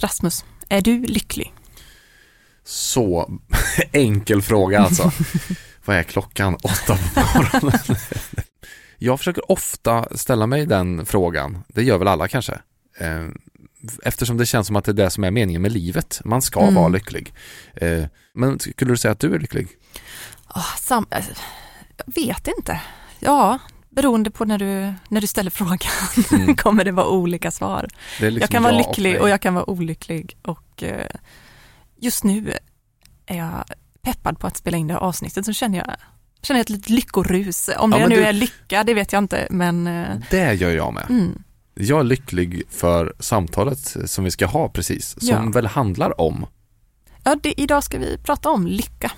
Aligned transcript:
Rasmus, 0.00 0.44
är 0.68 0.80
du 0.80 1.02
lycklig? 1.02 1.52
Så 2.64 3.30
enkel 3.92 4.42
fråga 4.42 4.80
alltså. 4.80 5.12
Vad 5.84 5.96
är 5.96 6.02
klockan? 6.02 6.54
Åtta 6.54 6.98
på 7.14 7.20
morgonen. 7.38 7.78
Jag 8.98 9.18
försöker 9.18 9.50
ofta 9.52 10.16
ställa 10.16 10.46
mig 10.46 10.66
den 10.66 11.06
frågan. 11.06 11.58
Det 11.68 11.82
gör 11.82 11.98
väl 11.98 12.08
alla 12.08 12.28
kanske. 12.28 12.52
Eh, 13.00 13.26
eftersom 14.02 14.36
det 14.36 14.46
känns 14.46 14.66
som 14.66 14.76
att 14.76 14.84
det 14.84 14.90
är 14.90 14.94
det 14.94 15.10
som 15.10 15.24
är 15.24 15.30
meningen 15.30 15.62
med 15.62 15.72
livet. 15.72 16.20
Man 16.24 16.42
ska 16.42 16.60
Mm. 16.60 16.74
vara 16.74 16.88
lycklig. 16.88 17.32
Eh, 17.74 18.04
Men 18.34 18.58
skulle 18.58 18.92
du 18.92 18.96
säga 18.96 19.12
att 19.12 19.20
du 19.20 19.34
är 19.34 19.38
lycklig? 19.38 19.68
Oh, 20.54 20.76
sam- 20.80 21.06
jag 21.10 21.22
vet 22.14 22.48
inte. 22.58 22.80
Ja, 23.18 23.58
beroende 24.02 24.30
på 24.30 24.44
när 24.44 24.58
du, 24.58 24.92
när 25.08 25.20
du 25.20 25.26
ställer 25.26 25.50
frågan 25.60 25.78
Mm. 26.32 26.56
kommer 26.56 26.84
det 26.84 26.92
vara 26.92 27.08
olika 27.08 27.50
svar. 27.50 27.88
Liksom 28.20 28.40
jag 28.40 28.50
kan 28.50 28.62
vara 28.62 28.72
ja 28.72 28.78
lycklig 28.88 29.10
nej. 29.12 29.20
och 29.20 29.28
jag 29.28 29.40
kan 29.40 29.54
vara 29.54 29.70
olycklig 29.70 30.36
och 30.42 30.82
eh, 30.82 31.06
just 32.00 32.24
nu 32.24 32.52
är 33.26 33.36
jag 33.38 33.64
peppad 34.02 34.38
på 34.38 34.46
att 34.46 34.56
spela 34.56 34.76
in 34.76 34.86
det 34.86 34.94
här 34.94 35.00
avsnittet 35.00 35.44
så 35.46 35.52
känner 35.52 35.78
jag 35.78 35.96
känner 36.42 36.60
ett 36.60 36.70
litet 36.70 36.90
lyckorus. 36.90 37.70
Om 37.78 37.92
Ja, 37.92 37.96
det 37.98 38.02
men 38.02 38.10
nu 38.10 38.16
du- 38.16 38.24
är 38.24 38.32
lycka, 38.32 38.84
det 38.84 38.94
vet 38.94 39.12
jag 39.12 39.20
inte, 39.24 39.46
men 39.50 39.86
eh, 39.86 40.16
Det 40.30 40.54
gör 40.54 40.70
jag 40.70 40.94
med. 40.94 41.06
mm, 41.10 41.42
Jag 41.74 42.00
är 42.00 42.04
lycklig 42.04 42.62
för 42.70 43.12
samtalet 43.18 43.96
som 44.06 44.24
vi 44.24 44.30
ska 44.30 44.46
ha 44.46 44.68
precis, 44.68 45.08
som 45.18 45.28
Ja. 45.44 45.50
väl 45.54 45.66
handlar 45.66 46.20
om 46.20 46.46
ja, 47.24 47.36
det, 47.42 47.60
idag 47.60 47.84
ska 47.84 47.98
vi 47.98 48.18
prata 48.18 48.50
om 48.50 48.66
lycka. 48.66 49.10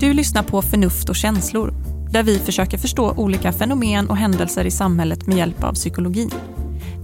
Du 0.00 0.12
lyssnar 0.12 0.42
på 0.42 0.62
Förnuft 0.62 1.08
och 1.08 1.16
känslor, 1.16 1.74
där 2.10 2.22
vi 2.22 2.38
försöker 2.38 2.78
förstå 2.78 3.12
olika 3.16 3.52
fenomen 3.52 4.10
och 4.10 4.16
händelser 4.16 4.64
i 4.64 4.70
samhället 4.70 5.26
med 5.26 5.36
hjälp 5.36 5.64
av 5.64 5.72
psykologi. 5.72 6.28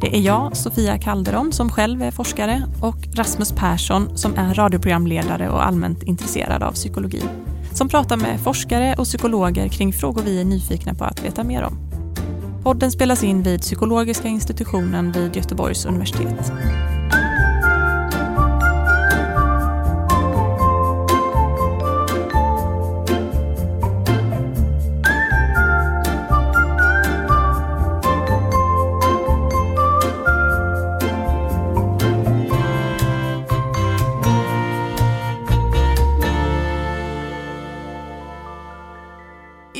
Det 0.01 0.17
är 0.17 0.20
jag, 0.20 0.56
Sofia 0.56 0.98
Calderon, 0.98 1.53
som 1.53 1.70
själv 1.70 2.03
är 2.03 2.11
forskare 2.11 2.62
och 2.81 2.97
Rasmus 3.14 3.53
Persson 3.53 4.19
som 4.19 4.34
är 4.36 4.55
radioprogramledare 4.55 5.48
och 5.48 5.67
allmänt 5.67 6.03
intresserad 6.03 6.62
av 6.62 6.73
psykologi. 6.73 7.23
Som 7.73 7.89
pratar 7.89 8.17
med 8.17 8.41
forskare 8.41 8.95
och 8.98 9.05
psykologer 9.05 9.69
kring 9.69 9.92
frågor 9.92 10.23
vi 10.23 10.41
är 10.41 10.45
nyfikna 10.45 10.95
på 10.95 11.05
att 11.05 11.25
veta 11.25 11.45
mer 11.45 11.62
om. 11.62 11.79
Podden 12.62 12.92
spelas 12.92 13.25
in 13.25 13.42
vid 13.42 13.61
Psykologiska 13.61 14.29
institutionen 14.29 15.12
vid 15.12 15.36
Göteborgs 15.36 15.86
universitet. 15.86 16.53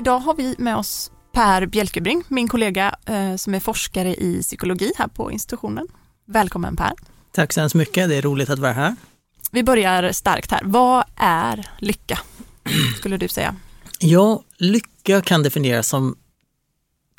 Idag 0.05 0.19
har 0.19 0.35
vi 0.35 0.55
med 0.59 0.77
oss 0.77 1.11
Per 1.33 1.67
Bjelkebring, 1.67 2.23
min 2.29 2.49
kollega 2.49 2.97
eh, 3.07 3.37
som 3.37 3.55
är 3.55 3.61
forskare 3.61 4.15
i 4.15 4.43
psykologi 4.43 4.93
här 4.97 5.09
på 5.09 5.33
institutionen. 5.33 5.89
Välkommen 6.27 6.77
Per. 6.77 6.93
Tack 7.33 7.53
så 7.53 7.61
hemskt 7.61 7.75
mycket, 7.75 8.09
det 8.09 8.17
är 8.17 8.23
roligt 8.23 8.51
att 8.51 8.59
vara 8.59 8.73
här. 8.73 8.97
Vi 9.51 9.63
börjar 9.63 10.13
starkt 10.13 10.51
här. 10.51 10.61
Vad 10.65 11.05
är 11.17 11.71
lycka, 11.79 12.19
skulle 12.99 13.17
du 13.17 13.29
säga? 13.29 13.57
Ja, 13.99 14.43
lycka 14.59 15.21
kan 15.21 15.43
definieras 15.43 15.89
som 15.89 16.17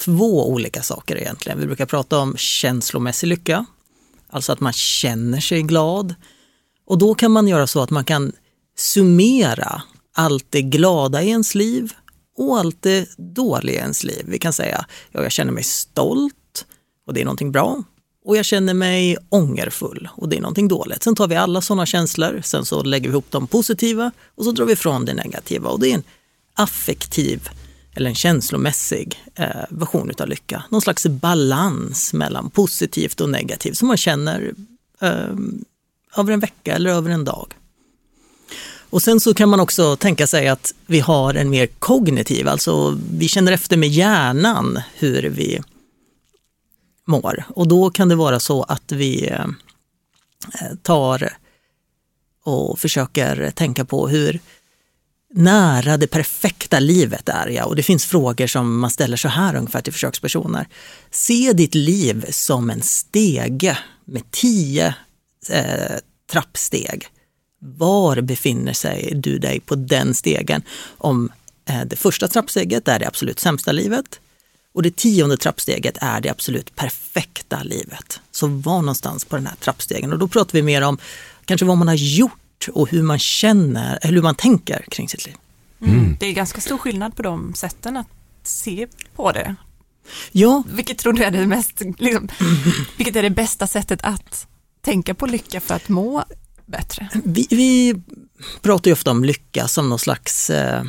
två 0.05 0.49
olika 0.51 0.81
saker 0.81 1.15
egentligen. 1.15 1.59
Vi 1.59 1.65
brukar 1.65 1.85
prata 1.85 2.19
om 2.19 2.37
känslomässig 2.37 3.27
lycka, 3.27 3.65
alltså 4.29 4.51
att 4.51 4.59
man 4.59 4.73
känner 4.73 5.39
sig 5.39 5.61
glad. 5.61 6.15
Och 6.85 6.97
då 6.97 7.15
kan 7.15 7.31
man 7.31 7.47
göra 7.47 7.67
så 7.67 7.81
att 7.81 7.89
man 7.89 8.05
kan 8.05 8.31
summera 8.77 9.81
allt 10.15 10.45
det 10.49 10.61
glada 10.61 11.23
i 11.23 11.29
ens 11.29 11.55
liv 11.55 11.93
och 12.37 12.57
allt 12.57 12.81
det 12.81 13.09
dåliga 13.17 13.75
i 13.75 13.79
ens 13.79 14.03
liv. 14.03 14.25
Vi 14.27 14.39
kan 14.39 14.53
säga, 14.53 14.85
ja, 15.11 15.23
jag 15.23 15.31
känner 15.31 15.51
mig 15.51 15.63
stolt 15.63 16.65
och 17.07 17.13
det 17.13 17.21
är 17.21 17.25
någonting 17.25 17.51
bra. 17.51 17.83
Och 18.25 18.37
jag 18.37 18.45
känner 18.45 18.73
mig 18.73 19.17
ångerfull 19.29 20.09
och 20.11 20.29
det 20.29 20.37
är 20.37 20.41
någonting 20.41 20.67
dåligt. 20.67 21.03
Sen 21.03 21.15
tar 21.15 21.27
vi 21.27 21.35
alla 21.35 21.61
sådana 21.61 21.85
känslor, 21.85 22.41
sen 22.43 22.65
så 22.65 22.83
lägger 22.83 23.09
vi 23.09 23.13
ihop 23.13 23.25
de 23.29 23.47
positiva 23.47 24.11
och 24.35 24.45
så 24.45 24.51
drar 24.51 24.65
vi 24.65 24.73
ifrån 24.73 25.05
det 25.05 25.13
negativa. 25.13 25.69
Och 25.69 25.79
det 25.79 25.89
är 25.89 25.95
en 25.95 26.03
affektiv 26.53 27.49
eller 27.93 28.09
en 28.09 28.15
känslomässig 28.15 29.23
eh, 29.35 29.65
version 29.69 30.09
utav 30.09 30.27
lycka. 30.27 30.63
Någon 30.69 30.81
slags 30.81 31.05
balans 31.07 32.13
mellan 32.13 32.49
positivt 32.49 33.21
och 33.21 33.29
negativt 33.29 33.77
som 33.77 33.87
man 33.87 33.97
känner 33.97 34.53
eh, 35.01 35.35
över 36.17 36.33
en 36.33 36.39
vecka 36.39 36.75
eller 36.75 36.89
över 36.89 37.09
en 37.09 37.25
dag. 37.25 37.53
Och 38.89 39.01
sen 39.01 39.19
så 39.19 39.33
kan 39.33 39.49
man 39.49 39.59
också 39.59 39.95
tänka 39.95 40.27
sig 40.27 40.47
att 40.47 40.73
vi 40.85 40.99
har 40.99 41.33
en 41.33 41.49
mer 41.49 41.67
kognitiv, 41.67 42.47
alltså 42.47 42.99
vi 43.11 43.27
känner 43.27 43.51
efter 43.51 43.77
med 43.77 43.89
hjärnan 43.89 44.79
hur 44.95 45.23
vi 45.23 45.61
mår. 47.07 47.43
Och 47.49 47.67
då 47.67 47.89
kan 47.89 48.09
det 48.09 48.15
vara 48.15 48.39
så 48.39 48.63
att 48.63 48.91
vi 48.91 49.27
eh, 49.27 49.45
tar 50.81 51.33
och 52.43 52.79
försöker 52.79 53.51
tänka 53.51 53.85
på 53.85 54.07
hur 54.07 54.39
nära 55.33 55.97
det 55.97 56.07
perfekta 56.07 56.79
livet 56.79 57.29
är 57.29 57.47
jag. 57.47 57.67
Och 57.67 57.75
det 57.75 57.83
finns 57.83 58.05
frågor 58.05 58.47
som 58.47 58.79
man 58.79 58.89
ställer 58.89 59.17
så 59.17 59.27
här 59.27 59.55
ungefär 59.55 59.81
till 59.81 59.93
försökspersoner. 59.93 60.67
Se 61.11 61.53
ditt 61.53 61.75
liv 61.75 62.25
som 62.29 62.69
en 62.69 62.81
stege 62.81 63.77
med 64.05 64.31
tio 64.31 64.95
eh, 65.49 65.95
trappsteg. 66.31 67.07
Var 67.77 68.21
befinner 68.21 68.73
sig 68.73 69.13
du 69.15 69.39
dig 69.39 69.59
på 69.59 69.75
den 69.75 70.15
stegen? 70.15 70.61
Om 70.97 71.31
eh, 71.69 71.81
det 71.85 71.95
första 71.95 72.27
trappsteget 72.27 72.87
är 72.87 72.99
det 72.99 73.07
absolut 73.07 73.39
sämsta 73.39 73.71
livet 73.71 74.19
och 74.75 74.83
det 74.83 74.95
tionde 74.95 75.37
trappsteget 75.37 75.97
är 76.01 76.21
det 76.21 76.29
absolut 76.29 76.75
perfekta 76.75 77.63
livet. 77.63 78.19
Så 78.31 78.47
var 78.47 78.79
någonstans 78.79 79.25
på 79.25 79.35
den 79.35 79.47
här 79.47 79.55
trappstegen 79.55 80.13
och 80.13 80.19
då 80.19 80.27
pratar 80.27 80.53
vi 80.53 80.61
mer 80.61 80.81
om 80.81 80.97
kanske 81.45 81.65
vad 81.65 81.77
man 81.77 81.87
har 81.87 81.95
gjort 81.95 82.67
och 82.73 82.89
hur 82.89 83.03
man 83.03 83.19
känner, 83.19 83.99
eller 84.01 84.13
hur 84.13 84.21
man 84.21 84.35
tänker 84.35 84.85
kring 84.91 85.09
sitt 85.09 85.25
liv. 85.25 85.35
Mm. 85.81 86.17
Det 86.19 86.25
är 86.25 86.33
ganska 86.33 86.61
stor 86.61 86.77
skillnad 86.77 87.15
på 87.15 87.23
de 87.23 87.53
sätten 87.53 87.97
att 87.97 88.07
se 88.43 88.87
på 89.15 89.31
det. 89.31 89.55
Ja, 90.31 90.63
Vilket 90.67 90.97
tror 90.97 91.13
du 91.13 91.23
är 91.23 91.31
det 91.31 91.47
mest, 91.47 91.81
liksom, 91.97 92.29
vilket 92.97 93.15
är 93.15 93.21
det 93.21 93.29
bästa 93.29 93.67
sättet 93.67 93.99
att 94.03 94.47
tänka 94.81 95.13
på 95.13 95.25
lycka 95.25 95.59
för 95.59 95.75
att 95.75 95.89
må 95.89 96.23
bättre? 96.65 97.09
vi, 97.23 97.47
vi 97.49 97.95
pratar 98.61 98.89
ju 98.89 98.93
ofta 98.93 99.11
om 99.11 99.23
lycka 99.23 99.67
som 99.67 99.89
någon 99.89 99.99
slags 99.99 100.49
eh, 100.49 100.83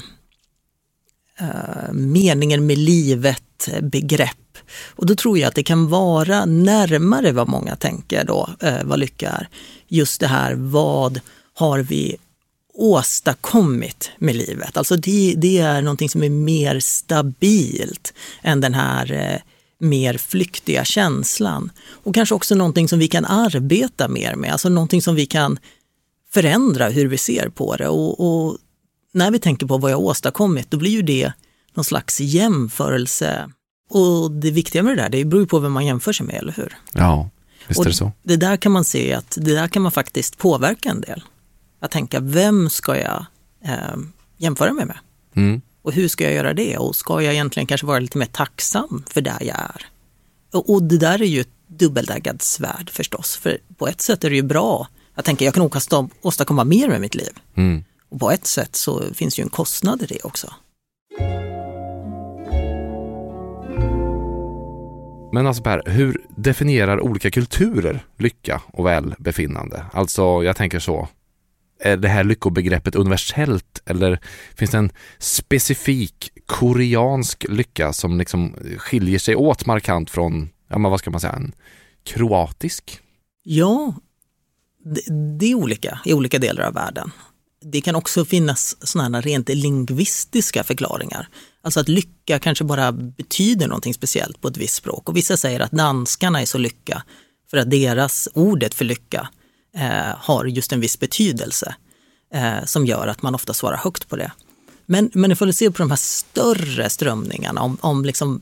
eh, 1.41 1.93
meningen 1.93 2.67
med 2.67 2.79
livet 2.79 3.69
begrepp. 3.83 4.59
Och 4.87 5.07
då 5.07 5.15
tror 5.15 5.39
jag 5.39 5.49
att 5.49 5.55
det 5.55 5.63
kan 5.63 5.89
vara 5.89 6.45
närmare 6.45 7.33
vad 7.33 7.49
många 7.49 7.77
tänker 7.77 8.25
då, 8.25 8.49
eh, 8.61 8.85
vad 8.85 8.99
lycka 8.99 9.31
är. 9.31 9.49
Just 9.89 10.21
det 10.21 10.27
här, 10.27 10.55
vad 10.55 11.21
har 11.55 11.79
vi 11.79 12.17
åstadkommit 12.75 14.11
med 14.19 14.37
livet? 14.37 14.77
Alltså 14.77 14.97
det, 14.97 15.35
det 15.37 15.59
är 15.59 15.83
någonting 15.83 16.09
som 16.09 16.23
är 16.23 16.31
mer 16.31 16.81
stabilt 16.81 18.15
än 18.43 18.61
den 18.61 18.75
här 18.75 19.13
eh, 19.13 19.41
mer 19.79 20.19
flyktiga 20.19 20.85
känslan. 20.85 21.71
Och 21.89 22.15
kanske 22.15 22.35
också 22.35 22.55
någonting 22.55 22.89
som 22.89 22.99
vi 22.99 23.09
kan 23.09 23.25
arbeta 23.25 24.09
mer 24.09 24.35
med, 24.35 24.53
alltså 24.53 24.69
någonting 24.69 25.03
som 25.03 25.15
vi 25.15 25.27
kan 25.27 25.59
förändra 26.33 26.89
hur 26.89 27.07
vi 27.07 27.19
ser 27.19 27.49
på 27.49 27.77
det. 27.77 27.89
Och, 27.89 28.21
och 28.21 28.59
när 29.13 29.31
vi 29.31 29.39
tänker 29.39 29.67
på 29.67 29.79
vad 29.79 29.91
jag 29.91 30.01
åstadkommit, 30.01 30.71
då 30.71 30.77
blir 30.77 30.91
ju 30.91 31.03
det 31.03 31.33
någon 31.75 31.85
slags 31.85 32.21
jämförelse. 32.21 33.51
Och 33.91 34.31
det 34.31 34.51
viktiga 34.51 34.83
med 34.83 34.97
det 34.97 35.03
där, 35.03 35.09
det 35.09 35.25
beror 35.25 35.43
ju 35.43 35.47
på 35.47 35.59
vem 35.59 35.73
man 35.73 35.87
jämför 35.87 36.13
sig 36.13 36.27
med, 36.27 36.35
eller 36.35 36.53
hur? 36.53 36.77
Ja, 36.93 37.31
visst 37.69 37.81
Och 37.81 37.87
är 37.87 37.91
det 37.91 37.97
så. 37.97 38.13
Det 38.23 38.37
där 38.37 38.57
kan 38.57 38.73
man 38.73 38.85
se 38.85 39.13
att 39.13 39.39
det 39.41 39.55
där 39.55 39.69
kan 39.69 39.83
man 39.83 39.93
faktiskt 39.93 40.39
påverka 40.39 40.91
en 40.91 41.01
del. 41.01 41.23
Att 41.81 41.91
tänka, 41.91 42.21
vem 42.21 42.71
ska 42.71 42.97
jag 42.97 43.27
eh, 43.65 43.97
jämföra 44.37 44.73
mig 44.73 44.87
med? 44.87 44.99
Mm. 45.35 45.61
Och 45.87 45.93
hur 45.93 46.09
ska 46.09 46.25
jag 46.25 46.33
göra 46.33 46.55
det? 46.55 46.77
Och 46.79 46.97
ska 46.97 47.23
jag 47.23 47.33
egentligen 47.33 47.67
kanske 47.67 47.87
vara 47.87 47.99
lite 47.99 48.19
mer 48.19 48.27
tacksam 48.27 49.05
för 49.11 49.21
där 49.21 49.39
jag 49.41 49.57
är? 49.57 49.87
Och, 50.53 50.71
och 50.75 50.83
det 50.83 50.99
där 50.99 51.23
är 51.23 51.27
ju 51.27 51.41
ett 51.41 51.49
dubbeläggat 51.67 52.43
svärd 52.43 52.91
förstås. 52.91 53.37
För 53.37 53.59
på 53.77 53.89
ett 53.89 54.01
sätt 54.01 54.25
är 54.25 54.31
det 54.31 54.37
ju 54.37 54.43
bra. 54.43 54.89
Jag 55.15 55.25
tänker, 55.25 55.45
jag 55.45 55.55
kan 55.55 55.63
nog 55.63 55.77
åstad- 55.77 56.09
åstadkomma 56.23 56.65
mer 56.65 56.89
med 56.89 57.01
mitt 57.01 57.15
liv. 57.15 57.33
Mm. 57.55 57.85
Och 58.09 58.21
på 58.21 58.31
ett 58.31 58.47
sätt 58.47 58.77
så 58.77 59.03
finns 59.15 59.39
ju 59.39 59.43
en 59.43 59.49
kostnad 59.49 60.03
i 60.03 60.07
det 60.07 60.25
också. 60.25 60.55
Men 65.33 65.47
alltså 65.47 65.63
Per, 65.63 65.83
hur 65.87 66.25
definierar 66.37 67.01
olika 67.01 67.31
kulturer 67.31 68.05
lycka 68.19 68.63
och 68.73 68.87
välbefinnande? 68.87 69.85
Alltså, 69.93 70.43
jag 70.43 70.57
tänker 70.57 70.79
så 70.79 71.09
är 71.81 71.97
det 71.97 72.09
här 72.09 72.25
lyckobegreppet 72.25 72.95
universellt 72.95 73.83
eller 73.87 74.21
finns 74.55 74.71
det 74.71 74.79
en 74.79 74.93
specifik 75.19 76.31
koreansk 76.47 77.47
lycka 77.49 77.93
som 77.93 78.19
liksom 78.19 78.55
skiljer 78.79 79.19
sig 79.19 79.37
åt 79.37 79.67
markant 79.67 80.11
från, 80.11 80.49
ja 80.69 80.79
men 80.79 80.91
vad 80.91 81.01
ska 81.01 81.11
man 81.11 81.21
säga, 81.21 81.33
en 81.33 81.53
kroatisk? 82.05 83.01
Ja, 83.43 83.95
det, 84.85 85.01
det 85.39 85.47
är 85.47 85.55
olika 85.55 86.01
i 86.05 86.15
olika 86.15 86.39
delar 86.39 86.63
av 86.63 86.75
världen. 86.75 87.11
Det 87.65 87.81
kan 87.81 87.95
också 87.95 88.25
finnas 88.25 88.89
sådana 88.89 89.21
rent 89.21 89.49
lingvistiska 89.49 90.65
förklaringar. 90.65 91.29
Alltså 91.63 91.81
att 91.81 91.89
lycka 91.89 92.39
kanske 92.39 92.65
bara 92.65 92.93
betyder 92.93 93.69
någonting 93.69 93.95
speciellt 93.95 94.41
på 94.41 94.49
ett 94.49 94.57
visst 94.57 94.75
språk. 94.75 95.09
Och 95.09 95.17
vissa 95.17 95.37
säger 95.37 95.61
att 95.61 95.71
danskarna 95.71 96.41
är 96.41 96.47
så 96.47 96.59
lycka 96.59 97.03
för 97.51 97.57
att 97.57 97.71
deras 97.71 98.29
ordet 98.35 98.75
för 98.75 98.85
lycka 98.85 99.29
eh, 99.77 100.15
har 100.19 100.45
just 100.45 100.73
en 100.73 100.81
viss 100.81 100.99
betydelse 100.99 101.75
eh, 102.35 102.65
som 102.65 102.87
gör 102.87 103.07
att 103.07 103.23
man 103.23 103.35
ofta 103.35 103.55
svarar 103.55 103.77
högt 103.77 104.09
på 104.09 104.17
det. 104.17 104.33
Men, 104.87 105.11
men 105.15 105.33
ifall 105.33 105.49
du 105.49 105.55
ser 105.55 105.71
på 105.71 105.83
de 105.83 105.91
här 105.91 105.97
större 105.97 106.91
strömningarna 106.91 107.63
om, 107.63 107.79
om 107.81 108.05
liksom, 108.05 108.41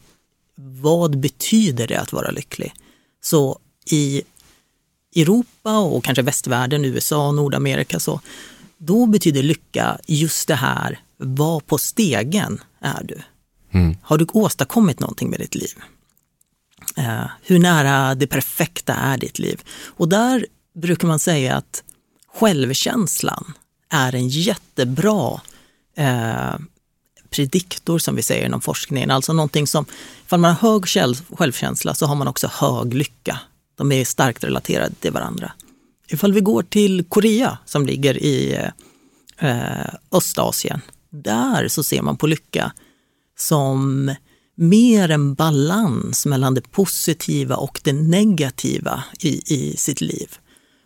vad 0.57 1.19
betyder 1.19 1.87
det 1.87 2.01
att 2.01 2.13
vara 2.13 2.31
lycklig? 2.31 2.75
Så 3.23 3.59
i 3.87 4.23
Europa 5.17 5.79
och 5.79 6.05
kanske 6.05 6.23
västvärlden, 6.23 6.85
USA, 6.85 7.33
Nordamerika, 7.33 8.01
så, 8.01 8.21
då 8.79 9.07
betyder 9.07 9.43
lycka 9.43 9.99
just 10.07 10.49
det 10.49 10.55
här, 10.55 11.01
var 11.17 11.61
på 11.61 11.79
stegen 11.79 12.61
är 12.81 13.05
du? 13.05 13.19
Mm. 13.71 13.97
Har 14.03 14.19
du 14.19 14.27
åstadkommit 14.33 15.01
någonting 15.01 15.31
med 15.31 15.41
ditt 15.41 15.55
liv? 15.55 15.73
Eh, 16.97 17.25
hur 17.43 17.59
nära 17.59 18.15
det 18.15 18.27
perfekta 18.27 18.95
är 18.95 19.19
ditt 19.19 19.39
liv? 19.39 19.61
Och 19.87 20.09
där 20.09 20.47
brukar 20.75 21.09
man 21.09 21.19
säga 21.19 21.57
att 21.57 21.83
självkänslan 22.35 23.53
är 23.91 24.15
en 24.15 24.29
jättebra 24.29 25.41
eh, 25.97 26.55
prediktor 27.31 27.99
som 27.99 28.17
vi 28.17 28.23
säger 28.23 28.47
inom 28.47 28.61
forskningen. 28.61 29.11
Alltså 29.11 29.33
någonting 29.33 29.67
som, 29.67 29.85
ifall 30.27 30.41
man 30.41 30.55
har 30.55 30.71
hög 30.71 30.87
självkänsla 31.39 31.95
så 31.95 32.07
har 32.07 32.15
man 32.15 32.29
också 32.29 32.51
hög 32.53 32.95
lycka. 32.95 33.41
De 33.77 33.93
är 33.93 34.05
starkt 34.05 34.45
relaterade 34.45 34.95
till 34.95 35.13
varandra. 35.13 35.53
Ifall 36.09 36.33
vi 36.33 36.41
går 36.41 36.63
till 36.63 37.05
Korea 37.05 37.59
som 37.65 37.87
ligger 37.87 38.23
i 38.23 38.55
eh, 39.39 39.51
eh 39.51 39.95
Östasien. 40.13 40.81
Där 41.11 41.69
så 41.69 41.83
ser 41.83 42.03
man 42.03 42.17
på 42.17 42.27
lycka 42.27 42.73
som 43.39 44.11
mer 44.55 45.11
en 45.11 45.35
balans 45.35 46.27
mellan 46.27 46.55
det 46.55 46.71
positiva 46.71 47.57
och 47.57 47.81
det 47.85 47.93
negativa 47.93 49.05
i, 49.21 49.55
i 49.55 49.77
sitt 49.77 50.01
liv. 50.01 50.39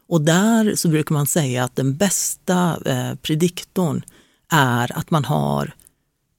Och 0.08 0.20
där 0.20 0.74
så 0.74 0.88
brukar 0.88 1.14
man 1.14 1.26
säga 1.26 1.64
att 1.64 1.76
den 1.76 1.96
bästa 1.96 2.78
eh, 2.84 3.14
prediktorn 3.14 4.02
är 4.50 4.98
att 4.98 5.10
man 5.10 5.24
har 5.24 5.74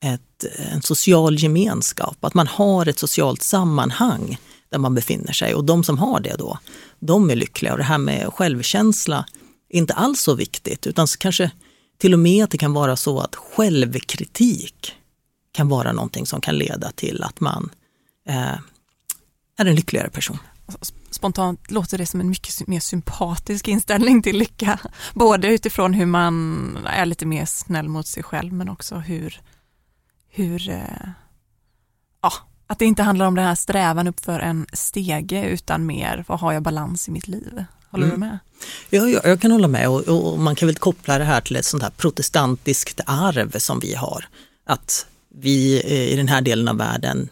ett, 0.04 0.46
en 0.72 0.82
social 0.82 1.44
gemenskap, 1.44 2.26
att 2.26 2.34
man 2.34 2.48
har 2.48 2.86
ett 2.86 3.00
socialt 3.00 3.42
sammanhang 3.42 4.38
där 4.70 4.78
man 4.78 4.96
befinner 4.96 5.34
sig. 5.34 5.56
Och 5.56 5.64
de 5.66 5.84
som 5.84 5.98
har 5.98 6.20
det 6.20 6.36
då, 6.38 6.60
de 7.00 7.30
är 7.30 7.36
lyckliga. 7.36 7.72
Och 7.72 7.78
det 7.78 7.84
här 7.84 7.98
med 7.98 8.34
självkänsla 8.34 9.26
är 9.70 9.78
inte 9.78 9.94
alls 9.94 10.22
så 10.22 10.36
viktigt, 10.36 10.88
utan 10.88 11.08
kanske 11.20 11.52
till 11.98 12.14
och 12.14 12.20
med 12.20 12.44
att 12.44 12.52
det 12.52 12.58
kan 12.58 12.74
vara 12.74 12.96
så 12.96 13.20
att 13.20 13.36
självkritik 13.36 14.96
kan 15.52 15.70
vara 15.70 15.92
någonting 15.92 16.26
som 16.26 16.42
kan 16.42 16.58
leda 16.58 16.92
till 16.92 17.24
att 17.24 17.40
man 17.40 17.70
eh, 18.28 18.58
är 19.58 19.66
en 19.66 19.76
lyckligare 19.76 20.10
person 20.10 20.38
spontant 21.12 21.72
låter 21.72 21.98
det 21.98 22.06
som 22.06 22.20
en 22.20 22.30
mycket 22.30 22.68
mer 22.68 22.80
sympatisk 22.80 23.68
inställning 23.68 24.22
till 24.22 24.38
lycka. 24.38 24.80
Både 25.14 25.48
utifrån 25.48 25.94
hur 25.94 26.06
man 26.06 26.78
är 26.86 27.06
lite 27.06 27.26
mer 27.26 27.46
snäll 27.46 27.90
mot 27.90 28.08
sig 28.08 28.24
själv 28.24 28.54
men 28.54 28.70
också 28.70 28.96
hur, 28.96 29.42
hur 30.30 30.70
eh, 30.70 31.10
ja, 32.22 32.34
att 32.68 32.80
det 32.80 32.86
inte 32.86 33.04
handlar 33.04 33.26
om 33.26 33.36
den 33.36 33.46
här 33.46 33.56
strävan 33.56 34.08
uppför 34.08 34.40
en 34.40 34.66
stege 34.74 35.46
utan 35.46 35.86
mer 35.86 36.26
vad 36.28 36.40
har 36.40 36.54
jag 36.54 36.64
balans 36.64 37.08
i 37.08 37.12
mitt 37.12 37.28
liv? 37.28 37.64
Håller 37.92 38.06
mm. 38.06 38.20
du 38.20 38.26
med? 38.26 38.40
Ja, 38.90 39.08
jag, 39.08 39.26
jag 39.26 39.42
kan 39.42 39.52
hålla 39.52 39.68
med 39.68 39.90
och, 39.90 40.02
och, 40.02 40.40
man 40.40 40.56
kan 40.56 40.68
väl 40.68 40.76
koppla 40.76 41.18
det 41.18 41.24
här 41.24 41.42
till 41.42 41.56
ett 41.56 41.66
sånt 41.66 41.84
här 41.84 41.90
protestantiskt 41.90 43.02
arv 43.06 43.58
som 43.58 43.80
vi 43.80 43.96
har. 43.96 44.28
Att 44.66 45.06
vi 45.30 45.84
i 45.84 46.16
den 46.16 46.28
här 46.28 46.42
delen 46.42 46.68
av 46.68 46.78
världen 46.78 47.30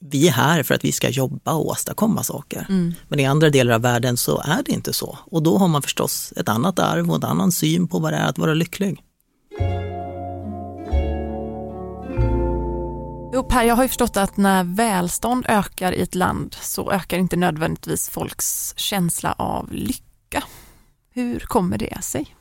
vi 0.00 0.28
är 0.28 0.32
här 0.32 0.62
för 0.62 0.74
att 0.74 0.84
vi 0.84 0.92
ska 0.92 1.08
jobba 1.08 1.52
och 1.52 1.66
åstadkomma 1.66 2.22
saker. 2.22 2.66
Mm. 2.68 2.94
Men 3.08 3.20
i 3.20 3.26
andra 3.26 3.50
delar 3.50 3.74
av 3.74 3.80
världen 3.80 4.16
så 4.16 4.40
är 4.40 4.62
det 4.66 4.72
inte 4.72 4.92
så. 4.92 5.18
Och 5.24 5.42
då 5.42 5.58
har 5.58 5.68
man 5.68 5.82
förstås 5.82 6.32
ett 6.36 6.48
annat 6.48 6.78
arv 6.78 7.10
och 7.10 7.16
en 7.16 7.24
annan 7.24 7.52
syn 7.52 7.88
på 7.88 7.98
vad 7.98 8.12
det 8.12 8.16
är 8.16 8.28
att 8.28 8.38
vara 8.38 8.54
lycklig. 8.54 9.02
Jo 13.32 13.42
Per, 13.42 13.62
jag 13.62 13.76
har 13.76 13.82
ju 13.82 13.88
förstått 13.88 14.16
att 14.16 14.36
när 14.36 14.64
välstånd 14.64 15.46
ökar 15.48 15.92
i 15.92 16.00
ett 16.00 16.14
land 16.14 16.56
så 16.60 16.92
ökar 16.92 17.18
inte 17.18 17.36
nödvändigtvis 17.36 18.08
folks 18.08 18.74
känsla 18.76 19.32
av 19.32 19.72
lycka. 19.72 20.42
Hur 21.10 21.40
kommer 21.40 21.78
det 21.78 22.04
sig? 22.04 22.34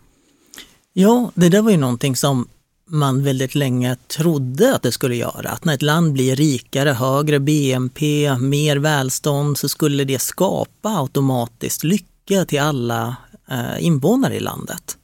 Ja, 0.94 1.32
det 1.34 1.50
där 1.50 1.62
var 1.62 1.72
ju 1.72 1.78
någonting 1.78 2.16
som 2.16 2.48
man 2.88 3.24
väldigt 3.24 3.56
länge 3.56 3.96
trodde 3.96 4.76
att 4.76 4.84
det 4.84 4.92
skulle 4.92 5.16
göra. 5.16 5.50
Att 5.50 5.66
när 5.66 5.74
ett 5.74 5.82
land 5.82 6.14
blir 6.14 6.36
rikare, 6.36 6.90
högre 6.90 7.40
BNP, 7.40 8.36
mer 8.40 8.78
välstånd 8.78 9.58
så 9.58 9.70
skulle 9.70 10.04
det 10.04 10.20
skapa 10.20 10.90
automatiskt 10.90 11.84
lycka 11.84 12.46
till 12.46 12.60
alla 12.60 13.16
eh, 13.50 13.86
invånare 13.86 14.36
i 14.36 14.40
landet. 14.40 14.98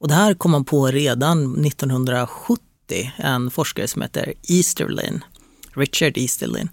Och 0.00 0.08
det 0.08 0.14
här 0.14 0.34
kom 0.34 0.50
man 0.50 0.64
på 0.64 0.86
redan 0.86 1.66
1970, 1.66 2.60
en 3.16 3.50
forskare 3.50 3.88
som 3.88 4.02
heter 4.02 4.34
Easterlin, 4.48 5.24
Richard 5.74 6.18
Easterlin. 6.18 6.68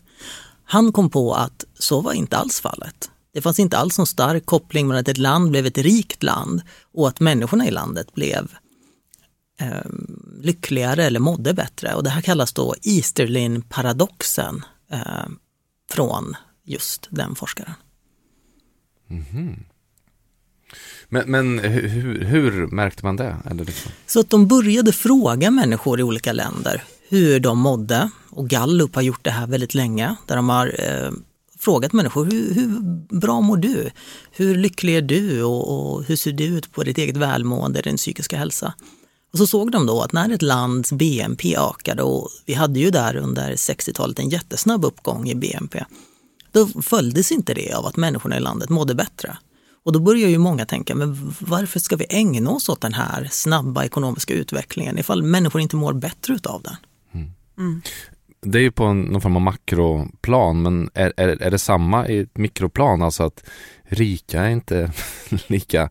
Han 0.66 0.92
kom 0.92 1.10
på 1.10 1.34
att 1.34 1.66
så 1.80 2.02
var 2.02 2.14
inte 2.14 2.38
alls 2.38 2.60
fallet. 2.60 3.10
Det 3.34 3.42
fanns 3.42 3.60
inte 3.60 3.78
alls 3.78 3.98
någon 3.98 4.08
stark 4.08 4.46
koppling 4.46 4.88
mellan 4.88 5.02
att 5.02 5.08
ett 5.08 5.18
land 5.18 5.52
blev 5.52 5.66
ett 5.66 5.78
rikt 5.78 6.24
land 6.24 6.62
och 6.94 7.08
att 7.08 7.20
människorna 7.20 7.68
i 7.68 7.72
landet 7.72 8.14
blev 8.14 8.48
eh, 9.60 9.92
lyckligare 10.42 11.04
eller 11.04 11.20
mådde 11.20 11.54
bättre. 11.54 11.94
Och 11.94 12.04
det 12.04 12.10
här 12.10 12.22
kallas 12.22 12.54
då 12.54 12.76
Easterlin-paradoxen 12.84 14.66
eh, 14.92 15.26
från 15.92 16.36
just 16.64 17.08
den 17.10 17.36
forskaren. 17.36 17.74
Mm 19.10 19.24
-hmm. 19.24 19.60
Men, 21.10 21.32
men 21.32 21.60
hur, 21.60 22.24
hur, 22.24 22.68
märkte 22.68 23.06
man 23.06 23.16
det? 23.16 23.38
Eller 23.46 23.66
liksom? 23.66 23.92
Så 24.06 24.20
att 24.20 24.30
de 24.30 24.48
började 24.48 24.94
fråga 24.94 25.52
människor 25.52 26.00
i 26.00 26.04
olika 26.04 26.34
länder 26.34 26.84
hur 27.10 27.40
de 27.40 27.60
mådde. 27.60 28.10
Och 28.30 28.50
Gallup 28.50 28.96
har 28.96 29.02
gjort 29.02 29.24
det 29.24 29.32
här 29.32 29.48
väldigt 29.48 29.74
länge, 29.74 30.16
där 30.26 30.36
de 30.36 30.50
har 30.50 30.76
eh, 30.80 31.12
frågat 31.60 31.94
människor 31.94 32.26
hur, 32.26 32.54
hur, 32.54 32.80
bra 33.20 33.42
mår 33.42 33.58
du? 33.58 33.90
Hur 34.32 34.56
lycklig 34.56 34.96
är 34.98 35.02
du 35.02 35.44
och, 35.44 35.94
och, 35.94 36.04
hur 36.04 36.16
ser 36.16 36.32
det 36.32 36.46
ut 36.46 36.72
på 36.72 36.84
ditt 36.84 36.98
eget 36.98 37.18
välmående, 37.18 37.82
din 37.82 37.98
psykiska 37.98 38.38
hälsa? 38.38 38.74
Och 39.36 39.40
så 39.40 39.48
såg 39.48 39.72
de 39.72 39.86
då 39.86 40.02
att 40.02 40.14
när 40.14 40.30
ett 40.30 40.42
lands 40.42 40.94
BNP 40.94 41.58
ökade, 41.58 42.04
och 42.04 42.30
vi 42.46 42.54
hade 42.54 42.80
ju 42.80 42.92
där 42.92 43.16
under 43.16 43.52
60-talet 43.52 44.20
en 44.20 44.30
jättesnabb 44.30 44.86
uppgång 44.86 45.30
i 45.30 45.36
BNP, 45.36 45.84
då 46.52 46.68
följdes 46.68 47.32
inte 47.32 47.54
det 47.54 47.74
av 47.74 47.86
att 47.86 47.98
människorna 47.98 48.38
i 48.38 48.40
landet 48.40 48.70
mådde 48.70 48.96
bättre. 48.96 49.38
Och 49.84 49.92
då 49.92 50.00
börjar 50.00 50.30
ju 50.30 50.38
många 50.38 50.66
tänka, 50.66 50.96
men 50.96 51.34
varför 51.40 51.80
ska 51.80 51.96
vi 51.96 52.06
ägna 52.10 52.50
oss 52.50 52.70
åt 52.70 52.82
den 52.82 52.94
här 52.94 53.28
snabba 53.32 53.84
ekonomiska 53.84 54.34
utvecklingen 54.34 55.00
ifall 55.00 55.24
människor 55.24 55.62
inte 55.62 55.76
mår 55.76 55.94
bättre 55.94 56.34
utav 56.34 56.62
den? 56.62 56.76
Mm. 57.14 57.32
Mm. 57.58 57.82
Det 58.42 58.58
är 58.58 58.64
ju 58.64 58.72
på 58.72 58.84
en, 58.84 59.02
någon 59.02 59.22
form 59.22 59.36
av 59.36 59.42
makroplan, 59.42 60.62
men 60.62 60.90
är, 60.94 61.14
är, 61.18 61.28
är 61.28 61.52
det 61.52 61.60
samma 61.60 62.08
i 62.08 62.20
ett 62.20 62.38
mikroplan? 62.38 63.02
Alltså 63.02 63.24
att 63.24 63.50
rika 63.88 64.42
är 64.42 64.50
inte 64.50 64.92
lika... 65.48 65.90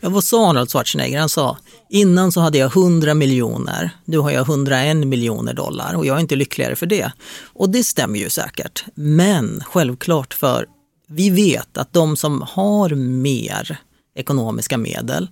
Ja, 0.00 0.08
vad 0.08 0.24
sa 0.24 0.50
Arnold 0.50 0.70
Schwarzenegger? 0.70 1.20
Han 1.20 1.28
sa, 1.28 1.58
innan 1.88 2.32
så 2.32 2.40
hade 2.40 2.58
jag 2.58 2.76
100 2.76 3.14
miljoner, 3.14 3.90
nu 4.04 4.18
har 4.18 4.30
jag 4.30 4.48
101 4.48 4.96
miljoner 4.96 5.54
dollar 5.54 5.94
och 5.94 6.06
jag 6.06 6.16
är 6.16 6.20
inte 6.20 6.36
lyckligare 6.36 6.76
för 6.76 6.86
det. 6.86 7.12
Och 7.44 7.70
det 7.70 7.84
stämmer 7.84 8.18
ju 8.18 8.30
säkert. 8.30 8.84
Men 8.94 9.62
självklart 9.66 10.34
för 10.34 10.66
vi 11.08 11.30
vet 11.30 11.76
att 11.78 11.92
de 11.92 12.16
som 12.16 12.42
har 12.50 12.94
mer 12.94 13.78
ekonomiska 14.14 14.78
medel 14.78 15.28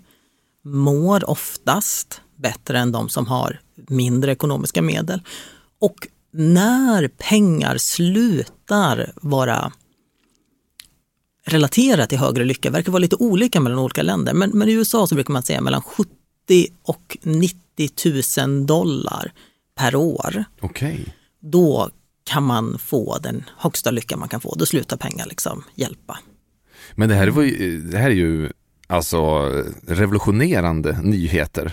mår 0.64 1.30
oftast 1.30 2.20
bättre 2.36 2.78
än 2.78 2.92
de 2.92 3.08
som 3.08 3.26
har 3.26 3.60
mindre 3.88 4.32
ekonomiska 4.32 4.82
medel. 4.82 5.22
Och 5.80 5.96
när 6.32 7.08
pengar 7.08 7.76
slutar 7.78 9.12
vara 9.16 9.72
relaterat 11.50 12.09
till 12.09 12.19
högre 12.19 12.45
lycka 12.45 12.71
verkar 12.71 12.92
vara 12.92 13.00
lite 13.00 13.16
olika 13.16 13.61
mellan 13.61 13.78
olika 13.78 14.02
länder. 14.02 14.35
Men, 14.35 14.50
men 14.50 14.69
i 14.69 14.73
USA 14.73 15.07
så 15.07 15.14
brukar 15.14 15.33
man 15.33 15.42
säga 15.42 15.61
mellan 15.61 15.83
70 15.83 16.11
och 16.83 17.19
90 17.23 17.57
000 18.47 18.66
dollar 18.66 19.33
per 19.75 19.97
år. 19.97 20.45
Okej. 20.61 20.92
Okay. 20.92 21.04
Då 21.40 21.90
kan 22.25 22.42
man 22.42 22.78
få 22.78 23.19
den 23.19 23.45
högsta 23.57 23.90
lyckan 23.90 24.19
man 24.19 24.28
kan 24.28 24.40
få. 24.40 24.54
Då 24.54 24.66
slutar 24.66 24.97
pengar 24.97 25.26
liksom 25.26 25.64
hjälpa. 25.75 26.19
Men 26.95 27.09
det 27.09 27.14
här, 27.14 27.28
var 27.28 27.42
ju, 27.42 27.80
det 27.80 27.99
här 27.99 28.11
är 28.11 28.14
ju 28.14 28.50
Alltså 28.90 29.49
revolutionerande 29.87 30.99
nyheter. 31.02 31.73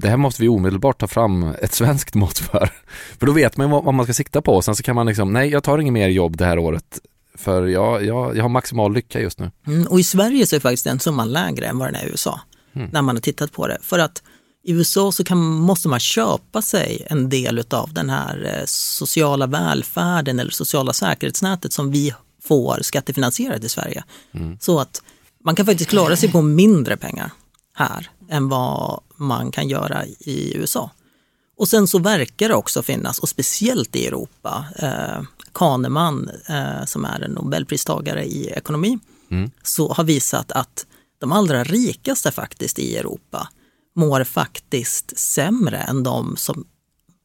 Det 0.00 0.08
här 0.08 0.16
måste 0.16 0.42
vi 0.42 0.48
omedelbart 0.48 1.00
ta 1.00 1.06
fram 1.06 1.42
ett 1.62 1.72
svenskt 1.72 2.14
mått 2.14 2.38
för. 2.38 2.70
För 3.18 3.26
då 3.26 3.32
vet 3.32 3.56
man 3.56 3.70
vad 3.70 3.94
man 3.94 4.06
ska 4.06 4.14
sikta 4.14 4.42
på. 4.42 4.62
Sen 4.62 4.76
så 4.76 4.82
kan 4.82 4.94
man 4.94 5.06
liksom, 5.06 5.32
nej 5.32 5.48
jag 5.48 5.64
tar 5.64 5.78
inget 5.78 5.92
mer 5.92 6.08
jobb 6.08 6.36
det 6.36 6.44
här 6.44 6.58
året. 6.58 7.00
För 7.38 7.66
jag, 7.66 8.04
jag, 8.04 8.36
jag 8.36 8.42
har 8.42 8.48
maximal 8.48 8.94
lycka 8.94 9.20
just 9.20 9.38
nu. 9.38 9.50
Mm, 9.66 9.86
och 9.86 10.00
i 10.00 10.04
Sverige 10.04 10.46
så 10.46 10.56
är 10.56 10.60
faktiskt 10.60 10.84
den 10.84 11.00
summan 11.00 11.32
lägre 11.32 11.66
än 11.66 11.78
vad 11.78 11.88
den 11.88 11.94
är 11.94 12.06
i 12.06 12.10
USA. 12.10 12.40
Mm. 12.72 12.90
När 12.92 13.02
man 13.02 13.16
har 13.16 13.20
tittat 13.20 13.52
på 13.52 13.66
det. 13.66 13.78
För 13.82 13.98
att 13.98 14.22
i 14.64 14.72
USA 14.72 15.12
så 15.12 15.24
kan, 15.24 15.38
måste 15.38 15.88
man 15.88 16.00
köpa 16.00 16.62
sig 16.62 17.06
en 17.10 17.28
del 17.28 17.64
av 17.70 17.92
den 17.92 18.10
här 18.10 18.58
eh, 18.58 18.64
sociala 18.66 19.46
välfärden 19.46 20.40
eller 20.40 20.50
sociala 20.50 20.92
säkerhetsnätet 20.92 21.72
som 21.72 21.90
vi 21.90 22.14
får 22.42 22.78
skattefinansierat 22.82 23.64
i 23.64 23.68
Sverige. 23.68 24.04
Mm. 24.32 24.58
Så 24.60 24.80
att 24.80 25.02
man 25.44 25.54
kan 25.54 25.66
faktiskt 25.66 25.90
klara 25.90 26.16
sig 26.16 26.32
på 26.32 26.42
mindre 26.42 26.96
pengar 26.96 27.30
här 27.74 28.10
än 28.30 28.48
vad 28.48 29.00
man 29.16 29.50
kan 29.50 29.68
göra 29.68 30.06
i 30.06 30.56
USA. 30.56 30.90
Och 31.56 31.68
sen 31.68 31.86
så 31.86 31.98
verkar 31.98 32.48
det 32.48 32.54
också 32.54 32.82
finnas, 32.82 33.18
och 33.18 33.28
speciellt 33.28 33.96
i 33.96 34.06
Europa, 34.06 34.64
eh, 34.76 35.22
Kahneman 35.54 36.30
eh, 36.48 36.84
som 36.84 37.04
är 37.04 37.20
en 37.20 37.30
nobelpristagare 37.30 38.24
i 38.24 38.46
ekonomi, 38.46 38.98
mm. 39.30 39.50
så 39.62 39.92
har 39.92 40.04
visat 40.04 40.52
att 40.52 40.86
de 41.18 41.32
allra 41.32 41.64
rikaste 41.64 42.30
faktiskt 42.30 42.78
i 42.78 42.96
Europa 42.96 43.48
mår 43.96 44.24
faktiskt 44.24 45.18
sämre 45.18 45.78
än 45.78 46.02
de 46.02 46.36
som 46.36 46.64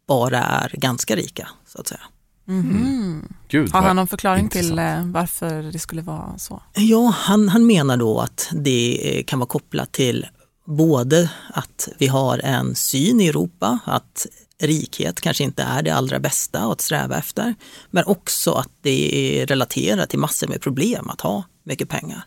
bara 0.08 0.44
är 0.44 0.76
ganska 0.78 1.16
rika, 1.16 1.48
så 1.68 1.80
att 1.80 1.88
säga. 1.88 2.02
Mm. 2.48 3.34
Gud, 3.48 3.72
Har 3.72 3.82
han 3.82 3.96
någon 3.96 4.08
förklaring 4.08 4.44
intressant. 4.44 4.70
till 4.70 4.80
eh, 4.80 5.06
varför 5.06 5.64
det 5.64 5.80
skulle 5.80 6.02
vara 6.02 6.38
så? 6.38 6.62
Ja, 6.74 7.14
han, 7.18 7.50
han 7.50 7.68
menar 7.68 7.98
då 7.98 8.20
att 8.20 8.50
det 8.52 9.24
kan 9.28 9.40
vara 9.40 9.48
kopplat 9.48 9.92
till 9.92 10.28
både 10.70 11.30
att 11.54 11.90
vi 11.98 12.08
har 12.08 12.40
en 12.44 12.76
syn 12.76 13.22
i 13.22 13.28
Europa 13.28 13.80
att 13.86 14.28
rikhet 14.62 15.22
kanske 15.22 15.44
inte 15.44 15.64
är 15.64 15.82
det 15.82 15.90
allra 15.90 16.20
bästa 16.20 16.60
att 16.60 16.82
sträva 16.82 17.18
efter, 17.18 17.56
men 17.92 18.06
också 18.06 18.52
att 18.52 18.72
det 18.82 19.40
är 19.42 19.48
relaterat 19.48 20.10
till 20.10 20.20
massor 20.20 20.48
med 20.48 20.62
problem 20.62 21.10
att 21.10 21.22
ha 21.22 21.44
mycket 21.64 21.90
pengar. 21.90 22.22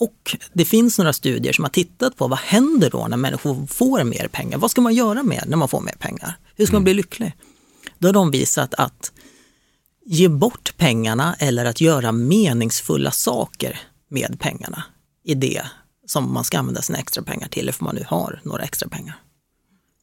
Och 0.00 0.36
det 0.52 0.64
finns 0.64 0.98
några 0.98 1.12
studier 1.12 1.52
som 1.52 1.64
har 1.64 1.70
tittat 1.70 2.16
på 2.16 2.28
vad 2.28 2.38
händer 2.38 2.90
då 2.90 3.06
när 3.08 3.16
människor 3.16 3.66
får 3.66 4.04
mer 4.04 4.28
pengar? 4.28 4.58
Vad 4.58 4.70
ska 4.70 4.80
man 4.80 4.94
göra 4.94 5.22
med 5.22 5.44
när 5.46 5.56
man 5.56 5.68
får 5.68 5.80
mer 5.80 5.96
pengar? 5.98 6.38
Hur 6.56 6.66
ska 6.66 6.72
man 6.72 6.78
mm. 6.78 6.84
bli 6.84 6.94
lycklig? 6.94 7.32
Då 7.98 8.08
har 8.08 8.12
de 8.12 8.30
visat 8.30 8.74
att 8.74 9.12
ge 10.06 10.28
bort 10.28 10.74
pengarna 10.76 11.36
eller 11.38 11.64
att 11.64 11.80
göra 11.80 12.12
meningsfulla 12.12 13.10
saker 13.10 13.80
med 14.08 14.36
pengarna 14.40 14.84
i 15.24 15.34
det 15.34 15.62
som 16.06 16.32
man 16.32 16.44
ska 16.44 16.58
använda 16.58 16.82
sina 16.82 16.98
extra 16.98 17.22
pengar 17.22 17.48
till, 17.48 17.68
ifall 17.68 17.84
man 17.84 17.94
nu 17.94 18.04
har 18.08 18.40
några 18.42 18.62
extra 18.62 18.88
pengar. 18.88 19.20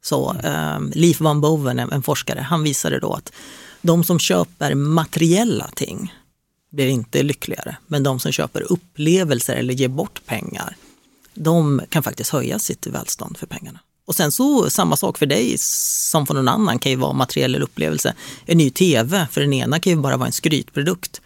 Så 0.04 0.36
eh, 0.44 0.80
Leif 0.94 1.22
van 1.22 1.42
Boven, 1.42 1.80
en, 1.80 1.92
en 1.92 2.04
forskare, 2.04 2.40
han 2.40 2.64
visade 2.64 3.00
då 3.00 3.14
att 3.14 3.32
de 3.82 4.04
som 4.04 4.20
köper 4.20 4.76
materiella 4.76 5.70
ting 5.76 6.14
blir 6.72 6.88
inte 6.88 7.24
lyckligare, 7.24 7.78
men 7.88 8.04
de 8.04 8.20
som 8.20 8.32
köper 8.32 8.72
upplevelser 8.72 9.56
eller 9.56 9.74
ger 9.74 9.88
bort 9.88 10.26
pengar, 10.26 10.76
de 11.34 11.82
kan 11.90 12.04
faktiskt 12.04 12.30
höja 12.30 12.60
sitt 12.60 12.88
välstånd 12.88 13.38
för 13.38 13.48
pengarna. 13.48 13.80
Och 14.06 14.16
sen 14.16 14.32
så 14.32 14.70
samma 14.70 14.96
sak 14.96 15.18
för 15.18 15.26
dig 15.26 15.58
som 15.58 16.28
för 16.28 16.34
någon 16.34 16.48
annan 16.48 16.80
kan 16.80 16.92
ju 16.92 16.96
vara 16.96 17.14
materiell 17.14 17.64
upplevelse. 17.64 18.14
En 18.46 18.58
ny 18.58 18.70
tv, 18.70 19.28
för 19.32 19.42
den 19.42 19.54
ena 19.54 19.80
kan 19.80 19.94
ju 19.94 20.00
bara 20.00 20.18
vara 20.18 20.28
en 20.28 20.34
skrytprodukt. 20.34 21.22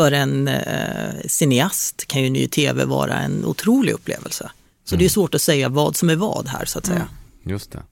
För 0.00 0.12
en 0.12 0.48
eh, 0.48 1.14
cineast 1.26 2.06
kan 2.06 2.22
ju 2.22 2.30
ny 2.30 2.48
tv 2.48 2.84
vara 2.84 3.14
en 3.18 3.44
otrolig 3.44 3.92
upplevelse. 3.92 4.50
Så 4.84 4.94
mm. 4.94 4.98
det 4.98 5.02
är 5.02 5.06
mm. 5.06 5.10
svårt 5.10 5.34
att 5.34 5.42
säga 5.42 5.68
vad 5.68 5.96
som 5.96 6.10
är 6.10 6.16
vad 6.16 6.48
här 6.48 6.64
så 6.64 6.78
att 6.78 6.86
säga. 6.86 6.96
Mm. 6.96 7.52
Just 7.54 7.72
det. 7.72 7.82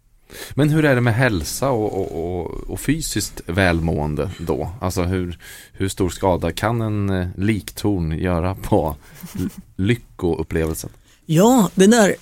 Men 0.55 0.71
hur 0.71 0.85
är 0.85 0.95
det 0.95 1.00
med 1.00 1.15
hälsa 1.15 1.71
och, 1.71 2.00
och, 2.00 2.41
och, 2.41 2.71
och, 2.71 2.81
fysiskt 2.81 3.41
välmående 3.47 4.31
då? 4.38 4.71
Alltså 4.81 5.03
hur, 5.03 5.38
hur 5.73 5.88
stor 5.88 6.11
skada 6.11 6.53
kan 6.53 6.81
en 6.81 7.11
eh, 7.11 7.29
liktorn 7.37 8.19
göra 8.19 8.55
på 8.55 8.97
lyckoupplevelsen? 9.77 10.91
Ja, 11.27 11.71
det 11.75 11.87
där, 11.87 12.15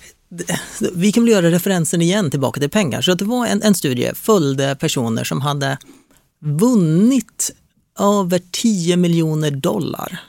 vi 0.94 1.12
kan 1.12 1.22
väl 1.24 1.32
göra 1.32 1.50
referensen 1.50 2.02
igen 2.02 2.30
tillbaka 2.30 2.60
till 2.60 2.70
pengar. 2.70 3.02
Så 3.02 3.12
att 3.12 3.18
det 3.18 3.24
var 3.24 3.46
en, 3.46 3.62
en 3.62 3.74
studie, 3.74 4.12
följde 4.14 4.76
personer 4.80 5.24
som 5.24 5.40
hade 5.40 5.78
vunnit 6.40 7.52
över 7.98 8.42
10 8.50 8.96
miljoner 8.96 9.50
dollar. 9.50 10.20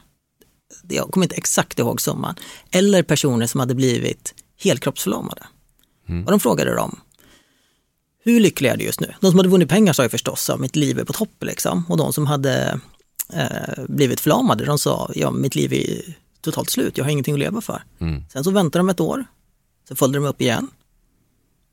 Jag 0.90 1.12
kommer 1.12 1.26
inte 1.26 1.36
exakt 1.36 1.80
ihåg 1.80 2.02
summan. 2.02 2.36
Eller 2.72 3.04
personer 3.04 3.48
som 3.48 3.60
hade 3.60 3.76
blivit 3.76 4.34
helkroppsförlamade. 4.60 5.44
Mm. 6.10 6.26
Och 6.26 6.32
de 6.32 6.40
frågade 6.40 6.76
dem, 6.76 7.00
hur 8.24 8.40
lyckliga 8.40 8.74
är 8.74 8.78
du 8.78 8.84
just 8.84 9.00
nu? 9.00 9.14
De 9.22 9.32
som 9.32 9.40
hade 9.40 9.50
vunnit 9.50 9.70
pengar 9.70 9.94
sa 9.94 10.04
ju 10.04 10.10
förstås 10.10 10.50
att 10.50 10.60
mitt 10.60 10.76
liv 10.76 11.00
är 11.00 11.04
på 11.04 11.14
topp. 11.14 11.44
Liksom. 11.44 11.86
Och 11.90 11.98
de 11.98 12.14
som 12.14 12.26
hade 12.26 12.80
eh, 13.34 13.86
blivit 13.88 14.20
förlamade, 14.20 14.66
de 14.66 14.80
sa, 14.80 15.12
ja 15.16 15.32
mitt 15.32 15.56
liv 15.56 15.74
är 15.74 16.18
totalt 16.42 16.70
slut, 16.70 16.98
jag 16.98 17.06
har 17.06 17.12
ingenting 17.12 17.34
att 17.34 17.40
leva 17.40 17.62
för. 17.62 17.84
Mm. 18.00 18.24
Sen 18.30 18.44
så 18.44 18.52
väntade 18.52 18.80
de 18.80 18.90
ett 18.90 19.00
år, 19.00 19.26
så 19.88 19.96
följde 19.96 20.20
de 20.20 20.26
upp 20.26 20.42
igen. 20.42 20.68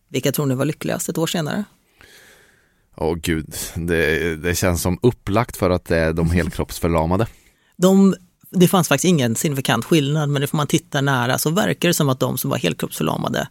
Vilka 0.08 0.32
tror 0.32 0.46
ni 0.46 0.54
var 0.54 0.64
lyckligast 0.64 1.08
ett 1.08 1.18
år 1.18 1.26
senare? 1.26 1.64
Åh 2.96 3.12
oh, 3.12 3.14
gud, 3.14 3.54
det, 3.74 4.36
det, 4.36 4.54
känns 4.54 4.82
som 4.82 4.98
upplagt 5.02 5.56
för 5.56 5.70
att 5.70 5.84
det 5.84 5.96
är 5.96 6.12
de 6.12 6.30
helkroppsförlamade. 6.30 7.26
De, 7.76 8.14
det 8.50 8.68
fanns 8.68 8.88
faktiskt 8.88 9.08
ingen 9.08 9.36
signifikant 9.36 9.84
skillnad, 9.84 10.28
men 10.28 10.40
det 10.40 10.46
får 10.46 10.56
man 10.56 10.66
titta 10.66 11.00
nära 11.00 11.38
så 11.38 11.50
verkar 11.50 11.88
det 11.88 11.94
som 11.94 12.08
att 12.08 12.20
de 12.20 12.38
som 12.38 12.50
var 12.50 12.58
helkroppsförlamade 12.58 13.48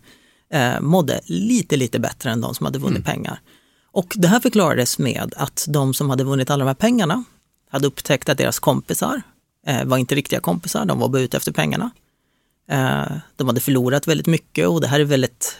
eh, 0.53 0.81
mådde 0.81 1.21
lite, 1.25 1.77
lite 1.77 1.99
bättre 1.99 2.31
än 2.31 2.41
de 2.41 2.55
som 2.55 2.65
hade 2.65 2.79
vunnit 2.79 2.97
mm. 2.97 3.03
pengar. 3.03 3.39
Och 3.91 4.13
det 4.15 4.27
här 4.27 4.39
förklarades 4.39 4.99
med 4.99 5.33
att 5.37 5.65
de 5.69 5.93
som 5.93 6.09
hade 6.09 6.23
vunnit 6.23 6.49
alla 6.49 6.65
de 6.65 6.67
här 6.67 6.75
pengarna 6.75 7.23
hade 7.69 7.87
upptäckt 7.87 8.29
att 8.29 8.37
deras 8.37 8.59
kompisar 8.59 9.21
eh, 9.67 9.85
var 9.85 9.97
inte 9.97 10.15
riktiga 10.15 10.39
kompisar, 10.39 10.85
de 10.85 10.99
var 10.99 11.09
bara 11.09 11.21
ute 11.21 11.37
efter 11.37 11.51
pengarna. 11.51 11.91
Eh, 12.69 13.17
de 13.35 13.47
hade 13.47 13.61
förlorat 13.61 14.07
väldigt 14.07 14.27
mycket 14.27 14.67
och 14.67 14.81
det 14.81 14.87
här 14.87 14.99
är 14.99 15.05
väldigt 15.05 15.57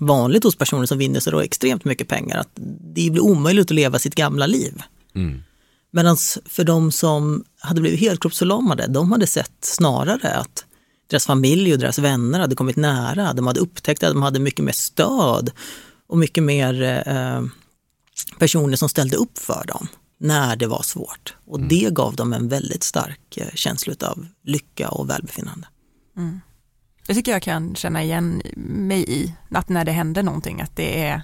vanligt 0.00 0.44
hos 0.44 0.56
personer 0.56 0.86
som 0.86 0.98
vinner 0.98 1.20
så 1.20 1.40
extremt 1.40 1.84
mycket 1.84 2.08
pengar, 2.08 2.38
att 2.38 2.50
det 2.94 3.10
blir 3.10 3.20
omöjligt 3.20 3.66
att 3.66 3.74
leva 3.74 3.98
sitt 3.98 4.14
gamla 4.14 4.46
liv. 4.46 4.82
Mm. 5.14 5.42
Medan 5.90 6.16
för 6.44 6.64
de 6.64 6.92
som 6.92 7.44
hade 7.60 7.80
blivit 7.80 8.00
helkroppsförlamade, 8.00 8.86
de 8.86 9.12
hade 9.12 9.26
sett 9.26 9.56
snarare 9.60 10.34
att 10.34 10.64
deras 11.06 11.26
familj 11.26 11.72
och 11.72 11.78
deras 11.78 11.98
vänner 11.98 12.40
hade 12.40 12.54
kommit 12.54 12.76
nära. 12.76 13.32
De 13.32 13.46
hade 13.46 13.60
upptäckt 13.60 14.02
att 14.02 14.12
de 14.12 14.22
hade 14.22 14.38
mycket 14.38 14.64
mer 14.64 14.72
stöd 14.72 15.50
och 16.06 16.18
mycket 16.18 16.42
mer 16.42 16.82
eh, 17.06 17.42
personer 18.38 18.76
som 18.76 18.88
ställde 18.88 19.16
upp 19.16 19.38
för 19.38 19.64
dem 19.66 19.88
när 20.18 20.56
det 20.56 20.66
var 20.66 20.82
svårt. 20.82 21.34
Och 21.46 21.58
mm. 21.58 21.68
det 21.68 21.88
gav 21.90 22.16
dem 22.16 22.32
en 22.32 22.48
väldigt 22.48 22.82
stark 22.82 23.36
eh, 23.36 23.54
känsla 23.54 23.94
av 24.00 24.26
lycka 24.44 24.88
och 24.88 25.10
välbefinnande. 25.10 25.68
Mm. 26.16 26.40
Det 27.06 27.14
tycker 27.14 27.32
jag 27.32 27.42
kan 27.42 27.74
känna 27.74 28.02
igen 28.02 28.42
mig 28.56 29.04
i, 29.08 29.34
att 29.50 29.68
när 29.68 29.84
det 29.84 29.92
händer 29.92 30.22
någonting, 30.22 30.60
att 30.60 30.76
det 30.76 31.04
är 31.04 31.22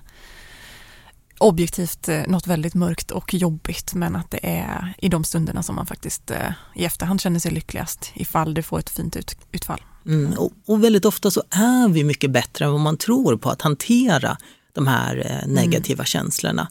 objektivt 1.43 2.09
eh, 2.09 2.23
något 2.27 2.47
väldigt 2.47 2.75
mörkt 2.75 3.11
och 3.11 3.35
jobbigt, 3.35 3.95
men 3.95 4.17
att 4.17 4.31
det 4.31 4.41
är 4.43 4.95
i 4.99 5.09
de 5.09 5.25
stunderna 5.25 5.63
som 5.63 5.77
man 5.77 5.87
faktiskt 5.87 6.31
eh, 6.31 6.53
i 6.75 6.85
efterhand 6.85 7.21
känner 7.21 7.41
sig 7.41 7.51
lyckligast, 7.51 8.11
ifall 8.15 8.55
du 8.55 8.63
får 8.63 8.79
ett 8.79 8.91
fint 8.91 9.17
ut, 9.17 9.37
utfall. 9.53 9.81
Mm, 10.07 10.33
och, 10.33 10.53
och, 10.67 10.85
väldigt 10.85 11.05
ofta 11.05 11.31
så 11.31 11.43
är 11.51 11.89
vi 11.89 12.05
mycket 12.05 12.31
bättre 12.31 12.65
än 12.65 12.73
vad 12.73 12.81
man 12.81 12.97
tror 12.97 13.37
på 13.37 13.51
att 13.51 13.63
hantera 13.63 14.37
de 14.73 14.87
här 14.87 15.17
eh, 15.27 15.53
negativa 15.53 16.01
mm. 16.01 16.07
känslorna. 16.07 16.69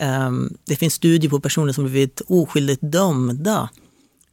Um, 0.00 0.56
det 0.64 0.76
finns 0.76 0.94
studier 0.94 1.30
på 1.30 1.40
personer 1.40 1.72
som 1.72 1.84
blivit 1.84 2.22
oskyldigt 2.26 2.82
dömda 2.82 3.68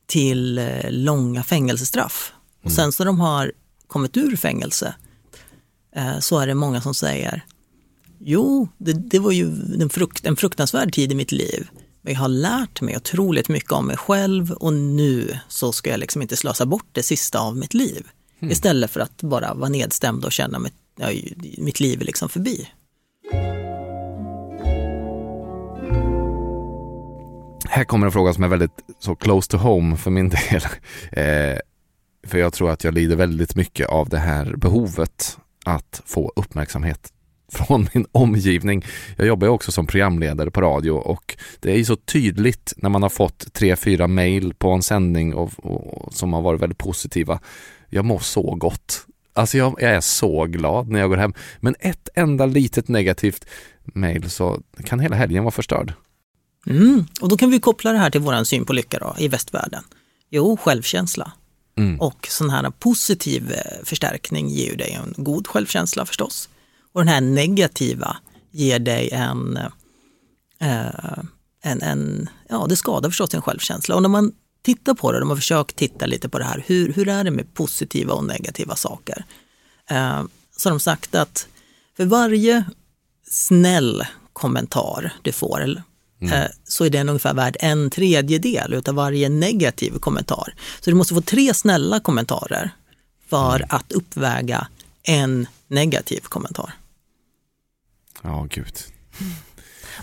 till 0.06 0.62
långa 0.90 1.44
fängelsestraff. 1.44 2.34
Mm. 2.34 2.66
Och 2.66 2.72
sen 2.72 2.92
så 2.92 3.04
de 3.04 3.20
har 3.20 3.52
kommit 3.92 4.18
ur 4.18 4.36
fängelse 4.36 4.96
eh, 5.96 6.20
så 6.20 6.40
är 6.40 6.48
det 6.48 6.56
många 6.56 6.82
som 6.82 6.94
säger 6.94 7.46
Jo, 8.24 8.68
det, 8.78 8.94
det 8.94 9.20
var 9.20 9.32
ju 9.32 9.46
en, 9.82 9.90
frukt, 9.90 10.26
en 10.26 10.36
fruktansvärd 10.36 10.94
tid 10.94 11.12
i 11.12 11.16
mitt 11.16 11.32
liv. 11.32 11.68
Men 12.02 12.14
jag 12.14 12.20
har 12.20 12.28
lärt 12.28 12.82
mig 12.82 12.98
otroligt 12.98 13.50
mycket 13.50 13.72
om 13.72 13.88
mig 13.88 13.98
själv 13.98 14.52
och 14.52 14.74
nu 14.74 15.40
så 15.48 15.72
ska 15.72 15.90
jag 15.90 16.00
liksom 16.00 16.22
inte 16.22 16.36
slösa 16.36 16.66
bort 16.66 16.88
det 16.92 17.04
sista 17.04 17.40
av 17.40 17.58
mitt 17.58 17.74
liv. 17.74 18.08
Mm. 18.40 18.52
Istället 18.52 18.92
för 18.92 19.00
att 19.00 19.22
bara 19.22 19.54
vara 19.54 19.70
nedstämd 19.70 20.26
och 20.26 20.32
känna 20.32 20.58
att 20.58 20.74
ja, 20.96 21.08
mitt 21.58 21.80
liv 21.80 22.02
är 22.02 22.06
liksom 22.06 22.30
förbi. 22.30 22.68
Här 27.70 27.84
kommer 27.84 28.06
en 28.06 28.12
fråga 28.12 28.34
som 28.34 28.44
är 28.44 28.48
väldigt 28.48 28.86
så 29.00 29.16
close 29.16 29.52
to 29.52 29.58
home 29.58 29.98
för 29.98 30.12
min 30.12 30.30
del. 30.30 30.62
Eh, 31.12 31.58
för 32.24 32.38
jag 32.38 32.54
tror 32.54 32.72
att 32.72 32.84
jag 32.84 32.94
lider 32.94 33.16
väldigt 33.16 33.56
mycket 33.56 33.88
av 33.88 34.10
det 34.10 34.20
här 34.20 34.56
behovet 34.56 35.38
att 35.66 36.02
få 36.06 36.32
uppmärksamhet 36.36 37.14
från 37.52 37.90
min 37.94 38.06
omgivning. 38.12 38.86
Jag 39.18 39.28
jobbar 39.28 39.48
ju 39.48 39.52
också 39.52 39.72
som 39.72 39.88
programledare 39.88 40.52
på 40.52 40.62
radio 40.62 40.92
och 40.92 41.38
det 41.60 41.72
är 41.72 41.78
ju 41.78 41.86
så 41.86 41.96
tydligt 41.96 42.74
när 42.78 42.90
man 42.90 43.04
har 43.04 43.10
fått 43.10 43.54
tre, 43.54 43.76
fyra 43.76 44.08
mejl 44.08 44.54
på 44.54 44.72
en 44.72 44.84
sändning 44.84 45.34
och, 45.34 45.52
och, 45.58 46.14
som 46.14 46.34
har 46.34 46.42
varit 46.42 46.62
väldigt 46.62 46.78
positiva. 46.78 47.40
Jag 47.90 48.06
mår 48.06 48.20
så 48.20 48.56
gott 48.56 49.06
Alltså 49.34 49.58
jag, 49.58 49.76
jag 49.80 49.92
är 49.92 50.02
så 50.02 50.46
glad 50.46 50.90
när 50.90 51.00
jag 51.00 51.10
går 51.10 51.18
hem. 51.18 51.34
Men 51.60 51.76
ett 51.80 52.10
enda 52.16 52.46
litet 52.46 52.88
negativt 52.88 53.46
mail 53.84 54.30
så 54.30 54.62
kan 54.86 55.00
hela 55.00 55.16
helgen 55.16 55.44
vara 55.44 55.52
förstörd. 55.52 55.94
Mm. 56.68 57.06
Och 57.22 57.30
då 57.30 57.38
kan 57.38 57.52
vi 57.52 57.60
koppla 57.60 57.92
det 57.92 57.98
här 57.98 58.10
till 58.10 58.22
våran 58.22 58.46
syn 58.46 58.66
på 58.66 58.74
lycka 58.74 59.00
då, 59.00 59.16
i 59.18 59.28
västvärlden. 59.28 59.84
Jo, 60.30 60.58
självkänsla. 60.58 61.32
Mm. 61.78 62.02
Och 62.02 62.28
sån 62.30 62.50
här 62.50 62.70
positiv 62.70 63.52
eh, 63.52 63.84
förstärkning 63.84 64.50
ger 64.50 64.70
ju 64.70 64.76
dig 64.76 64.92
en 64.92 65.14
god 65.24 65.48
självkänsla 65.48 66.06
förstås. 66.06 66.50
Och 66.94 67.02
den 67.02 67.08
här 67.08 67.22
negativa 67.22 68.18
ger 68.52 68.80
dig 68.80 69.10
en, 69.12 69.58
eh, 70.60 70.88
eh 70.88 71.24
en, 71.64 71.82
en 71.82 72.30
ja 72.50 72.66
det 72.70 72.76
skadar 72.76 73.10
förstås 73.10 73.30
din 73.30 73.42
självkänsla. 73.42 73.96
Och 73.96 74.02
när 74.02 74.10
man 74.10 74.32
tittar 74.62 74.94
på 74.94 75.12
det, 75.12 75.20
de 75.20 75.30
har 75.30 75.36
försökt 75.36 75.76
titta 75.76 76.06
lite 76.06 76.30
på 76.30 76.40
det 76.40 76.46
här, 76.46 76.64
hur, 76.68 76.94
hur 76.94 77.08
är 77.08 77.24
det 77.24 77.32
med 77.32 77.54
positiva 77.54 78.14
och 78.14 78.24
negativa 78.24 78.76
saker? 78.76 79.26
Eh, 79.90 80.24
så 80.58 80.70
har 80.70 80.72
de 80.72 80.80
sagt 80.80 81.16
att 81.16 81.48
för 81.98 82.06
varje 82.06 82.66
snäll 83.30 84.04
kommentar 84.34 85.14
du 85.22 85.32
får, 85.32 85.84
eh, 86.22 86.46
så 86.64 86.86
är 86.86 86.90
den 86.90 87.10
ungefär 87.10 87.34
värd 87.34 87.58
en 87.60 87.90
tredjedel 87.90 88.74
utav 88.74 88.96
varje 88.96 89.30
negativ 89.30 90.00
kommentar. 90.00 90.54
Så 90.80 90.90
du 90.90 90.96
måste 90.96 91.14
få 91.14 91.22
tre 91.22 91.54
snälla 91.54 92.00
kommentarer 92.00 92.72
för 93.30 93.66
att 93.70 93.92
uppväga 93.92 94.68
en 95.04 95.48
negativ 95.68 96.20
kommentar. 96.20 96.74
Ja, 98.22 98.48
gud. 98.50 98.78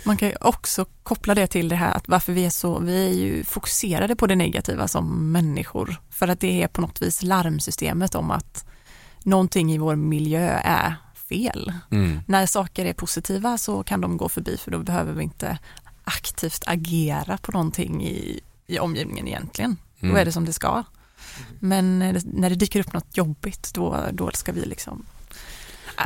Man 0.05 0.17
kan 0.17 0.29
ju 0.29 0.35
också 0.41 0.85
koppla 1.03 1.35
det 1.35 1.47
till 1.47 1.69
det 1.69 1.77
här 1.77 1.95
att 1.95 2.09
varför 2.09 2.33
vi 2.33 2.47
är 2.47 2.51
så, 2.51 2.79
vi 2.79 3.07
är 3.07 3.15
ju 3.15 3.45
fokuserade 3.45 4.17
på 4.17 4.27
det 4.27 4.35
negativa 4.35 4.89
som 4.89 5.33
människor. 5.33 5.97
För 6.11 6.29
att 6.29 6.41
det 6.41 6.63
är 6.63 6.69
på 6.69 6.81
något 6.81 7.03
vis 7.03 7.23
larmsystemet 7.23 8.15
om 8.15 8.31
att 8.31 8.65
någonting 9.23 9.73
i 9.73 9.79
vår 9.79 9.97
miljö 9.97 10.61
är 10.65 10.95
fel. 11.29 11.73
Mm. 11.91 12.21
När 12.27 12.47
saker 12.47 12.85
är 12.85 12.93
positiva 12.93 13.59
så 13.59 13.83
kan 13.83 14.01
de 14.01 14.17
gå 14.17 14.29
förbi 14.29 14.57
för 14.57 14.71
då 14.71 14.79
behöver 14.79 15.13
vi 15.13 15.23
inte 15.25 15.59
aktivt 16.09 16.63
agera 16.67 17.39
på 17.39 17.53
någonting 17.53 18.05
i, 18.07 18.41
i 18.67 18.79
omgivningen 18.79 19.29
egentligen. 19.29 19.77
Mm. 20.01 20.15
Då 20.15 20.21
är 20.21 20.25
det 20.25 20.33
som 20.33 20.45
det 20.45 20.53
ska. 20.53 20.85
Men 21.59 21.99
när 22.25 22.51
det, 22.51 22.57
dyker 22.57 22.81
upp 22.81 22.93
något 22.93 23.17
jobbigt 23.17 23.71
då, 23.75 24.05
då 24.13 24.31
ska 24.35 24.53
vi 24.53 24.65
liksom 24.67 25.05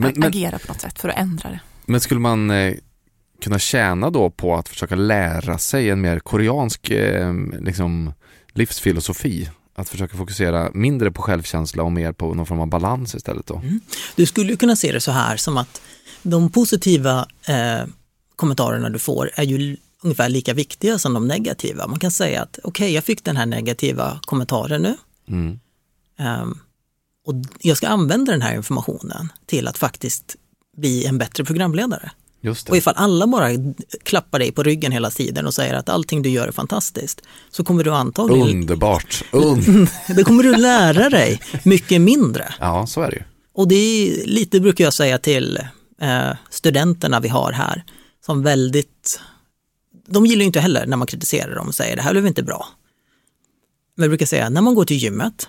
Men- 0.01 0.13
men- 0.17 0.29
agera 0.29 0.59
på 0.59 0.69
något 0.69 0.81
sätt 0.81 0.99
för 0.99 1.09
att 1.09 1.19
ändra 1.19 1.51
det. 1.51 1.61
Men 1.87 2.01
skulle 2.01 2.21
man 2.21 2.51
eh, 2.51 2.75
kunna 3.43 3.59
tjäna 3.59 4.11
då 4.11 4.31
på 4.31 4.57
att 4.57 4.69
försöka 4.69 4.95
lära 4.95 5.59
sig 5.59 5.91
en 5.91 6.01
mer 6.01 6.19
koreansk 6.19 6.91
eh, 6.91 7.35
liksom, 7.61 8.13
livsfilosofi? 8.53 9.51
Att 9.75 9.89
försöka 9.89 10.17
fokusera 10.17 10.71
mindre 10.75 11.11
på 11.11 11.23
självkänsla 11.23 11.83
och 11.83 11.93
mer 11.93 12.13
på 12.13 12.35
någon 12.35 12.47
form 12.47 12.61
av 12.61 12.67
balans 12.67 13.15
istället 13.15 13.47
då? 13.47 13.63
Du 14.17 14.27
skulle 14.27 14.51
ju 14.51 14.57
kunna 14.57 14.77
se 14.77 14.93
det 14.93 15.01
så 15.01 15.13
här 15.13 15.37
som 15.37 15.57
att 15.57 15.81
de 16.23 16.51
positiva 16.51 17.27
eh, 17.47 17.87
kommentarerna 18.37 18.89
du 18.91 18.99
får 18.99 19.31
är 19.35 19.43
ju 19.43 19.77
ungefär 20.03 20.29
lika 20.29 20.55
viktiga 20.55 20.99
som 20.99 21.15
de 21.15 21.29
negativa. 21.29 21.87
Man 21.87 21.99
kan 21.99 22.11
säga 22.11 22.43
att 22.43 22.59
okej, 22.65 22.93
jag 22.93 23.05
fick 23.05 23.25
den 23.25 23.37
här 23.37 23.47
negativa 23.47 24.21
kommentaren 24.25 24.83
nu 24.83 24.97
Mm. 25.29 25.61
ehm, 26.19 26.59
och 27.27 27.35
jag 27.61 27.77
ska 27.77 27.89
använda 27.89 28.33
den 28.33 28.43
här 28.43 28.55
informationen 28.55 29.33
till 29.47 29.69
att 29.69 29.79
faktiskt 29.79 30.37
bli 30.77 31.05
en 31.07 31.19
bättre 31.19 31.45
programledare. 31.45 32.11
Just 32.41 32.69
Och 32.69 32.73
det. 32.75 32.79
ifall 32.79 32.95
alla 32.97 33.27
bara 33.27 33.49
klappar 34.03 34.39
dig 34.39 34.53
på 34.53 34.63
ryggen 34.63 34.93
hela 34.93 35.11
tiden 35.11 35.47
och 35.47 35.55
säger 35.55 35.75
att 35.75 35.89
allting 35.89 36.23
du 36.23 36.29
gör 36.31 36.49
är 36.49 36.53
fantastiskt, 36.53 37.23
så 37.51 37.65
kommer 37.65 37.85
du 37.85 37.91
antagligen, 37.95 38.49
Underbart. 38.49 39.25
Und 39.33 39.65
då 40.17 40.25
kommer 40.25 40.43
du 40.43 40.57
lära 40.57 41.11
dig 41.11 41.41
mycket 41.65 42.01
mindre. 42.01 42.55
ja, 42.61 42.87
så 42.87 43.01
är 43.03 43.11
det 43.11 43.17
ju. 43.17 43.23
Och 43.55 43.69
det 43.69 43.75
är 43.75 44.27
lite, 44.27 44.61
brukar 44.61 44.85
jag 44.85 44.95
säga 44.95 45.19
till 45.19 45.59
eh, 46.01 46.31
studenterna 46.51 47.21
vi 47.21 47.29
har 47.29 47.53
här, 47.53 47.85
som 48.27 48.43
väldigt, 48.43 49.21
de 50.07 50.27
gillar 50.27 50.41
ju 50.41 50.47
inte 50.47 50.61
heller 50.61 50.87
när 50.87 50.97
man 50.97 51.07
kritiserar 51.07 51.55
dem 51.55 51.69
och 51.69 51.75
säger 51.75 51.97
det 51.97 52.03
här 52.03 52.13
blev 52.13 52.27
inte 52.27 52.43
bra. 52.43 52.69
Men 53.97 54.05
jag 54.05 54.11
brukar 54.11 54.27
säga, 54.27 54.49
när 54.49 54.61
man 54.61 54.75
går 54.75 54.85
till 54.85 54.97
gymmet 54.97 55.49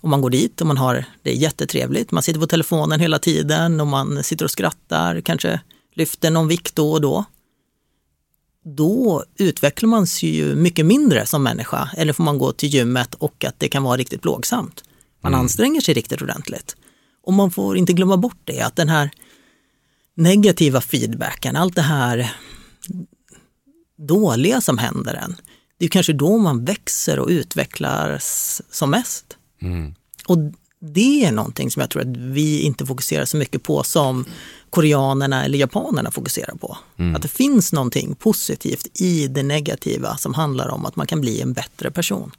och 0.00 0.08
man 0.08 0.20
går 0.20 0.30
dit 0.30 0.60
och 0.60 0.66
man 0.66 0.76
har 0.76 1.04
det 1.22 1.30
är 1.30 1.34
jättetrevligt, 1.34 2.10
man 2.10 2.22
sitter 2.22 2.40
på 2.40 2.46
telefonen 2.46 3.00
hela 3.00 3.18
tiden 3.18 3.80
och 3.80 3.86
man 3.86 4.24
sitter 4.24 4.44
och 4.44 4.50
skrattar, 4.50 5.20
kanske 5.20 5.60
lyfter 5.94 6.30
någon 6.30 6.48
vikt 6.48 6.76
då 6.76 6.92
och 6.92 7.00
då. 7.00 7.24
Då 8.64 9.24
utvecklar 9.36 9.88
man 9.88 10.06
sig 10.06 10.36
ju 10.36 10.54
mycket 10.54 10.86
mindre 10.86 11.26
som 11.26 11.42
människa, 11.42 11.90
eller 11.96 12.12
får 12.12 12.24
man 12.24 12.38
gå 12.38 12.52
till 12.52 12.68
gymmet 12.68 13.14
och 13.14 13.44
att 13.44 13.58
det 13.58 13.68
kan 13.68 13.82
vara 13.82 13.96
riktigt 13.96 14.22
plågsamt. 14.22 14.84
Man 15.22 15.34
anstränger 15.34 15.80
sig 15.80 15.94
riktigt 15.94 16.22
ordentligt. 16.22 16.76
Och 17.22 17.32
man 17.32 17.50
får 17.50 17.76
inte 17.76 17.92
glömma 17.92 18.16
bort 18.16 18.40
det, 18.44 18.60
att 18.60 18.76
den 18.76 18.88
här 18.88 19.10
negativa 20.14 20.80
feedbacken, 20.80 21.56
allt 21.56 21.74
det 21.74 21.82
här 21.82 22.32
dåliga 24.06 24.60
som 24.60 24.78
händer 24.78 25.14
en, 25.14 25.36
det 25.78 25.84
är 25.84 25.88
kanske 25.88 26.12
då 26.12 26.38
man 26.38 26.64
växer 26.64 27.18
och 27.18 27.28
utvecklas 27.28 28.62
som 28.70 28.90
mest. 28.90 29.36
Mm. 29.62 29.94
Och 30.26 30.38
det 30.80 31.24
är 31.24 31.32
någonting 31.32 31.70
som 31.70 31.80
jag 31.80 31.90
tror 31.90 32.02
att 32.02 32.16
vi 32.16 32.60
inte 32.60 32.86
fokuserar 32.86 33.24
så 33.24 33.36
mycket 33.36 33.62
på 33.62 33.82
som 33.82 34.24
koreanerna 34.70 35.44
eller 35.44 35.58
japanerna 35.58 36.10
fokuserar 36.10 36.54
på. 36.54 36.78
Att 37.16 37.22
det 37.22 37.28
finns 37.28 37.72
någonting 37.72 38.14
positivt 38.14 39.00
i 39.00 39.28
det 39.28 39.42
negativa 39.42 40.16
som 40.16 40.34
handlar 40.34 40.68
om 40.68 40.86
att 40.86 40.96
man 40.96 41.06
kan 41.06 41.20
bli 41.20 41.40
en 41.40 41.52
bättre 41.52 41.90
person. 41.90 42.30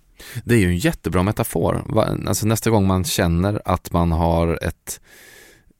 Det 0.45 0.55
är 0.55 0.59
ju 0.59 0.67
en 0.67 0.77
jättebra 0.77 1.23
metafor. 1.23 1.99
Alltså 2.27 2.47
nästa 2.47 2.69
gång 2.69 2.87
man 2.87 3.03
känner 3.03 3.61
att 3.65 3.91
man 3.91 4.11
har 4.11 4.59
ett 4.63 4.99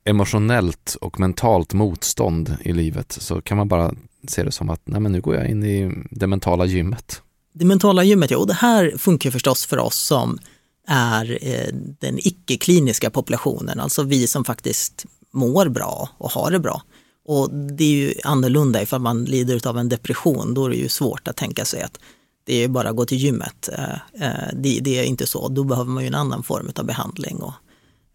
emotionellt 0.06 0.98
och 1.02 1.20
mentalt 1.20 1.74
motstånd 1.74 2.58
i 2.62 2.74
livet 2.74 3.18
så 3.20 3.42
kan 3.42 3.58
man 3.58 3.68
bara 3.68 3.94
ser 4.28 4.46
det 4.46 4.52
som 4.52 4.70
att 4.70 4.82
nej 4.84 5.02
men 5.02 5.12
nu 5.12 5.22
går 5.22 5.36
jag 5.36 5.50
in 5.50 5.64
i 5.64 6.06
det 6.12 6.28
mentala 6.28 6.66
gymmet. 6.66 7.22
Det 7.54 7.66
mentala 7.66 8.04
gymmet, 8.04 8.32
ja, 8.32 8.38
och 8.38 8.48
det 8.48 8.54
här 8.54 8.94
funkar 8.98 9.32
förstås 9.32 9.66
för 9.66 9.78
oss 9.78 10.00
som 10.00 10.40
är 10.88 11.38
eh, 11.42 11.74
den 12.00 12.20
icke-kliniska 12.20 13.10
populationen, 13.10 13.80
alltså 13.80 14.04
vi 14.04 14.28
som 14.28 14.46
faktiskt 14.46 15.06
mår 15.32 15.70
bra 15.70 16.10
och 16.18 16.32
har 16.32 16.52
det 16.52 16.60
bra. 16.60 16.82
Och 17.26 17.54
det 17.54 17.84
är 17.84 17.96
ju 17.96 18.14
annorlunda 18.24 18.82
ifall 18.82 19.02
man 19.02 19.26
lider 19.26 19.68
av 19.68 19.78
en 19.78 19.90
depression, 19.90 20.54
då 20.54 20.66
är 20.66 20.70
det 20.70 20.76
ju 20.76 20.90
svårt 20.90 21.28
att 21.28 21.36
tänka 21.36 21.66
sig 21.66 21.82
att 21.82 22.00
det 22.44 22.64
är 22.64 22.68
bara 22.68 22.90
att 22.90 22.96
gå 22.96 23.06
till 23.06 23.18
gymmet. 23.18 23.70
Eh, 23.78 23.94
eh 23.94 24.50
Det, 24.54 24.80
det 24.80 25.00
är 25.00 25.04
inte 25.04 25.28
så, 25.28 25.48
då 25.48 25.64
behöver 25.64 25.92
man 25.92 26.04
ju 26.04 26.08
en 26.08 26.16
annan 26.16 26.44
form 26.44 26.72
av 26.76 26.86
behandling. 26.86 27.38
Och, 27.38 27.54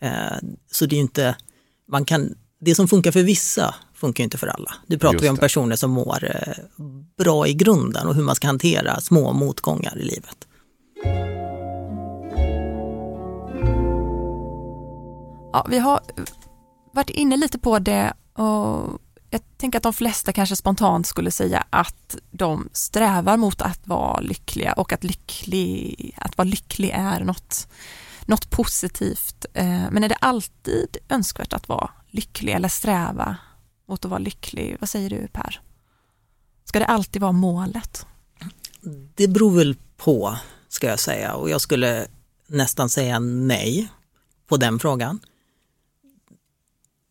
eh, 0.01 0.37
så 0.71 0.87
det 0.87 0.95
är 0.95 0.97
ju 0.97 1.03
inte, 1.03 1.37
man 1.89 2.05
kan, 2.05 2.35
det 2.61 2.75
som 2.75 2.89
funkar 2.89 3.13
för 3.13 3.23
vissa 3.23 3.75
funkar 3.95 4.23
ju 4.23 4.25
inte 4.25 4.39
för 4.39 4.47
alla. 4.47 4.75
Du 4.87 4.99
pratar 4.99 5.15
Just 5.15 5.25
ju 5.25 5.29
om 5.29 5.35
det. 5.35 5.41
personer 5.41 5.77
som 5.77 5.91
mår 5.91 6.25
eh, 6.25 6.55
bra 7.19 7.47
i 7.47 7.55
grunden 7.55 8.07
och 8.07 8.15
hur 8.15 8.23
man 8.23 8.35
ska 8.35 8.47
hantera 8.47 9.01
små 9.01 9.33
motgångar 9.33 9.99
i 9.99 10.05
livet. 10.05 10.47
Ja, 15.53 15.67
vi 15.71 15.79
har 15.79 16.01
varit 16.93 17.11
inne 17.11 17.37
lite 17.37 17.59
på 17.59 17.79
det 17.79 18.13
och 18.33 19.01
jag 19.31 19.41
tänker 19.57 19.77
att 19.79 19.83
de 19.83 19.93
flesta 19.93 20.33
kanske 20.33 20.57
spontant 20.57 21.07
skulle 21.07 21.31
säga 21.31 21.65
att 21.71 22.17
de 22.31 22.69
strävar 22.73 23.37
mot 23.37 23.63
att 23.63 23.87
vara 23.87 24.21
lyckliga 24.21 24.73
och 24.73 24.93
att, 24.93 25.05
lycklig, 25.05 26.15
att 26.19 26.39
vara 26.39 26.49
lycklig 26.49 26.91
är 26.95 27.21
något, 27.21 27.69
något 28.27 28.51
positivt. 28.51 29.47
Eh, 29.55 29.91
Men 29.91 30.05
är 30.05 30.09
det 30.09 30.15
alltid 30.15 30.97
önskvärt 31.09 31.53
att 31.53 31.69
vara 31.69 31.91
lycklig 32.11 32.53
eller 32.53 32.69
sträva 32.69 33.37
mot 33.89 34.05
att 34.05 34.11
vara 34.11 34.19
lycklig? 34.19 34.77
Vad 34.81 34.89
säger 34.89 35.11
du 35.11 35.29
Per? 35.33 35.61
Ska 36.65 36.79
det 36.79 36.87
alltid 36.87 37.23
vara 37.23 37.33
målet? 37.33 38.07
Det 39.15 39.29
beror 39.29 39.51
väl 39.51 39.77
på, 39.97 40.37
ska 40.69 40.87
jag 40.87 41.01
säga, 41.01 41.35
och 41.35 41.51
jag 41.51 41.61
skulle 41.61 42.07
nästan 42.47 42.89
säga 42.89 43.19
nej 43.19 43.89
på 44.49 44.57
den 44.57 44.79
frågan. 44.79 45.21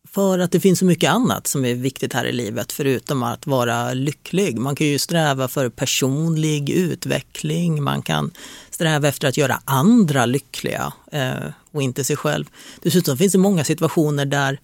För 0.08 0.38
att 0.38 0.52
det 0.52 0.60
finns 0.60 0.78
så 0.78 0.84
mycket 0.84 1.10
annat 1.10 1.46
som 1.46 1.64
är 1.64 1.74
viktigt 1.74 2.12
här 2.12 2.24
i 2.24 2.32
livet 2.32 2.72
förutom 2.72 3.22
att 3.22 3.46
vara 3.46 3.94
lycklig. 3.94 4.58
Man 4.58 4.76
kan 4.76 4.86
ju 4.86 4.98
sträva 4.98 5.48
för 5.48 5.68
personlig 5.68 6.70
utveckling, 6.70 7.82
man 7.82 8.02
kan 8.02 8.30
sträva 8.70 9.08
efter 9.08 9.28
att 9.28 9.36
göra 9.36 9.60
andra 9.64 10.26
lyckliga 10.26 10.92
eh, 11.12 11.34
och 11.70 11.82
inte 11.82 12.04
sig 12.04 12.16
själv. 12.16 12.44
Dessutom 12.82 13.18
finns 13.18 13.32
det 13.32 13.38
många 13.38 13.64
situationer 13.64 14.26
där 14.26 14.60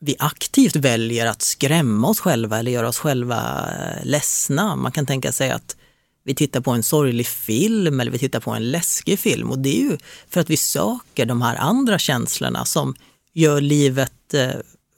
vi 0.00 0.16
aktivt 0.18 0.76
väljer 0.76 1.26
att 1.26 1.42
skrämma 1.42 2.08
oss 2.08 2.20
själva 2.20 2.58
eller 2.58 2.70
göra 2.70 2.88
oss 2.88 2.98
själva 2.98 3.68
ledsna. 4.02 4.76
Man 4.76 4.92
kan 4.92 5.06
tänka 5.06 5.32
sig 5.32 5.50
att 5.50 5.76
vi 6.24 6.34
tittar 6.34 6.60
på 6.60 6.70
en 6.70 6.82
sorglig 6.82 7.26
film 7.26 8.00
eller 8.00 8.10
vi 8.10 8.18
tittar 8.18 8.40
på 8.40 8.50
en 8.50 8.70
läskig 8.70 9.18
film 9.18 9.50
och 9.50 9.58
det 9.58 9.78
är 9.78 9.82
ju 9.82 9.98
för 10.28 10.40
att 10.40 10.50
vi 10.50 10.56
söker 10.56 11.26
de 11.26 11.42
här 11.42 11.56
andra 11.56 11.98
känslorna 11.98 12.64
som 12.64 12.94
gör 13.32 13.60
livet 13.60 14.34
eh, 14.34 14.50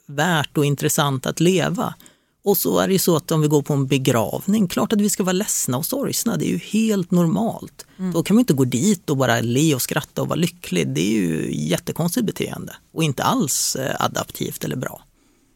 värt 0.07 0.57
och 0.57 0.65
intressant 0.65 1.25
att 1.25 1.39
leva. 1.39 1.93
Och 2.43 2.57
så 2.57 2.79
är 2.79 2.87
det 2.87 2.93
ju 2.93 2.99
så 2.99 3.15
att 3.15 3.31
om 3.31 3.41
vi 3.41 3.47
går 3.47 3.61
på 3.61 3.73
en 3.73 3.87
begravning, 3.87 4.67
klart 4.67 4.93
att 4.93 5.01
vi 5.01 5.09
ska 5.09 5.23
vara 5.23 5.33
ledsna 5.33 5.77
och 5.77 5.85
sorgsna, 5.85 6.37
det 6.37 6.45
är 6.45 6.49
ju 6.49 6.57
helt 6.57 7.11
normalt. 7.11 7.85
Mm. 7.99 8.11
Då 8.11 8.23
kan 8.23 8.35
man 8.35 8.39
inte 8.39 8.53
gå 8.53 8.65
dit 8.65 9.09
och 9.09 9.17
bara 9.17 9.41
le 9.41 9.75
och 9.75 9.81
skratta 9.81 10.21
och 10.21 10.27
vara 10.27 10.39
lycklig. 10.39 10.87
Det 10.87 11.01
är 11.01 11.21
ju 11.21 11.49
jättekonstigt 11.53 12.25
beteende 12.25 12.75
och 12.93 13.03
inte 13.03 13.23
alls 13.23 13.75
eh, 13.75 13.95
adaptivt 13.99 14.63
eller 14.63 14.75
bra. 14.75 15.01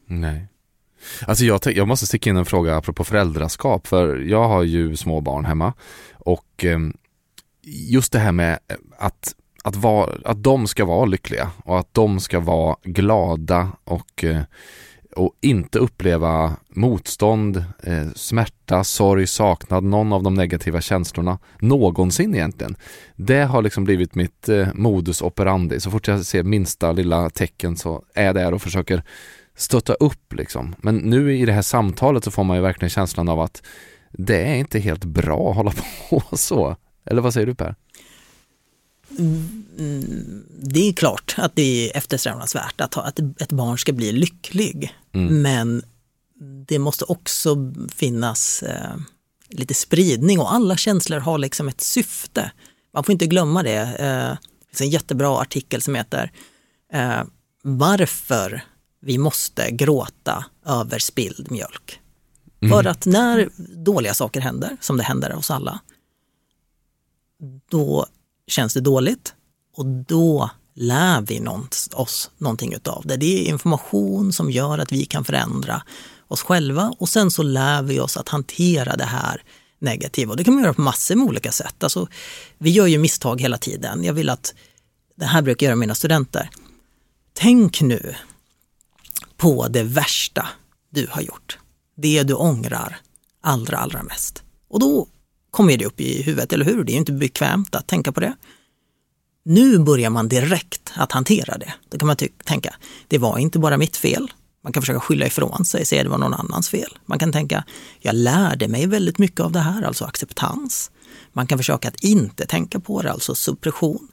Nej. 0.07 0.47
Alltså 1.27 1.45
jag, 1.45 1.59
jag 1.65 1.87
måste 1.87 2.07
sticka 2.07 2.29
in 2.29 2.37
en 2.37 2.45
fråga 2.45 2.77
apropå 2.77 3.03
föräldraskap, 3.03 3.87
för 3.87 4.17
jag 4.17 4.47
har 4.47 4.63
ju 4.63 4.95
små 4.95 5.21
barn 5.21 5.45
hemma 5.45 5.73
och 6.13 6.65
eh, 6.65 6.79
just 7.63 8.11
det 8.11 8.19
här 8.19 8.31
med 8.31 8.59
att 8.97 9.35
att, 9.65 9.75
vara, 9.75 10.11
att 10.25 10.43
de 10.43 10.67
ska 10.67 10.85
vara 10.85 11.05
lyckliga 11.05 11.51
och 11.63 11.79
att 11.79 11.93
de 11.93 12.19
ska 12.19 12.39
vara 12.39 12.75
glada 12.83 13.71
och, 13.83 14.23
eh, 14.23 14.41
och 15.15 15.33
inte 15.41 15.79
uppleva 15.79 16.55
motstånd, 16.69 17.65
eh, 17.83 18.07
smärta, 18.15 18.83
sorg, 18.83 19.27
saknad, 19.27 19.83
någon 19.83 20.13
av 20.13 20.23
de 20.23 20.33
negativa 20.33 20.81
känslorna 20.81 21.39
någonsin 21.59 22.35
egentligen. 22.35 22.75
Det 23.15 23.43
har 23.43 23.61
liksom 23.61 23.83
blivit 23.83 24.15
mitt 24.15 24.49
eh, 24.49 24.67
modus 24.73 25.21
operandi. 25.21 25.79
Så 25.79 25.91
fort 25.91 26.07
jag 26.07 26.25
ser 26.25 26.43
minsta 26.43 26.91
lilla 26.91 27.29
tecken 27.29 27.77
så 27.77 28.03
är 28.13 28.25
jag 28.25 28.35
där 28.35 28.53
och 28.53 28.61
försöker 28.61 29.03
stötta 29.55 29.93
upp 29.93 30.33
liksom. 30.33 30.75
Men 30.77 30.97
nu 30.97 31.37
i 31.37 31.45
det 31.45 31.53
här 31.53 31.61
samtalet 31.61 32.23
så 32.23 32.31
får 32.31 32.43
man 32.43 32.57
ju 32.57 32.63
verkligen 32.63 32.89
känslan 32.89 33.29
av 33.29 33.39
att 33.39 33.63
det 34.11 34.43
är 34.43 34.55
inte 34.55 34.79
helt 34.79 35.03
bra 35.03 35.49
att 35.49 35.55
hålla 35.55 35.73
på 36.09 36.37
så. 36.37 36.75
Eller 37.05 37.21
vad 37.21 37.33
säger 37.33 37.47
du 37.47 37.55
Per? 37.55 37.75
Mm, 39.19 39.65
mm, 39.79 40.43
det 40.63 40.89
är 40.89 40.93
klart 40.93 41.35
att 41.37 41.55
det 41.55 41.89
är 41.89 41.97
eftersträvansvärt 41.97 42.81
att, 42.81 42.97
att 42.97 43.19
ett 43.19 43.51
barn 43.51 43.77
ska 43.77 43.93
bli 43.93 44.11
lycklig. 44.11 44.95
Mm. 45.15 45.41
Men 45.41 45.83
det 46.67 46.79
måste 46.79 47.05
också 47.05 47.73
finnas 47.89 48.63
eh, 48.63 48.95
lite 49.49 49.73
spridning 49.73 50.39
och 50.39 50.53
alla 50.53 50.77
känslor 50.77 51.19
har 51.19 51.37
liksom 51.37 51.67
ett 51.67 51.81
syfte. 51.81 52.51
Man 52.93 53.03
får 53.03 53.13
inte 53.13 53.27
glömma 53.27 53.63
det. 53.63 53.79
Eh, 53.79 54.37
det 54.59 54.67
finns 54.67 54.81
en 54.81 54.89
jättebra 54.89 55.37
artikel 55.37 55.81
som 55.81 55.95
heter 55.95 56.31
eh, 56.93 57.21
Varför 57.63 58.63
vi 59.01 59.17
måste 59.17 59.71
gråta 59.71 60.45
över 60.65 60.99
spilld 60.99 61.51
mjölk. 61.51 61.99
Mm. 62.61 62.71
För 62.71 62.89
att 62.89 63.05
när 63.05 63.49
dåliga 63.83 64.13
saker 64.13 64.41
händer, 64.41 64.77
som 64.81 64.97
det 64.97 65.03
händer 65.03 65.29
hos 65.29 65.51
alla, 65.51 65.79
då 67.69 68.05
känns 68.47 68.73
det 68.73 68.81
dåligt 68.81 69.33
och 69.75 69.85
då 69.85 70.49
lär 70.75 71.21
vi 71.21 71.47
oss 71.93 72.31
någonting 72.37 72.73
utav 72.73 73.03
det. 73.05 73.17
Det 73.17 73.39
är 73.39 73.49
information 73.49 74.33
som 74.33 74.51
gör 74.51 74.77
att 74.77 74.91
vi 74.91 75.05
kan 75.05 75.25
förändra 75.25 75.81
oss 76.27 76.41
själva 76.41 76.93
och 76.99 77.09
sen 77.09 77.31
så 77.31 77.43
lär 77.43 77.83
vi 77.83 77.99
oss 77.99 78.17
att 78.17 78.29
hantera 78.29 78.95
det 78.95 79.05
här 79.05 79.43
negativa. 79.79 80.31
Och 80.31 80.37
det 80.37 80.43
kan 80.43 80.53
man 80.53 80.63
göra 80.63 80.73
på 80.73 80.81
massor 80.81 81.15
med 81.15 81.27
olika 81.27 81.51
sätt. 81.51 81.83
Alltså, 81.83 82.07
vi 82.57 82.69
gör 82.69 82.87
ju 82.87 82.97
misstag 82.97 83.41
hela 83.41 83.57
tiden. 83.57 84.03
Jag 84.03 84.13
vill 84.13 84.29
att, 84.29 84.53
det 85.15 85.25
här 85.25 85.41
brukar 85.41 85.65
jag 85.65 85.69
göra 85.69 85.79
mina 85.79 85.95
studenter. 85.95 86.49
Tänk 87.33 87.81
nu 87.81 88.15
på 89.37 89.67
det 89.67 89.83
värsta 89.83 90.47
du 90.89 91.07
har 91.11 91.21
gjort. 91.21 91.57
Det 91.97 92.23
du 92.23 92.33
ångrar 92.33 92.97
allra, 93.41 93.77
allra 93.77 94.03
mest. 94.03 94.43
Och 94.69 94.79
då 94.79 95.07
kommer 95.51 95.77
det 95.77 95.85
upp 95.85 96.01
i 96.01 96.21
huvudet, 96.21 96.53
eller 96.53 96.65
hur? 96.65 96.83
Det 96.83 96.91
är 96.91 96.97
inte 96.97 97.11
bekvämt 97.11 97.75
att 97.75 97.87
tänka 97.87 98.11
på 98.11 98.19
det. 98.19 98.35
Nu 99.45 99.79
börjar 99.79 100.09
man 100.09 100.29
direkt 100.29 100.91
att 100.95 101.11
hantera 101.11 101.57
det. 101.57 101.73
Då 101.89 101.97
kan 101.97 102.07
man 102.07 102.17
tänka, 102.43 102.75
det 103.07 103.17
var 103.17 103.37
inte 103.37 103.59
bara 103.59 103.77
mitt 103.77 103.97
fel. 103.97 104.31
Man 104.63 104.73
kan 104.73 104.81
försöka 104.81 104.99
skylla 104.99 105.25
ifrån 105.25 105.65
sig, 105.65 105.85
säga 105.85 106.03
det 106.03 106.09
var 106.09 106.17
någon 106.17 106.33
annans 106.33 106.69
fel. 106.69 106.97
Man 107.05 107.19
kan 107.19 107.31
tänka, 107.31 107.63
jag 107.99 108.15
lärde 108.15 108.67
mig 108.67 108.87
väldigt 108.87 109.17
mycket 109.17 109.39
av 109.39 109.51
det 109.51 109.59
här, 109.59 109.83
alltså 109.83 110.05
acceptans. 110.05 110.91
Man 111.33 111.47
kan 111.47 111.57
försöka 111.57 111.87
att 111.87 112.03
inte 112.03 112.45
tänka 112.45 112.79
på 112.79 113.01
det, 113.01 113.11
alltså 113.11 113.35
suppression. 113.35 114.07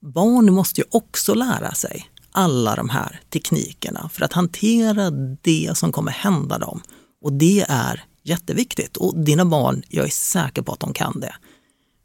Barn 0.00 0.52
måste 0.52 0.80
ju 0.80 0.86
också 0.90 1.34
lära 1.34 1.74
sig 1.74 2.08
alla 2.32 2.76
de 2.76 2.88
här 2.88 3.20
teknikerna 3.30 4.10
för 4.12 4.24
att 4.24 4.32
hantera 4.32 5.10
det 5.42 5.70
som 5.74 5.92
kommer 5.92 6.12
hända 6.12 6.58
dem. 6.58 6.80
Och 7.22 7.32
det 7.32 7.64
är 7.68 8.04
jätteviktigt. 8.22 8.96
Och 8.96 9.24
dina 9.24 9.44
barn, 9.44 9.82
jag 9.88 10.04
är 10.06 10.10
säker 10.10 10.62
på 10.62 10.72
att 10.72 10.80
de 10.80 10.92
kan 10.92 11.20
det. 11.20 11.34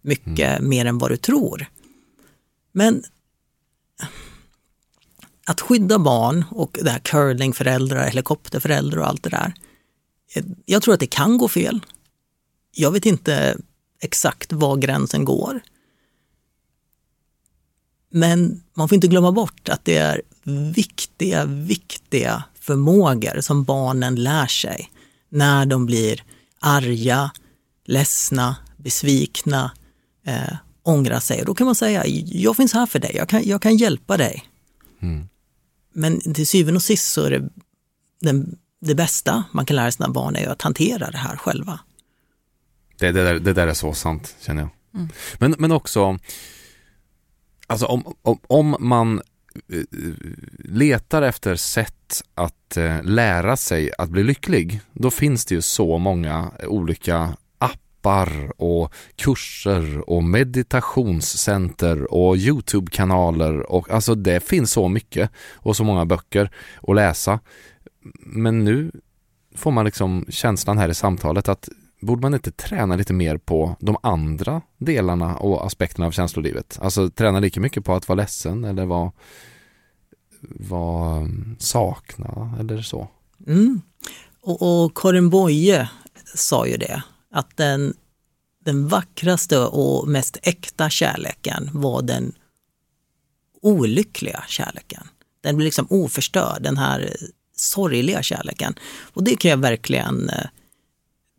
Mycket 0.01 0.57
mm. 0.57 0.69
mer 0.69 0.85
än 0.85 0.97
vad 0.97 1.11
du 1.11 1.17
tror. 1.17 1.67
Men 2.71 3.03
att 5.45 5.61
skydda 5.61 5.99
barn 5.99 6.45
och 6.51 6.77
det 6.81 6.89
här 6.89 6.99
curlingföräldrar, 6.99 8.07
helikopterföräldrar 8.07 8.99
och 8.99 9.07
allt 9.07 9.23
det 9.23 9.29
där. 9.29 9.53
Eh, 10.35 10.43
jag 10.65 10.81
tror 10.81 10.93
att 10.93 10.99
det 10.99 11.07
kan 11.07 11.37
gå 11.37 11.47
fel. 11.47 11.79
Jag 12.71 12.91
vet 12.91 13.05
inte 13.05 13.57
exakt 14.01 14.53
var 14.53 14.77
gränsen 14.77 15.25
går. 15.25 15.61
Men 18.11 18.63
man 18.73 18.89
får 18.89 18.95
inte 18.95 19.07
glömma 19.07 19.31
bort 19.31 19.69
att 19.69 19.85
det 19.85 19.97
är 19.97 20.21
viktiga, 20.73 21.45
viktiga 21.45 22.43
förmågor 22.59 23.41
som 23.41 23.63
barnen 23.63 24.15
lär 24.15 24.47
sig 24.47 24.91
när 25.29 25.65
de 25.65 25.85
blir 25.85 26.23
arga, 26.59 27.31
ledsna, 27.85 28.55
besvikna, 28.77 29.71
eh, 30.25 30.53
ångrar 30.89 31.19
sig. 31.19 31.43
Då 31.45 31.55
kan 31.55 31.65
man 31.65 31.75
säga, 31.75 32.05
jag 32.25 32.55
finns 32.55 32.73
här 32.73 32.85
för 32.85 32.99
dig, 32.99 33.11
jag 33.15 33.29
kan, 33.29 33.43
jag 33.43 33.61
kan 33.61 33.77
hjälpa 33.77 34.17
dig. 34.17 34.43
Mm. 35.01 35.29
Men 35.93 36.33
till 36.33 36.47
syvende 36.47 36.75
och 36.75 36.83
sist 36.83 37.11
så 37.11 37.21
är 37.21 37.29
det 37.29 37.49
den, 38.21 38.57
det 38.81 38.95
bästa 38.95 39.43
man 39.51 39.65
kan 39.65 39.75
lära 39.75 39.91
sina 39.91 40.09
barn 40.09 40.35
är 40.35 40.47
att 40.47 40.61
hantera 40.61 41.11
det 41.11 41.17
här 41.17 41.35
själva. 41.35 41.79
Det, 42.99 43.11
det, 43.11 43.23
där, 43.23 43.39
det 43.39 43.53
där 43.53 43.67
är 43.67 43.73
så 43.73 43.93
sant, 43.93 44.35
känner 44.41 44.61
jag. 44.61 44.69
Mm. 44.93 45.09
Men, 45.39 45.55
men 45.57 45.71
också, 45.71 46.19
alltså 47.67 47.85
om, 47.85 48.15
om, 48.21 48.39
om 48.47 48.75
man 48.79 49.21
eh, 49.73 49.83
letar 50.59 51.21
efter 51.21 51.55
sätt 51.55 52.23
att 52.35 52.77
eh, 52.77 53.03
lära 53.03 53.57
sig 53.57 53.91
att 53.97 54.09
bli 54.09 54.23
lycklig, 54.23 54.81
då 54.93 55.11
finns 55.11 55.45
det 55.45 55.55
ju 55.55 55.61
så 55.61 55.97
många 55.97 56.51
olika 56.67 57.37
appar 57.99 58.61
och 58.61 58.93
kurser 59.15 60.09
och 60.09 60.23
meditationscenter 60.23 62.13
och 62.13 62.37
Youtube-kanaler 62.37 63.71
och 63.71 63.89
alltså 63.89 64.15
det 64.15 64.39
finns 64.39 64.71
så 64.71 64.87
mycket 64.87 65.31
och 65.53 65.75
så 65.75 65.83
många 65.83 66.05
böcker 66.05 66.51
att 66.87 66.95
läsa. 66.95 67.39
Men 68.25 68.63
nu 68.63 68.91
får 69.55 69.71
man 69.71 69.85
liksom 69.85 70.25
känslan 70.29 70.77
här 70.77 70.89
i 70.89 70.93
samtalet 70.93 71.49
att 71.49 71.69
borde 72.01 72.21
man 72.21 72.33
inte 72.33 72.51
träna 72.51 72.95
lite 72.95 73.13
mer 73.13 73.37
på 73.37 73.75
de 73.79 73.97
andra 74.03 74.61
delarna 74.77 75.35
och 75.35 75.65
aspekterna 75.65 76.07
av 76.07 76.11
känslolivet? 76.11 76.79
Alltså 76.81 77.09
träna 77.09 77.39
lika 77.39 77.59
mycket 77.59 77.85
på 77.85 77.93
att 77.93 78.07
vara 78.07 78.17
ledsen 78.17 78.63
eller 78.63 78.85
vara, 78.85 79.11
vara 80.41 81.17
mm, 81.17 81.55
sakna 81.59 82.55
eller 82.59 82.81
så. 82.81 83.07
Mm. 83.47 83.81
Och, 84.41 84.83
och 84.83 84.97
Karin 84.97 85.29
Boye 85.29 85.89
sa 86.35 86.67
ju 86.67 86.77
det, 86.77 87.03
att 87.31 87.57
den, 87.57 87.93
den 88.65 88.87
vackraste 88.87 89.59
och 89.59 90.07
mest 90.07 90.37
äkta 90.43 90.89
kärleken 90.89 91.69
var 91.73 92.01
den 92.01 92.33
olyckliga 93.61 94.43
kärleken. 94.47 95.07
Den 95.41 95.55
blir 95.55 95.65
liksom 95.65 95.87
oförstörd, 95.89 96.63
den 96.63 96.77
här 96.77 97.15
sorgliga 97.55 98.23
kärleken. 98.23 98.75
Och 99.13 99.23
det 99.23 99.35
kan 99.35 99.51
jag 99.51 99.57
verkligen 99.57 100.29
eh, 100.29 100.45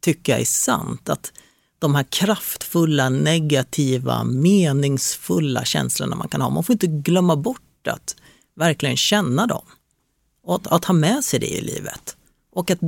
tycka 0.01 0.39
är 0.39 0.45
sant. 0.45 1.09
Att 1.09 1.33
de 1.79 1.95
här 1.95 2.03
kraftfulla, 2.03 3.09
negativa, 3.09 4.25
meningsfulla 4.25 5.65
känslorna 5.65 6.17
man 6.17 6.29
kan 6.29 6.41
ha, 6.41 6.51
man 6.51 6.65
får 6.65 6.73
inte 6.73 6.87
glömma 6.87 7.37
bort 7.37 7.87
att 7.87 8.17
verkligen 8.55 8.97
känna 8.97 9.47
dem. 9.47 9.65
Och 10.43 10.55
att, 10.55 10.67
att 10.67 10.85
ha 10.85 10.95
med 10.95 11.25
sig 11.25 11.41
det 11.41 11.47
i 11.47 11.61
livet. 11.61 12.17
Och 12.53 12.71
att 12.71 12.79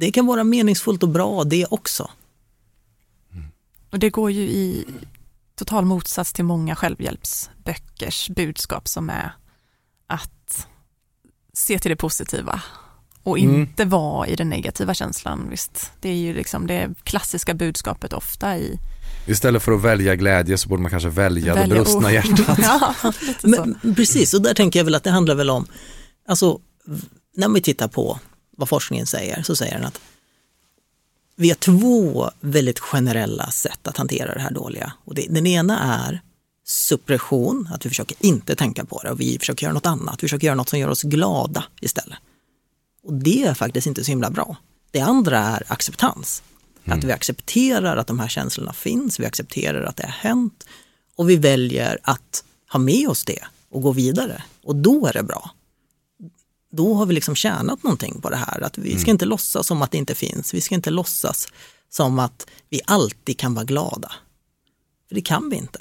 det 0.00 0.12
kan 0.12 0.26
vara 0.26 0.44
meningsfullt 0.44 1.02
och 1.02 1.08
bra 1.08 1.44
det 1.44 1.66
också. 1.70 2.10
Och 3.90 3.98
det 3.98 4.10
går 4.10 4.30
ju 4.30 4.42
i 4.42 4.84
total 5.54 5.84
motsats 5.84 6.32
till 6.32 6.44
många 6.44 6.76
självhjälpsböckers 6.76 8.30
budskap 8.30 8.88
som 8.88 9.10
är 9.10 9.32
att 10.06 10.66
se 11.52 11.78
till 11.78 11.90
det 11.90 11.96
positiva 11.96 12.62
och 13.22 13.38
mm. 13.38 13.60
inte 13.60 13.82
mm. 13.82 13.90
vara 13.90 14.26
i 14.26 14.36
den 14.36 14.48
negativa 14.48 14.94
känslan. 14.94 15.46
Visst, 15.50 15.92
det 16.00 16.08
är 16.08 16.14
ju 16.14 16.34
liksom 16.34 16.66
det 16.66 16.90
klassiska 17.02 17.54
budskapet 17.54 18.12
ofta 18.12 18.58
i 18.58 18.78
Istället 19.26 19.62
för 19.62 19.72
att 19.72 19.82
välja 19.82 20.16
glädje 20.16 20.58
så 20.58 20.68
borde 20.68 20.82
man 20.82 20.90
kanske 20.90 21.08
välja, 21.08 21.54
välja 21.54 21.74
det 21.74 21.80
brustna 21.80 22.08
oh. 22.08 22.14
hjärtat. 22.14 22.58
ja, 22.62 22.94
Men, 23.42 23.94
precis, 23.96 24.34
och 24.34 24.42
där 24.42 24.54
tänker 24.54 24.80
jag 24.80 24.84
väl 24.84 24.94
att 24.94 25.04
det 25.04 25.10
handlar 25.10 25.34
väl 25.34 25.50
om, 25.50 25.66
alltså 26.28 26.60
när 27.36 27.48
vi 27.48 27.60
tittar 27.60 27.88
på 27.88 28.18
vad 28.60 28.68
forskningen 28.68 29.06
säger 29.06 29.42
så 29.42 29.56
säger 29.56 29.74
den 29.74 29.84
att 29.84 30.00
vi 31.36 31.48
har 31.48 31.56
två 31.56 32.30
väldigt 32.40 32.78
generella 32.78 33.50
sätt 33.50 33.86
att 33.86 33.96
hantera 33.96 34.34
det 34.34 34.40
här 34.40 34.50
dåliga. 34.50 34.92
Och 35.04 35.14
det, 35.14 35.26
den 35.30 35.46
ena 35.46 36.06
är 36.06 36.20
suppression, 36.64 37.68
att 37.72 37.86
vi 37.86 37.88
försöker 37.88 38.16
inte 38.20 38.56
tänka 38.56 38.84
på 38.84 39.02
det 39.02 39.10
och 39.10 39.20
vi 39.20 39.38
försöker 39.38 39.66
göra 39.66 39.74
något 39.74 39.86
annat. 39.86 40.22
Vi 40.22 40.28
försöker 40.28 40.46
göra 40.46 40.54
något 40.54 40.68
som 40.68 40.78
gör 40.78 40.88
oss 40.88 41.02
glada 41.02 41.64
istället. 41.80 42.18
Och 43.02 43.12
det 43.12 43.42
är 43.42 43.54
faktiskt 43.54 43.86
inte 43.86 44.04
så 44.04 44.10
himla 44.10 44.30
bra. 44.30 44.56
Det 44.90 45.00
andra 45.00 45.38
är 45.38 45.62
acceptans. 45.66 46.42
Mm. 46.84 46.98
Att 46.98 47.04
vi 47.04 47.12
accepterar 47.12 47.96
att 47.96 48.06
de 48.06 48.18
här 48.18 48.28
känslorna 48.28 48.72
finns, 48.72 49.20
vi 49.20 49.26
accepterar 49.26 49.82
att 49.82 49.96
det 49.96 50.04
har 50.04 50.12
hänt 50.12 50.66
och 51.16 51.30
vi 51.30 51.36
väljer 51.36 51.98
att 52.02 52.44
ha 52.72 52.80
med 52.80 53.08
oss 53.08 53.24
det 53.24 53.44
och 53.70 53.82
gå 53.82 53.92
vidare. 53.92 54.42
Och 54.62 54.76
då 54.76 55.06
är 55.06 55.12
det 55.12 55.22
bra. 55.22 55.50
Då 56.72 56.94
har 56.94 57.06
vi 57.06 57.14
liksom 57.14 57.34
tjänat 57.34 57.82
någonting 57.82 58.20
på 58.20 58.30
det 58.30 58.36
här. 58.36 58.60
Att 58.60 58.78
vi 58.78 58.90
ska 58.90 59.08
mm. 59.08 59.14
inte 59.14 59.24
låtsas 59.24 59.66
som 59.66 59.82
att 59.82 59.90
det 59.90 59.98
inte 59.98 60.14
finns. 60.14 60.54
Vi 60.54 60.60
ska 60.60 60.74
inte 60.74 60.90
låtsas 60.90 61.48
som 61.88 62.18
att 62.18 62.46
vi 62.68 62.80
alltid 62.86 63.38
kan 63.38 63.54
vara 63.54 63.64
glada. 63.64 64.12
För 65.08 65.14
det 65.14 65.20
kan 65.20 65.50
vi 65.50 65.56
inte. 65.56 65.80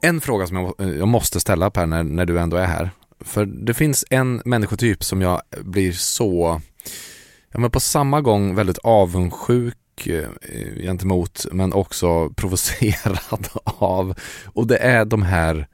En 0.00 0.20
fråga 0.20 0.46
som 0.46 0.56
jag, 0.56 0.74
jag 0.78 1.08
måste 1.08 1.40
ställa 1.40 1.70
Per 1.70 1.86
när, 1.86 2.02
när 2.02 2.26
du 2.26 2.38
ändå 2.40 2.56
är 2.56 2.66
här. 2.66 2.90
För 3.20 3.46
det 3.46 3.74
finns 3.74 4.04
en 4.10 4.42
människotyp 4.44 5.04
som 5.04 5.22
jag 5.22 5.42
blir 5.60 5.92
så, 5.92 6.60
ja 7.52 7.60
men 7.60 7.70
på 7.70 7.80
samma 7.80 8.20
gång 8.20 8.54
väldigt 8.54 8.78
avundsjuk 8.78 9.76
gentemot 10.76 11.46
men 11.52 11.72
också 11.72 12.30
provocerad 12.36 13.48
av. 13.64 14.14
Och 14.44 14.66
det 14.66 14.76
är 14.76 15.04
de 15.04 15.22
här 15.22 15.66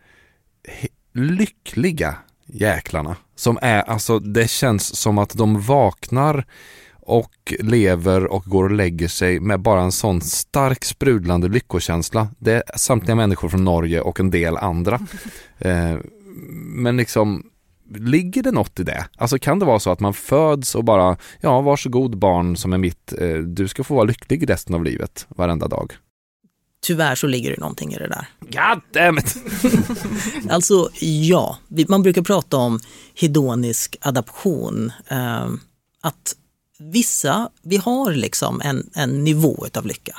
lyckliga 1.15 2.15
jäklarna 2.47 3.17
som 3.35 3.59
är, 3.63 3.83
alltså 3.83 4.19
det 4.19 4.51
känns 4.51 4.97
som 4.97 5.19
att 5.19 5.35
de 5.35 5.61
vaknar 5.61 6.47
och 7.09 7.55
lever 7.61 8.27
och 8.27 8.45
går 8.45 8.65
och 8.65 8.71
lägger 8.71 9.09
sig 9.09 9.41
med 9.41 9.61
bara 9.61 9.83
en 9.83 9.93
sån 9.93 10.21
stark 10.21 10.85
sprudlande 10.85 11.49
lyckokänsla. 11.49 12.29
Det 12.39 12.53
är 12.53 12.63
samtliga 12.77 13.15
människor 13.15 13.49
från 13.49 13.65
Norge 13.65 14.01
och 14.01 14.21
en 14.21 14.31
del 14.31 14.57
andra. 14.57 15.01
Eh, 15.61 15.97
men 16.75 16.97
liksom, 16.97 17.43
ligger 17.95 18.43
det 18.43 18.51
något 18.51 18.81
i 18.81 18.83
det? 18.83 19.09
Alltså 19.17 19.39
kan 19.39 19.59
det 19.59 19.65
vara 19.65 19.79
så 19.79 19.91
att 19.91 20.01
man 20.01 20.15
föds 20.15 20.75
och 20.75 20.85
bara, 20.85 21.17
ja 21.41 21.61
varsågod 21.61 22.19
barn 22.19 22.57
som 22.57 22.73
är 22.73 22.79
mitt, 22.79 23.13
eh, 23.19 23.37
du 23.37 23.69
ska 23.69 23.85
få 23.85 23.95
vara 23.95 24.05
lycklig 24.05 24.51
resten 24.51 24.75
av 24.75 24.85
livet, 24.85 25.27
varenda 25.29 25.69
dag. 25.69 25.93
Tyvärr 26.81 27.15
så 27.15 27.27
ligger 27.27 27.51
det 27.51 27.61
någonting 27.61 27.93
i 27.93 27.99
det 27.99 28.09
där. 28.09 28.27
God 28.41 28.83
damn 28.93 29.19
it. 29.19 29.37
alltså 30.51 30.91
ja, 31.01 31.59
man 31.89 32.03
brukar 32.03 32.23
prata 32.23 32.57
om 32.57 32.81
hedonisk 33.15 33.97
adaption. 34.01 34.93
Eh, 35.09 35.49
att 36.01 36.37
vissa, 36.79 37.51
vi 37.63 37.77
har 37.77 38.13
liksom 38.13 38.61
en, 38.65 38.91
en 38.95 39.25
nivå 39.25 39.67
av 39.75 39.87
lycka 39.87 40.17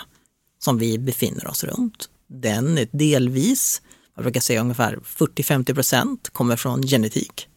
som 0.60 0.78
vi 0.78 0.98
befinner 0.98 1.48
oss 1.48 1.64
runt. 1.64 2.10
Den 2.28 2.78
är 2.78 2.88
delvis, 2.92 3.82
jag 4.16 4.24
brukar 4.24 4.42
säga 4.42 4.62
ungefär 4.62 5.00
40-50 5.06 5.74
procent 5.74 6.30
kommer 6.30 6.56
från 6.56 6.84
genetik. 6.84 7.48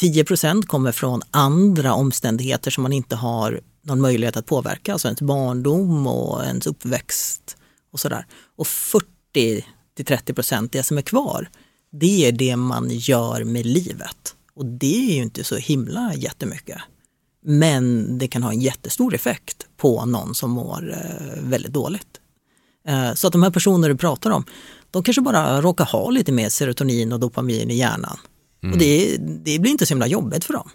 10 0.00 0.24
procent 0.24 0.68
kommer 0.68 0.92
från 0.92 1.22
andra 1.30 1.94
omständigheter 1.94 2.70
som 2.70 2.82
man 2.82 2.92
inte 2.92 3.16
har 3.16 3.60
någon 3.82 4.00
möjlighet 4.00 4.36
att 4.36 4.46
påverka, 4.46 4.92
alltså 4.92 5.08
ens 5.08 5.20
barndom 5.20 6.06
och 6.06 6.44
ens 6.44 6.66
uppväxt 6.66 7.56
och 7.92 8.00
sådär. 8.00 8.26
Och 8.56 8.66
40 8.66 9.06
till 9.96 10.04
30 10.04 10.34
procent, 10.34 10.72
det 10.72 10.82
som 10.82 10.98
är 10.98 11.02
kvar, 11.02 11.48
det 11.92 12.28
är 12.28 12.32
det 12.32 12.56
man 12.56 12.88
gör 12.90 13.44
med 13.44 13.66
livet. 13.66 14.34
Och 14.54 14.66
det 14.66 15.10
är 15.10 15.14
ju 15.14 15.22
inte 15.22 15.44
så 15.44 15.56
himla 15.56 16.14
jättemycket. 16.14 16.78
Men 17.44 18.18
det 18.18 18.28
kan 18.28 18.42
ha 18.42 18.52
en 18.52 18.60
jättestor 18.60 19.14
effekt 19.14 19.66
på 19.76 20.04
någon 20.04 20.34
som 20.34 20.50
mår 20.50 20.92
eh, 20.92 21.42
väldigt 21.42 21.72
dåligt. 21.72 22.20
Eh, 22.88 23.14
så 23.14 23.26
att 23.26 23.32
de 23.32 23.42
här 23.42 23.50
personer 23.50 23.88
du 23.88 23.96
pratar 23.96 24.30
om, 24.30 24.44
de 24.90 25.02
kanske 25.02 25.22
bara 25.22 25.60
råkar 25.60 25.84
ha 25.84 26.10
lite 26.10 26.32
mer 26.32 26.48
serotonin 26.48 27.12
och 27.12 27.20
dopamin 27.20 27.70
i 27.70 27.76
hjärnan. 27.76 28.18
Mm. 28.64 28.72
Och 28.72 28.78
det, 28.78 29.16
det 29.18 29.58
blir 29.58 29.70
inte 29.70 29.86
så 29.86 29.94
himla 29.94 30.06
jobbigt 30.06 30.44
för 30.44 30.52
dem. 30.52 30.70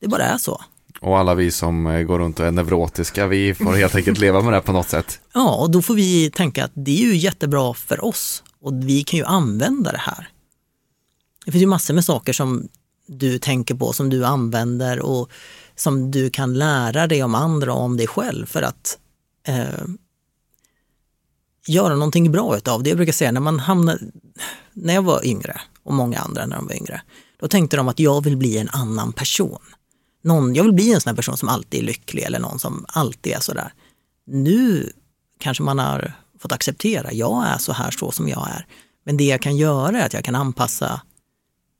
Det 0.00 0.08
bara 0.08 0.24
är 0.24 0.38
så. 0.38 0.60
Och 1.00 1.18
alla 1.18 1.34
vi 1.34 1.50
som 1.50 1.86
eh, 1.86 2.02
går 2.02 2.18
runt 2.18 2.40
och 2.40 2.46
är 2.46 2.50
neurotiska, 2.50 3.26
vi 3.26 3.54
får 3.54 3.72
helt 3.72 3.94
enkelt 3.94 4.18
leva 4.18 4.42
med 4.42 4.52
det 4.52 4.60
på 4.60 4.72
något 4.72 4.88
sätt. 4.88 5.20
Ja, 5.34 5.54
och 5.54 5.70
då 5.70 5.82
får 5.82 5.94
vi 5.94 6.30
tänka 6.30 6.64
att 6.64 6.70
det 6.74 6.90
är 6.90 7.06
ju 7.06 7.16
jättebra 7.16 7.74
för 7.74 8.04
oss 8.04 8.42
och 8.60 8.72
vi 8.88 9.02
kan 9.02 9.18
ju 9.18 9.24
använda 9.24 9.92
det 9.92 9.98
här. 9.98 10.28
Det 11.44 11.52
finns 11.52 11.62
ju 11.62 11.66
massor 11.66 11.94
med 11.94 12.04
saker 12.04 12.32
som 12.32 12.68
du 13.06 13.38
tänker 13.38 13.74
på, 13.74 13.92
som 13.92 14.10
du 14.10 14.24
använder 14.24 15.00
och 15.00 15.30
som 15.76 16.10
du 16.10 16.30
kan 16.30 16.54
lära 16.54 17.06
dig 17.06 17.22
om 17.22 17.34
andra 17.34 17.74
och 17.74 17.82
om 17.82 17.96
dig 17.96 18.06
själv 18.06 18.46
för 18.46 18.62
att 18.62 18.98
eh, 19.46 19.84
göra 21.66 21.94
någonting 21.94 22.32
bra 22.32 22.56
utav 22.56 22.82
det. 22.82 22.90
Jag 22.90 22.96
brukar 22.96 23.12
säga 23.12 23.32
när 23.32 23.40
man 23.40 23.58
hamnar, 23.58 23.98
när 24.72 24.94
jag 24.94 25.02
var 25.02 25.26
yngre 25.26 25.60
och 25.82 25.94
många 25.94 26.18
andra 26.18 26.46
när 26.46 26.56
de 26.56 26.66
var 26.66 26.74
yngre, 26.74 27.02
då 27.40 27.48
tänkte 27.48 27.76
de 27.76 27.88
att 27.88 27.98
jag 27.98 28.24
vill 28.24 28.36
bli 28.36 28.58
en 28.58 28.68
annan 28.68 29.12
person. 29.12 29.62
Någon, 30.24 30.54
jag 30.54 30.64
vill 30.64 30.72
bli 30.72 30.92
en 30.92 31.00
sån 31.00 31.10
här 31.10 31.16
person 31.16 31.36
som 31.36 31.48
alltid 31.48 31.80
är 31.80 31.84
lycklig 31.84 32.22
eller 32.22 32.38
någon 32.38 32.58
som 32.58 32.84
alltid 32.88 33.32
är 33.32 33.40
sådär. 33.40 33.72
Nu 34.26 34.92
kanske 35.38 35.62
man 35.62 35.78
har 35.78 36.12
fått 36.38 36.52
acceptera, 36.52 37.12
jag 37.12 37.46
är 37.46 37.58
så 37.58 37.72
här 37.72 37.90
så 37.90 38.10
som 38.10 38.28
jag 38.28 38.48
är. 38.48 38.66
Men 39.04 39.16
det 39.16 39.24
jag 39.24 39.42
kan 39.42 39.56
göra 39.56 40.00
är 40.00 40.06
att 40.06 40.12
jag 40.12 40.24
kan 40.24 40.34
anpassa 40.34 41.00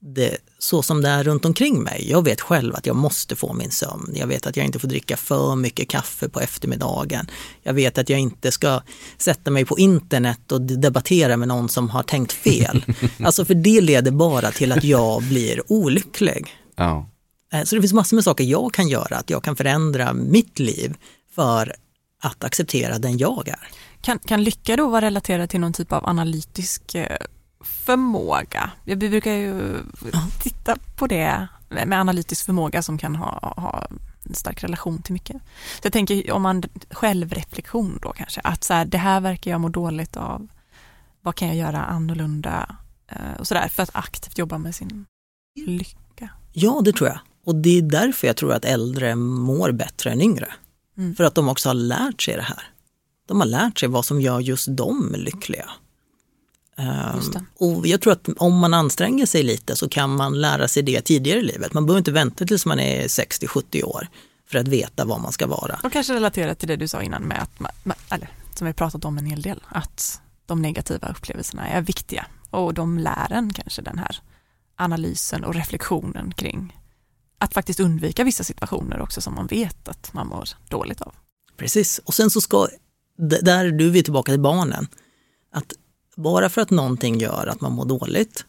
det 0.03 0.37
så 0.59 0.83
som 0.83 1.03
det 1.03 1.09
är 1.09 1.25
runt 1.25 1.45
omkring 1.45 1.83
mig. 1.83 2.11
Jag 2.11 2.25
vet 2.25 2.41
själv 2.41 2.75
att 2.75 2.87
jag 2.87 2.97
måste 2.97 3.37
få 3.37 3.53
min 3.53 3.71
sömn. 3.71 4.13
Jag 4.15 4.27
vet 4.27 4.47
att 4.47 4.57
jag 4.57 4.67
inte 4.67 4.79
får 4.79 4.89
dricka 4.89 5.17
för 5.17 5.57
mycket 5.57 5.89
kaffe 5.89 6.29
på 6.29 6.41
eftermiddagen. 6.41 7.31
Jag 7.63 7.75
vet 7.75 7.99
att 7.99 8.09
jag 8.09 8.19
inte 8.19 8.53
ska 8.53 8.81
sätta 9.19 9.51
mig 9.51 9.65
på 9.65 9.79
internet 9.79 10.53
och 10.53 10.61
debattera 10.61 11.37
med 11.37 11.49
någon 11.49 11.69
som 11.69 11.91
har 11.91 12.03
tänkt 12.03 12.33
fel. 12.33 12.85
alltså 13.25 13.45
för 13.45 13.55
det 13.55 13.81
leder 13.81 14.11
bara 14.11 14.51
till 14.51 14.73
att 14.73 14.85
jag 14.85 15.23
blir 15.23 15.73
olycklig. 15.73 16.47
Ja. 16.77 17.09
Eh, 17.53 17.65
så 17.65 17.75
det 17.75 17.83
finns 17.83 17.93
massor 17.93 18.17
med 18.17 18.25
saker 18.25 18.45
jag 18.45 18.75
kan 18.75 18.89
göra, 18.89 19.17
att 19.17 19.31
jag 19.31 19.45
kan 19.45 19.57
förändra 19.57 20.13
mitt 20.13 20.59
liv 20.59 20.97
för 21.35 21.75
att 22.23 22.45
acceptera 22.45 22.99
den 22.99 23.19
jag 23.19 23.49
är. 23.49 23.69
Kan, 24.01 24.19
kan 24.19 24.45
lycka 24.45 24.77
då 24.77 24.89
vara 24.89 25.07
relaterad 25.07 25.51
till 25.51 25.61
någon 25.61 25.73
typ 25.73 25.93
av 25.93 26.09
analytisk 26.09 26.95
eh, 26.95 27.17
förmåga. 27.85 28.71
Vi 28.85 28.97
brukar 28.97 29.33
ju 29.33 29.79
titta 30.43 30.77
på 30.97 31.07
det 31.07 31.49
med 31.69 32.01
analytisk 32.01 32.47
förmåga 32.47 32.83
som 32.83 32.99
kan 32.99 33.17
ha, 33.17 33.55
ha 33.57 33.87
en 34.25 34.35
stark 34.35 34.65
relation 34.65 35.03
till 35.03 35.13
mycket. 35.13 35.37
Så 35.75 35.81
jag 35.83 35.93
tänker 35.93 36.33
om 36.33 36.43
man 36.43 36.63
självreflektion 36.91 37.99
då 38.03 38.13
kanske, 38.13 38.41
att 38.41 38.65
så 38.65 38.75
här, 38.75 38.85
det 38.85 38.99
här 38.99 39.21
verkar 39.21 39.51
jag 39.51 39.61
må 39.61 39.69
dåligt 39.69 40.17
av. 40.17 40.49
Vad 41.21 41.35
kan 41.35 41.49
jag 41.49 41.57
göra 41.57 41.85
annorlunda 41.85 42.77
eh, 43.09 43.39
och 43.39 43.47
sådär 43.47 43.69
för 43.69 43.83
att 43.83 43.91
aktivt 43.93 44.39
jobba 44.39 44.59
med 44.59 44.75
sin 44.75 45.07
lycka. 45.67 46.29
Ja, 46.53 46.81
det 46.85 46.93
tror 46.93 47.09
jag. 47.09 47.19
Och 47.45 47.55
det 47.55 47.79
är 47.79 47.83
därför 47.83 48.27
jag 48.27 48.37
tror 48.37 48.53
att 48.53 48.65
äldre 48.65 49.15
mår 49.15 49.73
bättre 49.73 50.11
än 50.11 50.21
yngre. 50.21 50.53
Mm. 50.99 51.15
För 51.15 51.25
att 51.25 51.35
de 51.35 51.49
också 51.49 51.69
har 51.69 51.75
lärt 51.75 52.23
sig 52.23 52.37
det 52.37 52.43
här. 52.43 52.63
De 53.27 53.41
har 53.41 53.47
lärt 53.47 53.79
sig 53.79 53.89
vad 53.89 54.05
som 54.05 54.21
gör 54.21 54.41
just 54.41 54.77
dem 54.77 55.15
lyckliga. 55.19 55.71
Um, 56.83 57.47
och 57.59 57.87
jag 57.87 58.01
tror 58.01 58.13
att 58.13 58.29
om 58.37 58.59
man 58.59 58.75
anstränger 58.75 59.27
sig 59.27 59.43
lite 59.43 59.77
så 59.77 59.89
kan 59.89 60.17
man 60.17 60.41
lära 60.41 60.69
sig 60.69 60.83
det 60.83 61.01
tidigare 61.01 61.39
i 61.39 61.43
livet. 61.43 61.73
Man 61.73 61.87
behöver 61.87 61.99
inte 61.99 62.13
vänta 62.13 62.45
tills 62.45 62.67
man 62.67 62.81
är 62.81 63.09
60-70 63.09 63.85
år 63.85 64.09
för 64.51 64.59
att 64.59 64.69
veta 64.69 65.05
vad 65.05 65.21
man 65.21 65.33
ska 65.33 65.47
vara. 65.47 65.81
Och 65.85 65.93
kanske 65.93 66.15
relatera 66.15 66.55
till 66.55 66.69
det 66.69 66.77
du 66.77 66.89
sa 66.89 67.03
innan 67.03 67.23
med 67.23 67.43
att, 67.43 67.61
man, 67.61 67.97
eller 68.11 68.29
som 68.55 68.67
vi 68.67 68.73
pratat 68.73 69.05
om 69.05 69.19
en 69.19 69.27
hel 69.27 69.43
del, 69.43 69.61
att 69.69 70.21
de 70.47 70.63
negativa 70.63 71.09
upplevelserna 71.09 71.69
är 71.69 71.81
viktiga 71.81 72.27
och 72.51 72.75
de 72.75 72.99
lär 72.99 73.33
en 73.33 73.53
kanske 73.53 73.83
den 73.83 73.99
här 73.99 74.19
analysen 74.77 75.45
och 75.45 75.55
reflektionen 75.55 76.33
kring 76.35 76.79
att 77.39 77.55
faktiskt 77.55 77.81
undvika 77.81 78.25
vissa 78.25 78.45
situationer 78.45 79.01
också 79.01 79.21
som 79.21 79.35
man 79.35 79.47
vet 79.47 79.89
att 79.89 80.13
man 80.13 80.27
mår 80.27 80.49
dåligt 80.69 81.01
av. 81.01 81.15
Precis, 81.57 81.99
och 81.99 82.15
sen 82.15 82.31
så 82.31 82.41
ska, 82.41 82.69
där 83.43 83.71
du 83.71 83.87
är 83.87 83.91
vi 83.91 84.03
tillbaka 84.03 84.33
till 84.33 84.41
barnen, 84.41 84.87
att 85.53 85.73
bara 86.17 86.49
för 86.49 86.61
att 86.61 86.71
någonting 86.71 87.21
gör 87.21 87.47
att 87.47 87.61
man 87.61 87.73
mår 87.73 87.85
dåligt 87.85 88.45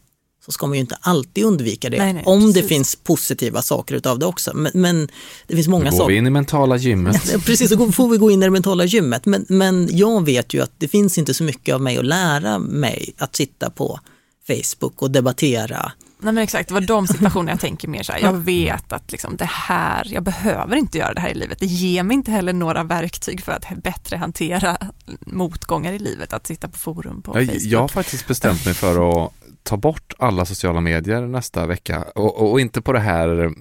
så 0.45 0.51
ska 0.51 0.67
man 0.67 0.75
ju 0.75 0.81
inte 0.81 0.97
alltid 1.01 1.43
undvika 1.43 1.89
det, 1.89 1.97
nej, 1.97 2.13
nej, 2.13 2.23
om 2.25 2.39
precis. 2.39 2.55
det 2.55 2.63
finns 2.67 2.95
positiva 2.95 3.61
saker 3.61 3.95
utav 3.95 4.19
det 4.19 4.25
också. 4.25 4.51
Men, 4.55 4.71
men 4.75 5.09
det 5.47 5.55
finns 5.55 5.67
många 5.67 5.85
saker. 5.85 5.97
Då 5.97 6.03
går 6.03 6.09
vi 6.09 6.17
in 6.17 6.27
i 6.27 6.29
mentala 6.29 6.77
gymmet. 6.77 7.33
precis, 7.45 7.69
så 7.69 7.91
får 7.91 8.09
vi 8.09 8.17
gå 8.17 8.31
in 8.31 8.43
i 8.43 8.45
det 8.45 8.51
mentala 8.51 8.85
gymmet. 8.85 9.25
Men, 9.25 9.45
men 9.49 9.89
jag 9.91 10.25
vet 10.25 10.53
ju 10.53 10.61
att 10.61 10.71
det 10.77 10.87
finns 10.87 11.17
inte 11.17 11.33
så 11.33 11.43
mycket 11.43 11.75
av 11.75 11.81
mig 11.81 11.97
att 11.97 12.05
lära 12.05 12.59
mig 12.59 13.13
att 13.17 13.35
sitta 13.35 13.69
på 13.69 13.99
Facebook 14.47 15.01
och 15.01 15.11
debattera 15.11 15.91
Nej 16.23 16.33
men 16.33 16.43
exakt, 16.43 16.67
det 16.67 16.73
var 16.73 16.81
de 16.81 17.07
situationer 17.07 17.51
jag 17.51 17.59
tänker 17.59 17.87
mer 17.87 18.03
så 18.03 18.11
här. 18.11 18.19
Jag 18.19 18.33
vet 18.33 18.93
att 18.93 19.11
liksom 19.11 19.37
det 19.37 19.49
här, 19.49 20.07
jag 20.13 20.23
behöver 20.23 20.75
inte 20.75 20.97
göra 20.97 21.13
det 21.13 21.21
här 21.21 21.29
i 21.29 21.33
livet. 21.33 21.59
Det 21.59 21.65
ger 21.65 22.03
mig 22.03 22.15
inte 22.15 22.31
heller 22.31 22.53
några 22.53 22.83
verktyg 22.83 23.43
för 23.43 23.51
att 23.51 23.65
bättre 23.83 24.17
hantera 24.17 24.77
motgångar 25.19 25.93
i 25.93 25.99
livet, 25.99 26.33
att 26.33 26.47
sitta 26.47 26.67
på 26.67 26.77
forum 26.77 27.21
på 27.21 27.39
jag, 27.39 27.45
Facebook. 27.45 27.63
Jag 27.63 27.79
har 27.79 27.87
faktiskt 27.87 28.27
bestämt 28.27 28.65
mig 28.65 28.73
för 28.73 29.25
att 29.25 29.33
ta 29.63 29.77
bort 29.77 30.13
alla 30.17 30.45
sociala 30.45 30.81
medier 30.81 31.21
nästa 31.21 31.65
vecka 31.65 32.03
och, 32.15 32.51
och, 32.51 32.59
inte 32.59 32.81
på 32.81 32.93
det 32.93 32.99
här 32.99 33.53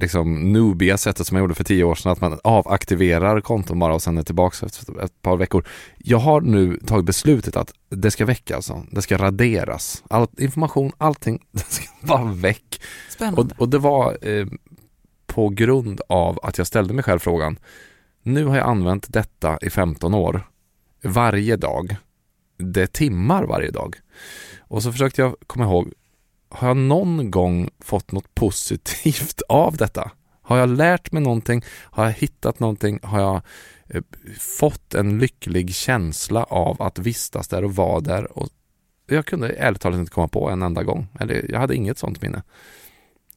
liksom 0.00 0.52
noobiga 0.52 0.98
sättet 0.98 1.26
som 1.26 1.36
jag 1.36 1.42
gjorde 1.42 1.54
för 1.54 1.64
tio 1.64 1.84
år 1.84 1.94
sedan 1.94 2.12
att 2.12 2.20
man 2.20 2.38
avaktiverar 2.44 3.40
konton 3.40 3.78
bara 3.78 3.94
och 3.94 4.02
sen 4.02 4.18
är 4.18 4.22
tillbaka 4.22 4.66
efter 4.66 5.04
ett 5.04 5.22
par 5.22 5.36
veckor. 5.36 5.64
Jag 5.98 6.18
har 6.18 6.40
nu 6.40 6.78
tagit 6.86 7.06
beslutet 7.06 7.56
att 7.56 7.72
det 7.88 8.10
ska 8.10 8.24
väcka 8.24 8.56
alltså. 8.56 8.86
Det 8.90 9.02
ska 9.02 9.16
raderas. 9.16 10.04
All 10.10 10.26
information, 10.38 10.92
allting, 10.98 11.42
det 11.52 11.64
ska 11.64 11.86
bara 12.00 12.24
väck. 12.24 12.80
Spännande. 13.10 13.40
Och, 13.40 13.60
och 13.60 13.68
det 13.68 13.78
var 13.78 14.28
eh, 14.28 14.46
på 15.26 15.48
grund 15.48 16.00
av 16.08 16.38
att 16.42 16.58
jag 16.58 16.66
ställde 16.66 16.94
mig 16.94 17.04
själv 17.04 17.18
frågan. 17.18 17.58
Nu 18.22 18.44
har 18.44 18.56
jag 18.56 18.66
använt 18.66 19.12
detta 19.12 19.58
i 19.62 19.70
15 19.70 20.14
år. 20.14 20.46
Varje 21.02 21.56
dag. 21.56 21.96
Det 22.58 22.82
är 22.82 22.86
timmar 22.86 23.44
varje 23.44 23.70
dag. 23.70 23.96
Och 24.70 24.82
så 24.82 24.92
försökte 24.92 25.22
jag 25.22 25.34
komma 25.46 25.64
ihåg, 25.64 25.92
har 26.48 26.68
jag 26.68 26.76
någon 26.76 27.30
gång 27.30 27.70
fått 27.80 28.12
något 28.12 28.34
positivt 28.34 29.42
av 29.48 29.76
detta? 29.76 30.10
Har 30.42 30.58
jag 30.58 30.68
lärt 30.68 31.12
mig 31.12 31.22
någonting? 31.22 31.64
Har 31.68 32.04
jag 32.04 32.12
hittat 32.12 32.60
någonting? 32.60 33.00
Har 33.02 33.20
jag 33.20 33.42
eh, 33.88 34.02
fått 34.38 34.94
en 34.94 35.18
lycklig 35.18 35.74
känsla 35.74 36.44
av 36.44 36.82
att 36.82 36.98
vistas 36.98 37.48
där 37.48 37.64
och 37.64 37.76
vara 37.76 38.00
där? 38.00 38.38
Och 38.38 38.48
jag 39.06 39.26
kunde 39.26 39.48
ärligt 39.48 39.80
talat 39.80 39.98
inte 39.98 40.12
komma 40.12 40.28
på 40.28 40.50
en 40.50 40.62
enda 40.62 40.82
gång. 40.82 41.08
Eller 41.20 41.50
jag 41.50 41.60
hade 41.60 41.76
inget 41.76 41.98
sånt 41.98 42.22
minne. 42.22 42.42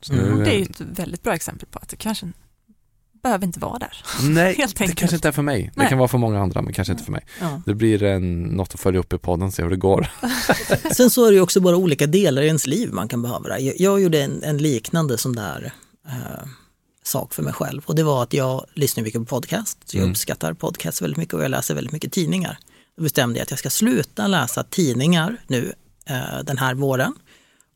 Så 0.02 0.13
Mm. 0.13 0.43
Det 0.43 0.56
är 0.56 0.58
ju 0.58 0.63
ett 0.63 0.82
väldigt 0.82 1.24
bra 1.24 1.34
exempel 1.34 1.67
på 1.67 1.80
att 1.80 1.89
det 1.89 1.96
kanske 1.96 2.32
behöver 3.24 3.46
inte 3.46 3.60
vara 3.60 3.80
där. 3.80 3.98
Nej, 4.24 4.54
helt 4.58 4.78
det 4.78 4.94
kanske 4.96 5.16
inte 5.16 5.28
är 5.28 5.32
för 5.32 5.42
mig. 5.42 5.64
Det 5.64 5.80
Nej. 5.82 5.90
kan 5.90 5.98
vara 5.98 6.08
för 6.08 6.18
många 6.18 6.40
andra, 6.42 6.62
men 6.62 6.74
kanske 6.74 6.92
inte 6.92 7.04
för 7.04 7.12
mig. 7.12 7.26
Ja. 7.42 7.62
Det 7.66 7.74
blir 7.76 8.04
en, 8.04 8.42
något 8.44 8.74
att 8.74 8.80
följa 8.80 9.00
upp 9.00 9.14
i 9.14 9.18
podden, 9.18 9.52
se 9.52 9.64
hur 9.64 9.70
det 9.70 9.76
går. 9.78 10.08
Sen 10.94 11.10
så 11.10 11.26
är 11.26 11.32
det 11.32 11.36
ju 11.36 11.42
också 11.42 11.62
bara 11.62 11.76
olika 11.76 12.08
delar 12.08 12.42
i 12.42 12.46
ens 12.48 12.68
liv 12.68 12.90
man 12.94 13.08
kan 13.08 13.22
behöva 13.22 13.50
det. 13.50 13.60
Jag, 13.60 13.76
jag 13.80 14.02
gjorde 14.02 14.22
en, 14.24 14.44
en 14.44 14.58
liknande 14.58 15.18
sån 15.18 15.34
där 15.36 15.74
eh, 16.08 16.48
sak 17.04 17.34
för 17.34 17.44
mig 17.44 17.54
själv 17.54 17.82
och 17.86 17.96
det 17.96 18.04
var 18.04 18.24
att 18.24 18.34
jag 18.34 18.66
lyssnar 18.74 19.04
mycket 19.04 19.20
på 19.22 19.26
podcast. 19.26 19.78
Så 19.86 19.98
jag 19.98 20.02
Mm. 20.02 20.12
uppskattar 20.12 20.54
podcast 20.54 21.02
väldigt 21.02 21.18
mycket 21.18 21.34
och 21.34 21.44
jag 21.44 21.52
läser 21.52 21.76
väldigt 21.76 21.94
mycket 21.94 22.12
tidningar. 22.12 22.58
Då 22.98 23.04
bestämde 23.04 23.40
jag 23.40 23.44
att 23.44 23.50
jag 23.52 23.60
ska 23.60 23.70
sluta 23.70 24.28
läsa 24.28 24.64
tidningar 24.64 25.38
nu 25.48 25.74
eh, 26.06 26.44
den 26.44 26.58
här 26.58 26.74
våren 26.74 27.14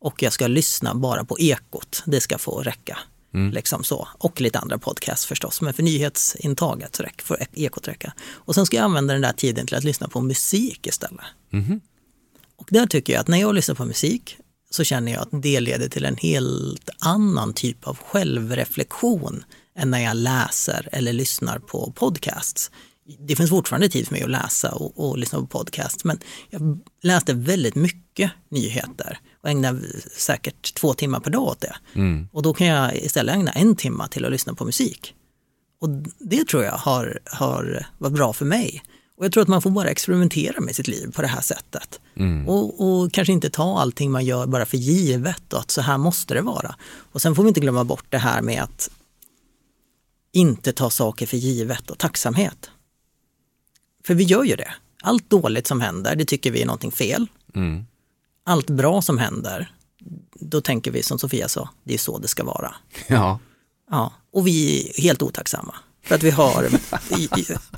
och 0.00 0.22
jag 0.22 0.32
ska 0.32 0.46
lyssna 0.46 0.94
bara 0.94 1.24
på 1.24 1.38
Ekot. 1.38 2.02
Det 2.06 2.20
ska 2.20 2.38
få 2.38 2.62
räcka. 2.62 2.98
Mm. 3.34 3.52
Liksom 3.52 3.84
så. 3.84 4.08
Och 4.18 4.40
lite 4.40 4.58
andra 4.58 4.78
podcasts 4.78 5.26
förstås, 5.26 5.60
men 5.60 5.74
för 5.74 5.82
nyhetsintaget 5.82 6.96
så 6.96 7.02
räcker, 7.02 7.24
får 7.24 7.38
Ekot 7.54 7.88
räcka. 7.88 8.12
Och 8.30 8.54
sen 8.54 8.66
ska 8.66 8.76
jag 8.76 8.84
använda 8.84 9.12
den 9.12 9.22
där 9.22 9.32
tiden 9.32 9.66
till 9.66 9.76
att 9.76 9.84
lyssna 9.84 10.08
på 10.08 10.20
musik 10.20 10.86
istället. 10.86 11.24
Mhm. 11.50 11.80
Och 12.56 12.68
där 12.70 12.86
tycker 12.86 13.12
jag 13.12 13.20
att 13.20 13.28
när 13.28 13.38
jag 13.38 13.54
lyssnar 13.54 13.74
på 13.74 13.84
musik 13.84 14.36
så 14.70 14.84
känner 14.84 15.12
jag 15.12 15.22
att 15.22 15.42
det 15.42 15.60
leder 15.60 15.88
till 15.88 16.04
en 16.04 16.16
helt 16.16 16.90
annan 16.98 17.52
typ 17.52 17.86
av 17.86 17.98
självreflektion 17.98 19.44
än 19.78 19.90
när 19.90 19.98
jag 19.98 20.16
läser 20.16 20.88
eller 20.92 21.12
lyssnar 21.12 21.58
på 21.58 21.92
podcasts. 21.96 22.70
Det 23.18 23.36
finns 23.36 23.50
fortfarande 23.50 23.88
tid 23.88 24.06
för 24.06 24.14
mig 24.14 24.22
att 24.22 24.30
läsa 24.30 24.72
och, 24.72 25.08
och 25.08 25.18
lyssna 25.18 25.38
på 25.38 25.46
podcasts 25.46 26.04
men 26.04 26.18
jag 26.50 26.78
läste 27.02 27.34
väldigt 27.34 27.74
mycket 27.74 28.30
nyheter 28.48 29.18
och 29.42 29.48
ägnar 29.48 29.80
säkert 30.16 30.74
två 30.74 30.94
timmar 30.94 31.20
per 31.20 31.30
dag 31.30 31.42
åt 31.42 31.60
det. 31.60 31.76
Mm. 31.94 32.28
Och 32.32 32.42
då 32.42 32.54
kan 32.54 32.66
jag 32.66 32.96
istället 32.96 33.34
ägna 33.34 33.50
en 33.50 33.76
timme 33.76 34.08
till 34.10 34.24
att 34.24 34.30
lyssna 34.32 34.54
på 34.54 34.64
musik. 34.64 35.14
Och 35.80 35.88
det 36.18 36.44
tror 36.44 36.64
jag 36.64 36.72
har, 36.72 37.18
har 37.24 37.86
varit 37.98 38.14
bra 38.14 38.32
för 38.32 38.44
mig. 38.44 38.82
Och 39.16 39.24
jag 39.24 39.32
tror 39.32 39.42
att 39.42 39.48
man 39.48 39.62
får 39.62 39.70
bara 39.70 39.88
experimentera 39.88 40.60
med 40.60 40.76
sitt 40.76 40.88
liv 40.88 41.12
på 41.12 41.22
det 41.22 41.28
här 41.28 41.40
sättet. 41.40 42.00
Mm. 42.16 42.48
Och, 42.48 42.80
och 42.88 43.12
kanske 43.12 43.32
inte 43.32 43.50
ta 43.50 43.80
allting 43.80 44.10
man 44.10 44.24
gör 44.24 44.46
bara 44.46 44.66
för 44.66 44.76
givet 44.76 45.52
och 45.52 45.60
att 45.60 45.70
så 45.70 45.80
här 45.80 45.98
måste 45.98 46.34
det 46.34 46.40
vara. 46.40 46.74
Och 47.12 47.22
sen 47.22 47.34
får 47.34 47.42
vi 47.42 47.48
inte 47.48 47.60
glömma 47.60 47.84
bort 47.84 48.06
det 48.08 48.18
här 48.18 48.42
med 48.42 48.62
att 48.62 48.90
inte 50.32 50.72
ta 50.72 50.90
saker 50.90 51.26
för 51.26 51.36
givet 51.36 51.90
och 51.90 51.98
tacksamhet. 51.98 52.70
För 54.08 54.14
vi 54.14 54.24
gör 54.24 54.44
ju 54.44 54.56
det. 54.56 54.74
Allt 55.02 55.30
dåligt 55.30 55.66
som 55.66 55.80
händer, 55.80 56.16
det 56.16 56.24
tycker 56.24 56.50
vi 56.50 56.62
är 56.62 56.66
någonting 56.66 56.92
fel. 56.92 57.26
Mm. 57.54 57.84
Allt 58.44 58.70
bra 58.70 59.02
som 59.02 59.18
händer, 59.18 59.70
då 60.40 60.60
tänker 60.60 60.90
vi 60.90 61.02
som 61.02 61.18
Sofia 61.18 61.48
sa, 61.48 61.68
det 61.84 61.94
är 61.94 61.98
så 61.98 62.18
det 62.18 62.28
ska 62.28 62.44
vara. 62.44 62.74
Ja. 63.06 63.38
Ja, 63.90 64.12
och 64.32 64.46
vi 64.46 64.88
är 64.98 65.02
helt 65.02 65.22
otacksamma. 65.22 65.74
För 66.04 66.14
att 66.14 66.22
vi 66.22 66.30
har 66.30 66.68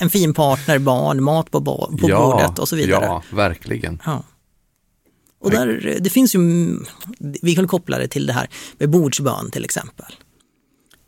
en 0.00 0.10
fin 0.10 0.34
partner, 0.34 0.78
barn, 0.78 1.22
mat 1.22 1.50
på, 1.50 1.60
ba- 1.60 1.86
på 2.00 2.08
ja, 2.10 2.20
bordet 2.20 2.58
och 2.58 2.68
så 2.68 2.76
vidare. 2.76 3.04
Ja, 3.04 3.22
verkligen. 3.32 4.02
Ja. 4.06 4.22
Och 5.40 5.50
där, 5.50 5.98
det 6.00 6.10
finns 6.10 6.34
ju, 6.34 6.40
vi 7.18 7.54
kan 7.54 7.68
koppla 7.68 7.98
det 7.98 8.08
till 8.08 8.26
det 8.26 8.32
här 8.32 8.48
med 8.78 8.90
bordsbön 8.90 9.50
till 9.50 9.64
exempel. 9.64 10.14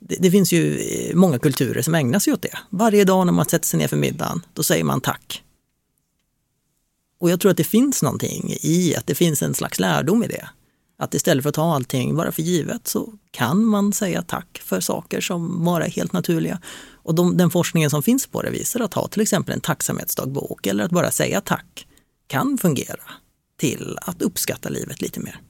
Det, 0.09 0.17
det 0.21 0.31
finns 0.31 0.53
ju 0.53 0.79
eh, 0.79 1.15
många 1.15 1.39
kulturer 1.39 1.83
som 1.83 1.95
ägnar 1.95 2.19
sig 2.19 2.33
åt 2.33 2.43
det. 2.43 2.59
Varje 2.71 3.05
dag 3.05 3.27
när 3.27 3.33
man 3.33 3.45
sätter 3.45 3.67
sig 3.67 3.79
ner 3.79 3.89
för 3.89 3.97
middagen, 3.97 4.43
då 4.55 4.63
säger 4.63 4.85
man 4.85 5.01
tack. 5.01 5.43
Och 7.21 7.31
jag 7.31 7.41
tror 7.41 7.51
att 7.51 7.57
det 7.57 7.65
finns 7.65 8.03
någonting 8.03 8.55
i 8.61 8.97
att 8.97 9.07
det 9.07 9.15
finns 9.15 9.43
en 9.43 9.55
slags 9.55 9.81
lärdom 9.81 10.25
i 10.25 10.27
det. 10.27 10.49
Att 10.99 11.15
istället 11.15 11.43
för 11.43 11.49
att 11.49 11.55
ta 11.55 11.75
allting 11.75 12.17
bara 12.17 12.33
för 12.33 12.43
givet 12.43 12.89
så 12.89 13.13
kan 13.31 13.65
man 13.65 13.93
säga 13.93 14.23
tack 14.23 14.61
för 14.65 14.81
saker 14.81 15.21
som 15.21 15.65
bara 15.65 15.87
är 15.87 15.91
helt 15.91 16.13
naturliga. 16.13 16.61
Och 16.93 17.15
de, 17.15 17.37
den 17.37 17.51
forskningen 17.51 17.91
som 17.91 18.03
finns 18.03 18.27
på 18.27 18.43
det 18.43 18.51
visar 18.51 18.81
att 18.81 18.95
ha 18.95 19.09
till 19.09 19.23
exempel 19.23 19.55
en 19.55 19.61
tacksamhetsdagbok 19.61 20.67
eller 20.67 20.85
att 20.85 20.91
bara 20.91 21.11
säga 21.11 21.41
tack 21.41 21.87
kan 22.27 22.59
fungera 22.59 23.03
till 23.59 23.99
att 24.03 24.23
uppskatta 24.23 24.69
livet 24.69 25.01
lite 25.01 25.21
mer. 25.21 25.41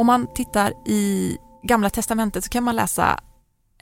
Om 0.00 0.06
man 0.06 0.26
tittar 0.34 0.72
i 0.86 1.36
Gamla 1.62 1.90
Testamentet 1.90 2.44
så 2.44 2.50
kan 2.50 2.64
man 2.64 2.76
läsa 2.76 3.20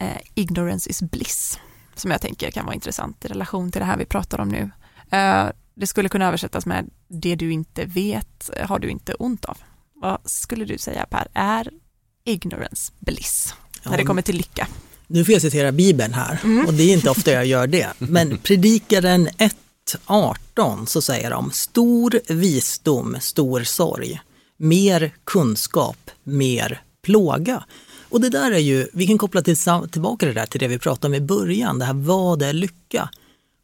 eh, 0.00 0.16
Ignorance 0.34 0.90
is 0.90 1.02
bliss, 1.02 1.58
som 1.94 2.10
jag 2.10 2.20
tänker 2.20 2.50
kan 2.50 2.64
vara 2.64 2.74
intressant 2.74 3.24
i 3.24 3.28
relation 3.28 3.72
till 3.72 3.80
det 3.80 3.84
här 3.84 3.96
vi 3.96 4.04
pratar 4.04 4.40
om 4.40 4.48
nu. 4.48 4.70
Eh, 5.18 5.46
det 5.74 5.86
skulle 5.86 6.08
kunna 6.08 6.26
översättas 6.28 6.66
med 6.66 6.90
det 7.08 7.34
du 7.34 7.52
inte 7.52 7.84
vet 7.84 8.50
har 8.62 8.78
du 8.78 8.88
inte 8.88 9.14
ont 9.14 9.44
av. 9.44 9.58
Vad 9.94 10.18
skulle 10.24 10.64
du 10.64 10.78
säga 10.78 11.06
Per, 11.10 11.28
är 11.34 11.70
ignorance 12.24 12.92
bliss 12.98 13.54
när 13.84 13.96
det 13.96 14.04
kommer 14.04 14.22
till 14.22 14.36
lycka? 14.36 14.68
Nu 15.06 15.24
får 15.24 15.32
jag 15.32 15.42
citera 15.42 15.72
Bibeln 15.72 16.14
här 16.14 16.40
och 16.66 16.74
det 16.74 16.82
är 16.82 16.92
inte 16.92 17.10
ofta 17.10 17.30
jag 17.30 17.46
gör 17.46 17.66
det. 17.66 17.88
Men 17.98 18.38
Predikaren 18.42 19.28
1.18 19.28 20.86
så 20.86 21.02
säger 21.02 21.30
de 21.30 21.50
stor 21.50 22.20
visdom, 22.34 23.16
stor 23.20 23.64
sorg, 23.64 24.20
mer 24.58 25.14
kunskap, 25.24 26.10
mer 26.22 26.82
plåga. 27.02 27.64
Och 28.08 28.20
det 28.20 28.28
där 28.28 28.50
är 28.52 28.58
ju, 28.58 28.88
vi 28.92 29.06
kan 29.06 29.18
koppla 29.18 29.42
till, 29.42 29.56
tillbaka 29.90 30.26
det 30.26 30.32
där 30.32 30.46
till 30.46 30.60
det 30.60 30.68
vi 30.68 30.78
pratade 30.78 31.06
om 31.06 31.14
i 31.14 31.26
början, 31.26 31.78
det 31.78 31.84
här 31.84 31.94
vad 31.94 32.42
är 32.42 32.52
lycka? 32.52 33.10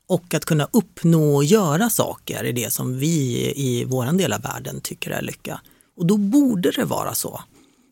Och 0.06 0.34
att 0.34 0.44
kunna 0.44 0.68
uppnå 0.72 1.34
och 1.34 1.44
göra 1.44 1.90
saker 1.90 2.44
är 2.44 2.52
det 2.52 2.72
som 2.72 2.98
vi 2.98 3.52
i 3.56 3.84
våran 3.84 4.16
del 4.16 4.32
av 4.32 4.42
världen 4.42 4.80
tycker 4.80 5.10
är 5.10 5.22
lycka. 5.22 5.60
Och 5.96 6.06
då 6.06 6.16
borde 6.16 6.70
det 6.70 6.84
vara 6.84 7.14
så 7.14 7.42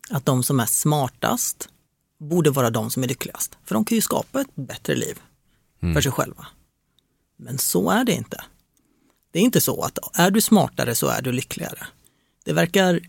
att 0.09 0.25
de 0.25 0.43
som 0.43 0.59
är 0.59 0.65
smartast 0.65 1.69
borde 2.19 2.49
vara 2.49 2.69
de 2.69 2.91
som 2.91 3.03
är 3.03 3.07
lyckligast. 3.07 3.57
För 3.65 3.75
de 3.75 3.85
kan 3.85 3.95
ju 3.95 4.01
skapa 4.01 4.41
ett 4.41 4.55
bättre 4.55 4.95
liv 4.95 5.19
för 5.93 6.01
sig 6.01 6.11
själva. 6.11 6.47
Men 7.37 7.57
så 7.57 7.89
är 7.89 8.03
det 8.03 8.13
inte. 8.13 8.43
Det 9.31 9.39
är 9.39 9.43
inte 9.43 9.61
så 9.61 9.81
att 9.81 9.97
är 10.13 10.31
du 10.31 10.41
smartare 10.41 10.95
så 10.95 11.07
är 11.07 11.21
du 11.21 11.31
lyckligare. 11.31 11.87
Det 12.43 12.53
verkar 12.53 12.99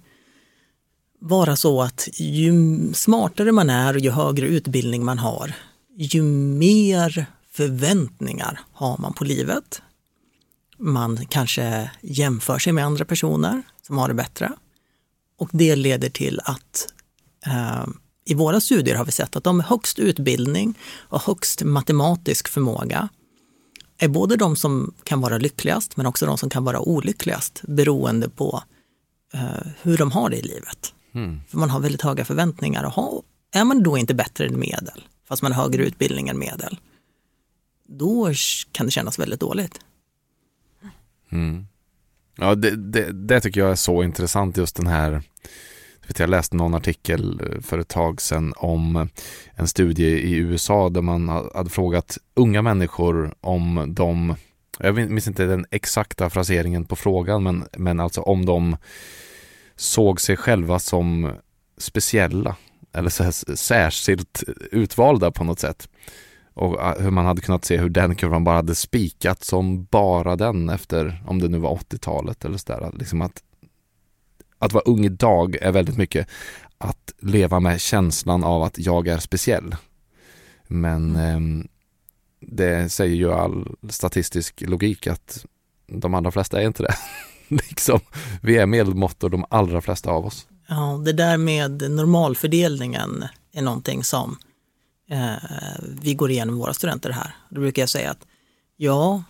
vara 1.20 1.56
så 1.56 1.82
att 1.82 2.08
ju 2.12 2.52
smartare 2.94 3.52
man 3.52 3.70
är 3.70 3.94
och 3.94 4.00
ju 4.00 4.10
högre 4.10 4.46
utbildning 4.46 5.04
man 5.04 5.18
har, 5.18 5.54
ju 5.96 6.22
mer 6.22 7.26
förväntningar 7.50 8.60
har 8.72 8.98
man 8.98 9.12
på 9.12 9.24
livet. 9.24 9.82
Man 10.78 11.26
kanske 11.26 11.90
jämför 12.02 12.58
sig 12.58 12.72
med 12.72 12.84
andra 12.84 13.04
personer 13.04 13.62
som 13.82 13.98
har 13.98 14.08
det 14.08 14.14
bättre. 14.14 14.52
Och 15.38 15.48
det 15.52 15.76
leder 15.76 16.10
till 16.10 16.40
att 16.44 16.88
eh, 17.46 17.86
i 18.24 18.34
våra 18.34 18.60
studier 18.60 18.94
har 18.94 19.04
vi 19.04 19.12
sett 19.12 19.36
att 19.36 19.44
de 19.44 19.56
med 19.56 19.66
högst 19.66 19.98
utbildning 19.98 20.78
och 20.96 21.22
högst 21.22 21.62
matematisk 21.62 22.48
förmåga 22.48 23.08
är 23.98 24.08
både 24.08 24.36
de 24.36 24.56
som 24.56 24.94
kan 25.04 25.20
vara 25.20 25.38
lyckligast 25.38 25.96
men 25.96 26.06
också 26.06 26.26
de 26.26 26.38
som 26.38 26.50
kan 26.50 26.64
vara 26.64 26.80
olyckligast 26.80 27.62
beroende 27.62 28.28
på 28.28 28.62
hur 29.82 29.96
de 29.96 30.12
har 30.12 30.30
det 30.30 30.36
i 30.36 30.42
livet. 30.42 30.94
Mm. 31.12 31.40
För 31.48 31.58
man 31.58 31.70
har 31.70 31.80
väldigt 31.80 32.02
höga 32.02 32.24
förväntningar 32.24 32.98
och 32.98 33.24
är 33.52 33.64
man 33.64 33.82
då 33.82 33.98
inte 33.98 34.14
bättre 34.14 34.46
än 34.46 34.58
medel, 34.58 35.04
fast 35.28 35.42
man 35.42 35.52
har 35.52 35.62
högre 35.62 35.84
utbildning 35.84 36.28
än 36.28 36.38
medel, 36.38 36.78
då 37.88 38.32
kan 38.72 38.86
det 38.86 38.92
kännas 38.92 39.18
väldigt 39.18 39.40
dåligt. 39.40 39.80
Mm. 41.32 41.66
Ja, 42.36 42.54
det, 42.54 42.76
det, 42.76 43.12
det 43.12 43.40
tycker 43.40 43.60
jag 43.60 43.70
är 43.70 43.74
så 43.74 44.02
intressant 44.02 44.56
just 44.56 44.76
den 44.76 44.86
här 44.86 45.22
jag 46.00 46.08
vet, 46.08 46.18
jag 46.18 46.30
läste 46.30 46.56
någon 46.56 46.74
artikel 46.74 47.42
för 47.62 47.78
ett 47.78 47.88
tag 47.88 48.20
sedan 48.20 48.52
om 48.56 49.08
en 49.54 49.68
studie 49.68 50.06
i 50.06 50.34
USA 50.34 50.88
där 50.88 51.02
man 51.02 51.28
hade 51.28 51.70
frågat 51.70 52.18
unga 52.34 52.62
människor 52.62 53.34
om 53.40 53.86
de 53.88 54.34
jag 54.78 54.94
minns 54.94 55.28
inte 55.28 55.46
den 55.46 55.66
exakta 55.70 56.30
fraseringen 56.30 56.84
på 56.84 56.96
frågan, 56.96 57.42
men, 57.42 57.64
men 57.72 58.00
alltså 58.00 58.20
om 58.20 58.46
de 58.46 58.76
såg 59.76 60.20
sig 60.20 60.36
själva 60.36 60.78
som 60.78 61.32
speciella 61.78 62.56
eller 62.92 63.10
så 63.10 63.24
här, 63.24 63.56
särskilt 63.56 64.42
utvalda 64.70 65.30
på 65.30 65.44
något 65.44 65.60
sätt. 65.60 65.88
Och 66.54 66.82
äh, 66.82 67.02
hur 67.02 67.10
man 67.10 67.26
hade 67.26 67.40
kunnat 67.40 67.64
se 67.64 67.76
hur 67.78 67.88
den 67.88 68.14
kurvan 68.14 68.44
bara 68.44 68.56
hade 68.56 68.74
spikat 68.74 69.44
som 69.44 69.84
bara 69.84 70.36
den 70.36 70.68
efter, 70.68 71.22
om 71.26 71.38
det 71.38 71.48
nu 71.48 71.58
var 71.58 71.76
80-talet 71.76 72.44
eller 72.44 72.58
sådär. 72.58 72.90
Liksom 72.98 73.22
att, 73.22 73.42
att 74.58 74.72
vara 74.72 74.84
ung 74.84 75.04
idag 75.04 75.56
är 75.60 75.72
väldigt 75.72 75.96
mycket 75.96 76.28
att 76.78 77.12
leva 77.18 77.60
med 77.60 77.80
känslan 77.80 78.44
av 78.44 78.62
att 78.62 78.78
jag 78.78 79.08
är 79.08 79.18
speciell. 79.18 79.76
Men 80.66 81.16
eh, 81.16 81.64
det 82.48 82.92
säger 82.92 83.16
ju 83.16 83.32
all 83.32 83.76
statistisk 83.90 84.60
logik 84.60 85.06
att 85.06 85.46
de 85.86 86.14
allra 86.14 86.30
flesta 86.30 86.62
är 86.62 86.66
inte 86.66 86.82
det. 86.82 86.94
liksom, 87.48 88.00
vi 88.42 88.56
är 88.56 88.66
medelmåttor 88.66 89.30
de 89.30 89.44
allra 89.50 89.80
flesta 89.80 90.10
av 90.10 90.26
oss. 90.26 90.46
Ja, 90.68 91.02
det 91.04 91.12
där 91.12 91.36
med 91.36 91.90
normalfördelningen 91.90 93.24
är 93.52 93.62
någonting 93.62 94.04
som 94.04 94.38
eh, 95.10 95.34
vi 96.02 96.14
går 96.14 96.30
igenom 96.30 96.58
våra 96.58 96.74
studenter 96.74 97.10
här. 97.10 97.36
Då 97.48 97.60
brukar 97.60 97.82
jag 97.82 97.88
säga 97.88 98.10
att 98.10 98.26
ja, 98.76 99.22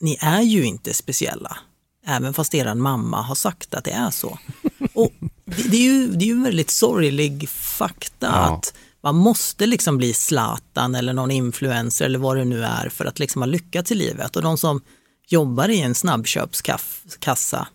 ni 0.00 0.18
är 0.20 0.42
ju 0.42 0.64
inte 0.64 0.94
speciella, 0.94 1.58
även 2.06 2.34
fast 2.34 2.54
er 2.54 2.74
mamma 2.74 3.22
har 3.22 3.34
sagt 3.34 3.74
att 3.74 3.84
det 3.84 3.90
är 3.90 4.10
så. 4.10 4.38
Och 4.94 5.12
det, 5.44 5.70
det 5.70 5.76
är 5.76 5.82
ju, 5.82 6.06
det 6.06 6.24
är 6.24 6.26
ju 6.26 6.32
en 6.32 6.42
väldigt 6.42 6.70
sorglig 6.70 7.48
fakta 7.48 8.26
ja. 8.26 8.54
att 8.54 8.74
man 9.12 9.22
måste 9.22 9.66
liksom 9.66 9.96
bli 9.96 10.12
Zlatan 10.12 10.94
eller 10.94 11.12
någon 11.12 11.30
influencer 11.30 12.04
eller 12.04 12.18
vad 12.18 12.36
det 12.36 12.44
nu 12.44 12.64
är 12.64 12.88
för 12.88 13.04
att 13.04 13.18
liksom 13.18 13.42
ha 13.42 13.46
lyckats 13.46 13.92
i 13.92 13.94
livet. 13.94 14.36
Och 14.36 14.42
de 14.42 14.58
som 14.58 14.80
jobbar 15.28 15.68
i 15.68 15.80
en 15.80 15.94
snabbköpskassa, 15.94 17.68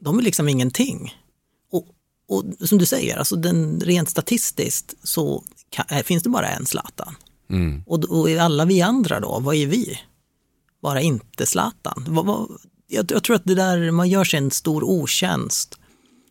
de 0.00 0.18
är 0.18 0.22
liksom 0.22 0.48
ingenting. 0.48 1.14
Och, 1.72 1.86
och 2.28 2.68
som 2.68 2.78
du 2.78 2.86
säger, 2.86 3.16
alltså 3.16 3.36
den, 3.36 3.80
rent 3.80 4.10
statistiskt 4.10 4.94
så 5.02 5.44
kan, 5.70 5.84
eh, 5.88 6.02
finns 6.02 6.22
det 6.22 6.30
bara 6.30 6.48
en 6.48 6.66
Zlatan. 6.66 7.16
Mm. 7.50 7.82
Och, 7.86 8.04
och 8.04 8.30
alla 8.30 8.64
vi 8.64 8.82
andra 8.82 9.20
då, 9.20 9.38
vad 9.40 9.54
är 9.54 9.66
vi? 9.66 9.98
Bara 10.82 11.00
inte 11.00 11.46
Zlatan. 11.46 12.04
Vad, 12.08 12.26
vad, 12.26 12.48
jag, 12.86 13.12
jag 13.12 13.22
tror 13.22 13.36
att 13.36 13.44
det 13.44 13.54
där, 13.54 13.90
man 13.90 14.08
gör 14.08 14.24
sig 14.24 14.38
en 14.38 14.50
stor 14.50 14.84
otjänst 14.84 15.78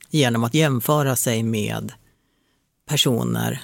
genom 0.10 0.44
att 0.44 0.54
jämföra 0.54 1.16
sig 1.16 1.44
med 1.44 1.94
personer 2.88 3.62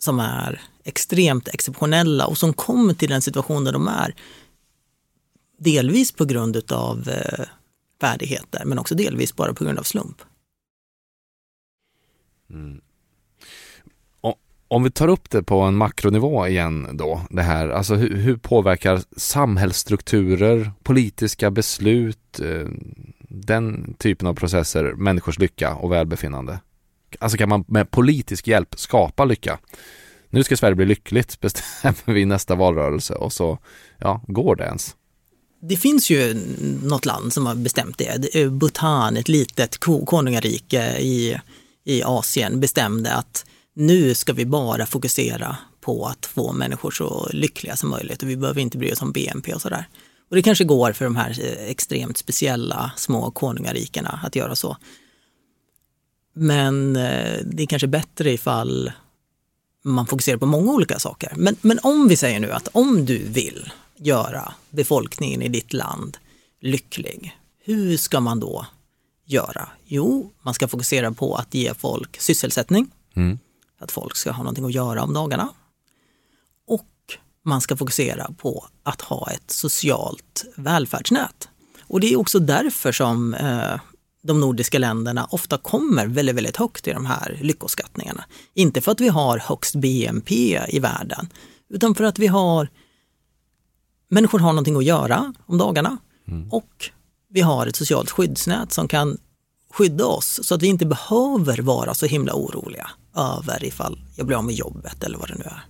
som 0.00 0.20
är 0.20 0.60
extremt 0.84 1.48
exceptionella 1.48 2.26
och 2.26 2.38
som 2.38 2.52
kommer 2.52 2.94
till 2.94 3.10
den 3.10 3.22
situation 3.22 3.64
där 3.64 3.72
de 3.72 3.88
är. 3.88 4.14
Delvis 5.58 6.12
på 6.12 6.24
grund 6.24 6.72
av 6.72 7.08
eh, 7.08 7.46
färdigheter 8.00 8.64
men 8.64 8.78
också 8.78 8.94
delvis 8.94 9.36
bara 9.36 9.54
på 9.54 9.64
grund 9.64 9.78
av 9.78 9.82
slump. 9.82 10.22
Mm. 12.50 12.80
Om 14.72 14.82
vi 14.82 14.90
tar 14.90 15.08
upp 15.08 15.30
det 15.30 15.42
på 15.42 15.60
en 15.60 15.76
makronivå 15.76 16.46
igen 16.46 16.88
då, 16.92 17.20
det 17.30 17.42
här, 17.42 17.68
alltså 17.68 17.94
hur, 17.94 18.16
hur 18.16 18.36
påverkar 18.36 19.00
samhällsstrukturer, 19.16 20.72
politiska 20.82 21.50
beslut, 21.50 22.40
eh, 22.40 22.68
den 23.28 23.94
typen 23.98 24.28
av 24.28 24.34
processer 24.34 24.92
människors 24.92 25.38
lycka 25.38 25.74
och 25.74 25.92
välbefinnande? 25.92 26.58
Alltså 27.18 27.38
kan 27.38 27.48
man 27.48 27.64
med 27.68 27.90
politisk 27.90 28.46
hjälp 28.46 28.74
skapa 28.78 29.24
lycka? 29.24 29.58
Nu 30.30 30.44
ska 30.44 30.56
Sverige 30.56 30.74
bli 30.74 30.86
lyckligt, 30.86 31.40
bestämmer 31.40 32.14
vi 32.14 32.24
nästa 32.24 32.54
valrörelse 32.54 33.14
och 33.14 33.32
så, 33.32 33.58
ja, 33.98 34.22
går 34.26 34.56
det 34.56 34.64
ens? 34.64 34.96
Det 35.62 35.76
finns 35.76 36.10
ju 36.10 36.40
något 36.82 37.04
land 37.04 37.32
som 37.32 37.46
har 37.46 37.54
bestämt 37.54 37.98
det. 37.98 38.50
Bhutan, 38.50 39.16
ett 39.16 39.28
litet 39.28 39.78
konungarike 39.78 40.98
i, 40.98 41.40
i 41.84 42.02
Asien, 42.02 42.60
bestämde 42.60 43.14
att 43.14 43.44
nu 43.74 44.14
ska 44.14 44.32
vi 44.32 44.46
bara 44.46 44.86
fokusera 44.86 45.56
på 45.80 46.06
att 46.06 46.26
få 46.26 46.52
människor 46.52 46.90
så 46.90 47.28
lyckliga 47.32 47.76
som 47.76 47.90
möjligt 47.90 48.22
och 48.22 48.28
vi 48.28 48.36
behöver 48.36 48.60
inte 48.60 48.78
bry 48.78 48.92
oss 48.92 49.02
om 49.02 49.12
BNP 49.12 49.54
och 49.54 49.62
sådär. 49.62 49.88
Och 50.30 50.36
det 50.36 50.42
kanske 50.42 50.64
går 50.64 50.92
för 50.92 51.04
de 51.04 51.16
här 51.16 51.30
eh, 51.30 51.70
extremt 51.70 52.18
speciella 52.18 52.90
små 52.96 53.30
konungarikena 53.30 54.20
att 54.22 54.36
göra 54.36 54.56
så. 54.56 54.76
Men 56.40 56.96
eh, 56.96 57.38
det 57.44 57.62
är 57.62 57.66
kanske 57.66 57.86
bättre 57.86 58.32
ifall 58.32 58.92
man 59.82 60.06
fokuserar 60.06 60.36
på 60.36 60.46
många 60.46 60.72
olika 60.72 60.98
saker. 60.98 61.32
Men, 61.36 61.56
men 61.60 61.78
om 61.82 62.08
vi 62.08 62.16
säger 62.16 62.40
nu 62.40 62.52
att 62.52 62.68
om 62.72 63.04
du 63.04 63.18
vill 63.18 63.72
göra 63.96 64.54
befolkningen 64.70 65.42
i 65.42 65.48
ditt 65.48 65.72
land 65.72 66.16
lycklig, 66.60 67.38
hur 67.64 67.96
ska 67.96 68.20
man 68.20 68.40
då 68.40 68.66
göra? 69.24 69.68
Jo, 69.84 70.32
man 70.42 70.54
ska 70.54 70.68
fokusera 70.68 71.12
på 71.12 71.34
att 71.34 71.54
ge 71.54 71.74
folk 71.74 72.20
sysselsättning, 72.20 72.90
mm. 73.14 73.38
att 73.78 73.92
folk 73.92 74.16
ska 74.16 74.30
ha 74.30 74.42
någonting 74.42 74.64
att 74.64 74.74
göra 74.74 75.02
om 75.02 75.14
dagarna. 75.14 75.48
Och 76.66 76.88
man 77.42 77.60
ska 77.60 77.76
fokusera 77.76 78.30
på 78.38 78.66
att 78.82 79.00
ha 79.00 79.30
ett 79.30 79.50
socialt 79.50 80.44
välfärdsnät. 80.56 81.48
Och 81.82 82.00
det 82.00 82.12
är 82.12 82.16
också 82.16 82.38
därför 82.38 82.92
som 82.92 83.34
eh, 83.34 83.80
de 84.22 84.40
nordiska 84.40 84.78
länderna 84.78 85.26
ofta 85.30 85.58
kommer 85.58 86.06
väldigt, 86.06 86.36
väldigt 86.36 86.56
högt 86.56 86.88
i 86.88 86.92
de 86.92 87.06
här 87.06 87.38
lyckoskattningarna. 87.42 88.24
Inte 88.54 88.80
för 88.80 88.92
att 88.92 89.00
vi 89.00 89.08
har 89.08 89.38
högst 89.38 89.74
BNP 89.74 90.60
i 90.68 90.78
världen, 90.78 91.28
utan 91.68 91.94
för 91.94 92.04
att 92.04 92.18
vi 92.18 92.26
har 92.26 92.68
människor 94.10 94.38
har 94.38 94.52
någonting 94.52 94.76
att 94.76 94.84
göra 94.84 95.34
om 95.46 95.58
dagarna 95.58 95.98
mm. 96.28 96.52
och 96.52 96.90
vi 97.28 97.40
har 97.40 97.66
ett 97.66 97.76
socialt 97.76 98.10
skyddsnät 98.10 98.72
som 98.72 98.88
kan 98.88 99.18
skydda 99.72 100.06
oss 100.06 100.40
så 100.42 100.54
att 100.54 100.62
vi 100.62 100.66
inte 100.66 100.86
behöver 100.86 101.58
vara 101.58 101.94
så 101.94 102.06
himla 102.06 102.34
oroliga 102.34 102.90
över 103.16 103.64
ifall 103.64 104.00
jag 104.16 104.26
blir 104.26 104.36
av 104.36 104.44
med 104.44 104.54
jobbet 104.54 105.04
eller 105.04 105.18
vad 105.18 105.28
det 105.28 105.34
nu 105.34 105.44
är. 105.44 105.66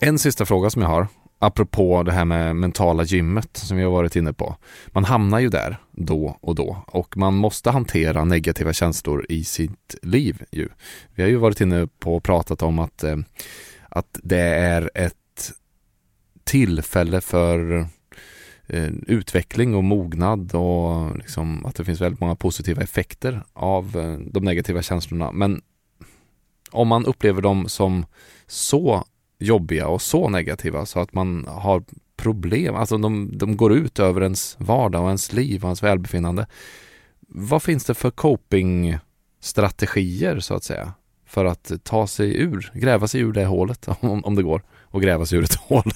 En 0.00 0.18
sista 0.18 0.46
fråga 0.46 0.70
som 0.70 0.82
jag 0.82 0.88
har 0.88 1.08
apropå 1.38 2.02
det 2.02 2.12
här 2.12 2.24
med 2.24 2.56
mentala 2.56 3.02
gymmet 3.02 3.56
som 3.56 3.76
vi 3.76 3.82
har 3.82 3.90
varit 3.90 4.16
inne 4.16 4.32
på. 4.32 4.56
Man 4.86 5.04
hamnar 5.04 5.38
ju 5.38 5.48
där 5.48 5.76
då 5.92 6.38
och 6.40 6.54
då 6.54 6.84
och 6.86 7.16
man 7.16 7.34
måste 7.34 7.70
hantera 7.70 8.24
negativa 8.24 8.72
känslor 8.72 9.26
i 9.28 9.44
sitt 9.44 9.94
liv. 10.02 10.42
Ju. 10.50 10.68
Vi 11.14 11.22
har 11.22 11.30
ju 11.30 11.36
varit 11.36 11.60
inne 11.60 11.88
på 11.98 12.16
och 12.16 12.22
pratat 12.22 12.62
om 12.62 12.78
att, 12.78 13.04
eh, 13.04 13.16
att 13.88 14.20
det 14.22 14.40
är 14.40 14.90
ett 14.94 15.52
tillfälle 16.44 17.20
för 17.20 17.78
eh, 18.66 18.90
utveckling 19.06 19.74
och 19.74 19.84
mognad 19.84 20.54
och 20.54 21.16
liksom 21.16 21.66
att 21.66 21.74
det 21.74 21.84
finns 21.84 22.00
väldigt 22.00 22.20
många 22.20 22.36
positiva 22.36 22.82
effekter 22.82 23.42
av 23.52 23.96
eh, 23.96 24.18
de 24.18 24.44
negativa 24.44 24.82
känslorna. 24.82 25.32
Men 25.32 25.62
om 26.70 26.88
man 26.88 27.06
upplever 27.06 27.42
dem 27.42 27.68
som 27.68 28.06
så 28.46 29.04
jobbiga 29.38 29.88
och 29.88 30.02
så 30.02 30.28
negativa 30.28 30.86
så 30.86 31.00
att 31.00 31.12
man 31.12 31.46
har 31.48 31.84
problem, 32.16 32.74
alltså 32.74 32.98
de, 32.98 33.38
de 33.38 33.56
går 33.56 33.72
ut 33.72 33.98
över 33.98 34.20
ens 34.20 34.56
vardag 34.58 35.02
och 35.02 35.08
ens 35.08 35.32
liv 35.32 35.62
och 35.62 35.68
ens 35.68 35.82
välbefinnande. 35.82 36.46
Vad 37.28 37.62
finns 37.62 37.84
det 37.84 37.94
för 37.94 38.10
copingstrategier 38.10 40.40
så 40.40 40.54
att 40.54 40.64
säga 40.64 40.92
för 41.26 41.44
att 41.44 41.72
ta 41.82 42.06
sig 42.06 42.36
ur, 42.36 42.72
gräva 42.74 43.08
sig 43.08 43.20
ur 43.20 43.32
det 43.32 43.44
hålet 43.44 43.88
om, 44.00 44.24
om 44.24 44.34
det 44.34 44.42
går 44.42 44.62
och 44.82 45.02
gräva 45.02 45.26
sig 45.26 45.38
ur 45.38 45.44
ett 45.44 45.54
hål? 45.54 45.92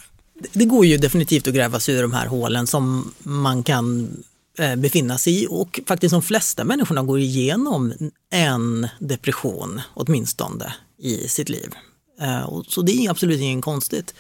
Det 0.52 0.64
går 0.64 0.86
ju 0.86 0.96
definitivt 0.96 1.48
att 1.48 1.54
gräva 1.54 1.80
sig 1.80 1.94
ur 1.94 2.02
de 2.02 2.12
här 2.12 2.26
hålen 2.26 2.66
som 2.66 3.12
man 3.18 3.62
kan 3.62 4.16
eh, 4.58 4.76
befinna 4.76 5.18
sig 5.18 5.42
i 5.42 5.46
och 5.50 5.80
faktiskt 5.86 6.12
de 6.12 6.22
flesta 6.22 6.64
människorna 6.64 7.02
går 7.02 7.18
igenom 7.18 7.92
en 8.30 8.88
depression 8.98 9.80
åtminstone 9.94 10.74
i 10.98 11.28
sitt 11.28 11.48
liv. 11.48 11.74
Eh, 12.20 12.62
så 12.68 12.82
det 12.82 12.92
är 12.92 13.10
absolut 13.10 13.40
inget 13.40 13.64
konstigt. 13.64 14.14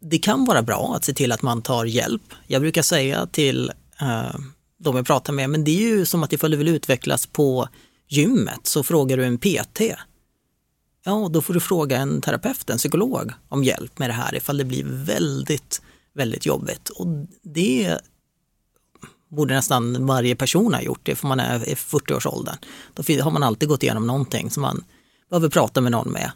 Det 0.00 0.18
kan 0.18 0.44
vara 0.44 0.62
bra 0.62 0.94
att 0.96 1.04
se 1.04 1.14
till 1.14 1.32
att 1.32 1.42
man 1.42 1.62
tar 1.62 1.84
hjälp. 1.84 2.34
Jag 2.46 2.62
brukar 2.62 2.82
säga 2.82 3.26
till 3.26 3.72
eh, 4.00 4.36
de 4.78 4.96
jag 4.96 5.06
pratar 5.06 5.32
med, 5.32 5.50
men 5.50 5.64
det 5.64 5.70
är 5.70 5.88
ju 5.88 6.06
som 6.06 6.22
att 6.22 6.32
ifall 6.32 6.50
du 6.50 6.56
vill 6.56 6.68
utvecklas 6.68 7.26
på 7.26 7.68
gymmet 8.08 8.66
så 8.66 8.82
frågar 8.82 9.16
du 9.16 9.24
en 9.24 9.38
PT. 9.38 9.80
Ja, 11.04 11.28
då 11.32 11.42
får 11.42 11.54
du 11.54 11.60
fråga 11.60 11.96
en 11.96 12.20
terapeut, 12.20 12.70
en 12.70 12.78
psykolog 12.78 13.32
om 13.48 13.64
hjälp 13.64 13.98
med 13.98 14.10
det 14.10 14.14
här 14.14 14.34
ifall 14.34 14.56
det 14.56 14.64
blir 14.64 14.84
väldigt, 14.84 15.82
väldigt 16.14 16.46
jobbigt. 16.46 16.88
Och 16.88 17.06
det 17.42 17.98
borde 19.28 19.54
nästan 19.54 20.06
varje 20.06 20.36
person 20.36 20.74
ha 20.74 20.82
gjort 20.82 21.00
det, 21.02 21.22
man 21.22 21.40
är 21.40 21.68
i 21.68 21.74
40-årsåldern. 21.74 22.56
Då 22.94 23.22
har 23.22 23.30
man 23.30 23.42
alltid 23.42 23.68
gått 23.68 23.82
igenom 23.82 24.06
någonting 24.06 24.50
som 24.50 24.60
man 24.60 24.84
behöver 25.30 25.48
prata 25.48 25.80
med 25.80 25.92
någon 25.92 26.12
med. 26.12 26.30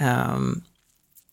Um, 0.00 0.62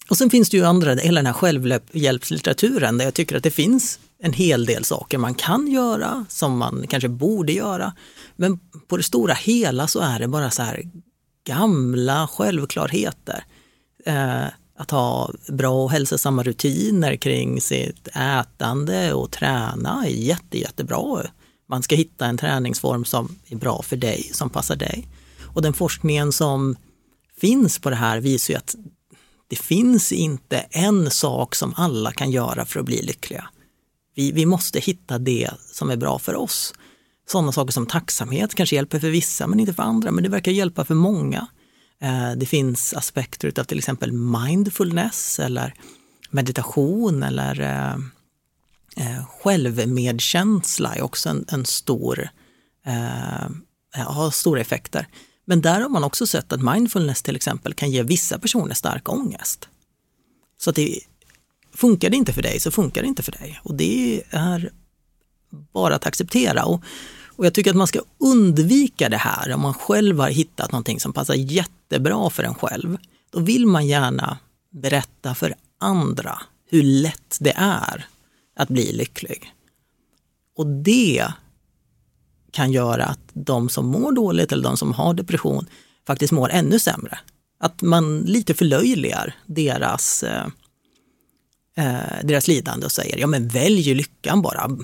och 0.09 0.17
sen 0.17 0.29
finns 0.29 0.49
det 0.49 0.57
ju 0.57 0.65
andra, 0.65 0.95
hela 0.95 1.19
den 1.19 1.25
här 1.25 1.33
självhjälpslitteraturen 1.33 2.97
där 2.97 3.05
jag 3.05 3.13
tycker 3.13 3.37
att 3.37 3.43
det 3.43 3.51
finns 3.51 3.99
en 4.19 4.33
hel 4.33 4.65
del 4.65 4.83
saker 4.83 5.17
man 5.17 5.33
kan 5.33 5.67
göra 5.67 6.25
som 6.29 6.57
man 6.57 6.85
kanske 6.89 7.09
borde 7.09 7.53
göra. 7.53 7.93
Men 8.35 8.59
på 8.87 8.97
det 8.97 9.03
stora 9.03 9.33
hela 9.33 9.87
så 9.87 9.99
är 9.99 10.19
det 10.19 10.27
bara 10.27 10.51
så 10.51 10.63
här 10.63 10.83
gamla 11.47 12.27
självklarheter. 12.27 13.43
Eh, 14.05 14.45
att 14.77 14.91
ha 14.91 15.31
bra 15.47 15.83
och 15.83 15.91
hälsosamma 15.91 16.43
rutiner 16.43 17.15
kring 17.15 17.61
sitt 17.61 18.07
ätande 18.07 19.13
och 19.13 19.31
träna 19.31 20.03
är 20.05 20.09
jätte, 20.09 20.59
jättebra. 20.59 21.23
Man 21.69 21.83
ska 21.83 21.95
hitta 21.95 22.25
en 22.25 22.37
träningsform 22.37 23.05
som 23.05 23.35
är 23.47 23.55
bra 23.55 23.81
för 23.81 23.95
dig, 23.95 24.29
som 24.33 24.49
passar 24.49 24.75
dig. 24.75 25.07
Och 25.41 25.61
den 25.61 25.73
forskningen 25.73 26.31
som 26.31 26.75
finns 27.43 27.79
på 27.79 27.89
det 27.89 27.95
här 27.95 28.19
visar 28.19 28.53
ju 28.53 28.57
att 28.57 28.75
det 29.47 29.55
finns 29.55 30.11
inte 30.11 30.57
en 30.59 31.11
sak 31.11 31.55
som 31.55 31.73
alla 31.75 32.11
kan 32.11 32.31
göra 32.31 32.65
för 32.65 32.79
att 32.79 32.85
bli 32.85 33.01
lyckliga. 33.01 33.49
Vi, 34.15 34.31
vi 34.31 34.45
måste 34.45 34.79
hitta 34.79 35.17
det 35.17 35.49
som 35.71 35.89
är 35.89 35.95
bra 35.97 36.19
för 36.19 36.35
oss. 36.35 36.73
Sådana 37.29 37.51
saker 37.51 37.71
som 37.71 37.85
tacksamhet 37.85 38.55
kanske 38.55 38.75
hjälper 38.75 38.99
för 38.99 39.09
vissa 39.09 39.47
men 39.47 39.59
inte 39.59 39.73
för 39.73 39.83
andra, 39.83 40.11
men 40.11 40.23
det 40.23 40.29
verkar 40.29 40.51
hjälpa 40.51 40.85
för 40.85 40.95
många. 40.95 41.47
Eh, 42.01 42.31
det 42.31 42.45
finns 42.45 42.93
aspekter 42.93 43.59
av 43.59 43.63
till 43.63 43.77
exempel 43.77 44.11
mindfulness 44.11 45.39
eller 45.39 45.73
meditation 46.29 47.23
eller 47.23 47.61
eh, 47.61 47.93
eh 49.05 49.25
självmedkänsla 49.25 50.95
är 50.95 51.01
också 51.01 51.29
en, 51.29 51.45
en 51.47 51.65
stor, 51.65 52.29
eh, 52.85 54.05
har 54.05 54.31
stora 54.31 54.61
effekter. 54.61 55.07
Men 55.45 55.61
där 55.61 55.81
har 55.81 55.89
man 55.89 56.03
också 56.03 56.27
sett 56.27 56.53
att 56.53 56.61
mindfulness 56.61 57.21
till 57.21 57.35
exempel 57.35 57.73
kan 57.73 57.91
ge 57.91 58.03
vissa 58.03 58.39
personer 58.39 58.73
stark 58.73 59.09
ångest. 59.09 59.67
Så 60.57 60.69
att 60.69 60.75
det 60.75 60.99
funkar 61.73 62.09
det 62.09 62.17
inte 62.17 62.33
för 62.33 62.41
dig 62.41 62.59
så 62.59 62.71
funkar 62.71 63.01
det 63.01 63.07
inte 63.07 63.23
för 63.23 63.31
dig. 63.31 63.59
Och 63.63 63.75
det 63.75 64.23
är 64.29 64.71
bara 65.73 65.95
att 65.95 66.05
acceptera. 66.05 66.65
Och, 66.65 66.83
och 67.27 67.45
jag 67.45 67.53
tycker 67.53 67.69
att 67.69 67.77
man 67.77 67.87
ska 67.87 67.99
undvika 68.17 69.09
det 69.09 69.17
här 69.17 69.53
om 69.53 69.61
man 69.61 69.73
själv 69.73 70.19
har 70.19 70.29
hittat 70.29 70.71
någonting 70.71 70.99
som 70.99 71.13
passar 71.13 71.33
jättebra 71.33 72.29
för 72.29 72.43
en 72.43 72.55
själv. 72.55 72.97
Då 73.29 73.39
vill 73.39 73.67
man 73.67 73.87
gärna 73.87 74.37
berätta 74.71 75.35
för 75.35 75.55
andra 75.79 76.41
hur 76.69 76.83
lätt 76.83 77.37
det 77.39 77.53
är 77.55 78.07
att 78.55 78.69
bli 78.69 78.93
lycklig. 78.93 79.53
Och 80.55 80.67
det 80.67 81.33
kan 82.53 82.71
göra 82.71 83.05
att 83.05 83.19
de 83.33 83.69
som 83.69 83.87
mår 83.87 84.11
dåligt 84.11 84.51
eller 84.51 84.63
de 84.63 84.77
som 84.77 84.93
har 84.93 85.13
depression 85.13 85.65
faktiskt 86.07 86.33
mår 86.33 86.49
ännu 86.49 86.79
sämre. 86.79 87.19
Att 87.59 87.81
man 87.81 88.19
lite 88.19 88.53
förlöjligar 88.53 89.35
deras, 89.45 90.23
eh, 90.23 90.45
eh 91.77 92.23
deras 92.23 92.47
lidande 92.47 92.85
och 92.85 92.91
säger, 92.91 93.17
ja 93.17 93.27
men 93.27 93.47
välj 93.47 93.93
lyckan 93.93 94.41
bara. 94.41 94.77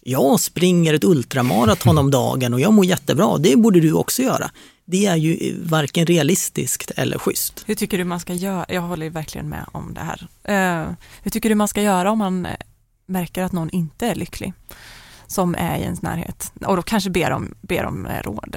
Jag 0.00 0.40
springer 0.40 0.94
ett 0.94 1.04
ultramaraton 1.04 1.98
om 1.98 2.10
dagen 2.10 2.54
och 2.54 2.60
jag 2.60 2.72
mår 2.72 2.84
jättebra, 2.84 3.38
det 3.38 3.56
borde 3.56 3.80
du 3.80 3.92
också 3.92 4.22
göra. 4.22 4.50
Det 4.84 5.06
är 5.06 5.16
ju 5.16 5.56
varken 5.62 6.06
realistiskt 6.06 6.90
eller 6.96 7.18
schysst. 7.18 7.64
Hur 7.66 7.74
tycker 7.74 7.98
du 7.98 8.04
man 8.04 8.20
ska 8.20 8.34
göra? 8.34 8.66
Jag 8.68 8.80
håller 8.80 9.10
verkligen 9.10 9.48
med 9.48 9.64
om 9.72 9.94
det 9.94 10.00
här. 10.00 10.28
Uh, 10.48 10.94
hur 11.22 11.30
tycker 11.30 11.48
du 11.48 11.54
man 11.54 11.68
ska 11.68 11.82
göra 11.82 12.10
om 12.10 12.18
man 12.18 12.46
eh, 12.46 12.52
märker 13.06 13.42
att 13.42 13.52
någon 13.52 13.70
inte 13.70 14.06
är 14.06 14.14
lycklig? 14.14 14.52
Som 15.26 15.54
är 15.54 15.78
i 15.78 15.82
ens 15.82 16.02
närhet 16.02 16.52
och 16.66 16.76
då 16.76 16.82
kanske 16.82 17.10
ber 17.10 17.30
om, 17.30 17.54
ber 17.60 17.84
om 17.84 18.06
eh, 18.06 18.22
råd. 18.22 18.56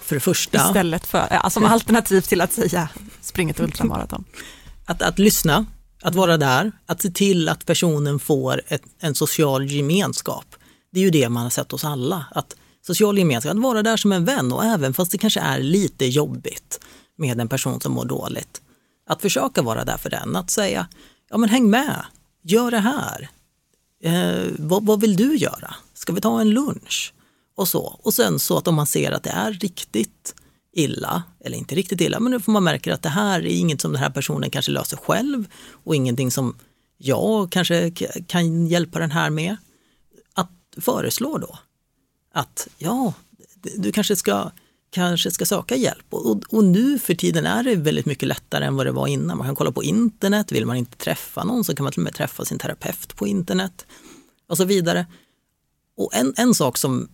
För 0.00 0.14
det 0.14 0.20
första. 0.20 0.66
Istället 0.66 1.06
för, 1.06 1.26
ja, 1.30 1.50
som 1.50 1.64
alternativ 1.64 2.20
till 2.20 2.40
att 2.40 2.52
säga 2.52 2.88
spring 3.20 3.50
ett 3.50 3.60
ultramaraton. 3.60 4.24
Att, 4.86 5.02
att 5.02 5.18
lyssna, 5.18 5.66
att 6.02 6.14
vara 6.14 6.36
där, 6.36 6.72
att 6.86 7.02
se 7.02 7.10
till 7.10 7.48
att 7.48 7.66
personen 7.66 8.18
får 8.18 8.62
ett, 8.68 8.82
en 9.00 9.14
social 9.14 9.70
gemenskap. 9.70 10.46
Det 10.92 11.00
är 11.00 11.04
ju 11.04 11.10
det 11.10 11.28
man 11.28 11.42
har 11.42 11.50
sett 11.50 11.72
hos 11.72 11.84
alla. 11.84 12.26
Att 12.30 12.56
social 12.86 13.18
gemenskap, 13.18 13.50
att 13.50 13.62
vara 13.62 13.82
där 13.82 13.96
som 13.96 14.12
en 14.12 14.24
vän 14.24 14.52
och 14.52 14.64
även 14.64 14.94
fast 14.94 15.12
det 15.12 15.18
kanske 15.18 15.40
är 15.40 15.60
lite 15.60 16.06
jobbigt 16.06 16.80
med 17.18 17.40
en 17.40 17.48
person 17.48 17.80
som 17.80 17.92
mår 17.92 18.04
dåligt. 18.04 18.60
Att 19.06 19.22
försöka 19.22 19.62
vara 19.62 19.84
där 19.84 19.96
för 19.96 20.10
den, 20.10 20.36
att 20.36 20.50
säga, 20.50 20.86
ja 21.30 21.38
men 21.38 21.48
häng 21.48 21.70
med, 21.70 22.04
gör 22.42 22.70
det 22.70 22.78
här, 22.78 23.30
eh, 24.04 24.52
vad, 24.58 24.86
vad, 24.86 25.00
vill 25.00 25.16
du 25.16 25.36
göra? 25.36 25.74
Ska 25.94 26.12
vi 26.12 26.20
ta 26.20 26.40
en 26.40 26.50
lunch? 26.50 27.14
Och 27.56 27.68
så. 27.68 27.98
Och 28.02 28.14
sen 28.14 28.38
så 28.38 28.58
att 28.58 28.68
om 28.68 28.74
man 28.74 28.86
ser 28.86 29.12
att 29.12 29.22
det 29.22 29.30
är 29.30 29.52
riktigt 29.52 30.34
illa, 30.72 31.22
eller 31.40 31.56
inte 31.56 31.74
riktigt 31.74 32.00
illa, 32.00 32.20
men 32.20 32.40
får 32.40 32.52
man 32.52 32.64
märker 32.64 32.92
att 32.92 33.02
det 33.02 33.08
här 33.08 33.40
är 33.40 33.56
inget 33.56 33.80
som 33.80 33.92
den 33.92 34.02
här 34.02 34.10
personen 34.10 34.50
kanske 34.50 34.72
löser 34.72 34.96
själv 34.96 35.44
och 35.84 35.96
ingenting 35.96 36.30
som 36.30 36.56
jag 36.98 37.52
kanske 37.52 37.90
kan 38.26 38.66
hjälpa 38.66 38.98
den 38.98 39.10
här 39.10 39.30
med. 39.30 39.56
Att 40.34 40.50
föreslå 40.80 41.38
då 41.38 41.58
att 42.34 42.68
ja, 42.78 43.12
du 43.76 43.92
kanske 43.92 44.16
ska, 44.16 44.50
kanske 44.94 45.30
ska 45.30 45.46
söka 45.46 45.76
hjälp. 45.76 46.06
Och, 46.10 46.42
och, 46.50 46.64
nu 46.64 46.98
för 46.98 47.14
tiden 47.14 47.46
är 47.46 47.62
det 47.62 47.76
väldigt 47.76 48.06
mycket 48.06 48.28
lättare 48.28 48.64
än 48.64 48.76
vad 48.76 48.86
det 48.86 48.92
var 48.92 49.06
innan. 49.06 49.38
Man 49.38 49.46
kan 49.46 49.56
kolla 49.56 49.72
på 49.72 49.82
internet, 49.82 50.52
vill 50.52 50.66
man 50.66 50.76
inte 50.76 50.96
träffa 50.96 51.44
någon 51.44 51.64
så 51.64 51.76
kan 51.76 51.84
man 51.84 51.92
till 51.92 52.00
och 52.00 52.04
med 52.04 52.14
träffa 52.14 52.44
sin 52.44 52.58
terapeut 52.58 53.16
på 53.16 53.26
internet 53.26 53.86
och 54.48 54.56
så 54.56 54.64
vidare. 54.64 55.06
Och 55.96 56.14
en, 56.14 56.34
en 56.36 56.54
sak 56.54 56.78
som 56.78 57.08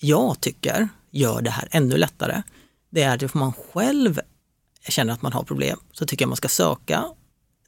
jag 0.00 0.40
tycker 0.40 0.88
gör 1.10 1.42
det 1.42 1.50
här 1.50 1.68
ännu 1.70 1.96
lättare, 1.96 2.42
det 2.90 3.02
är 3.02 3.14
att 3.14 3.34
om 3.34 3.40
man 3.40 3.52
själv 3.52 4.20
känner 4.88 5.12
att 5.12 5.22
man 5.22 5.32
har 5.32 5.42
problem 5.42 5.78
så 5.92 6.06
tycker 6.06 6.22
jag 6.22 6.28
man 6.28 6.36
ska 6.36 6.48
söka 6.48 7.04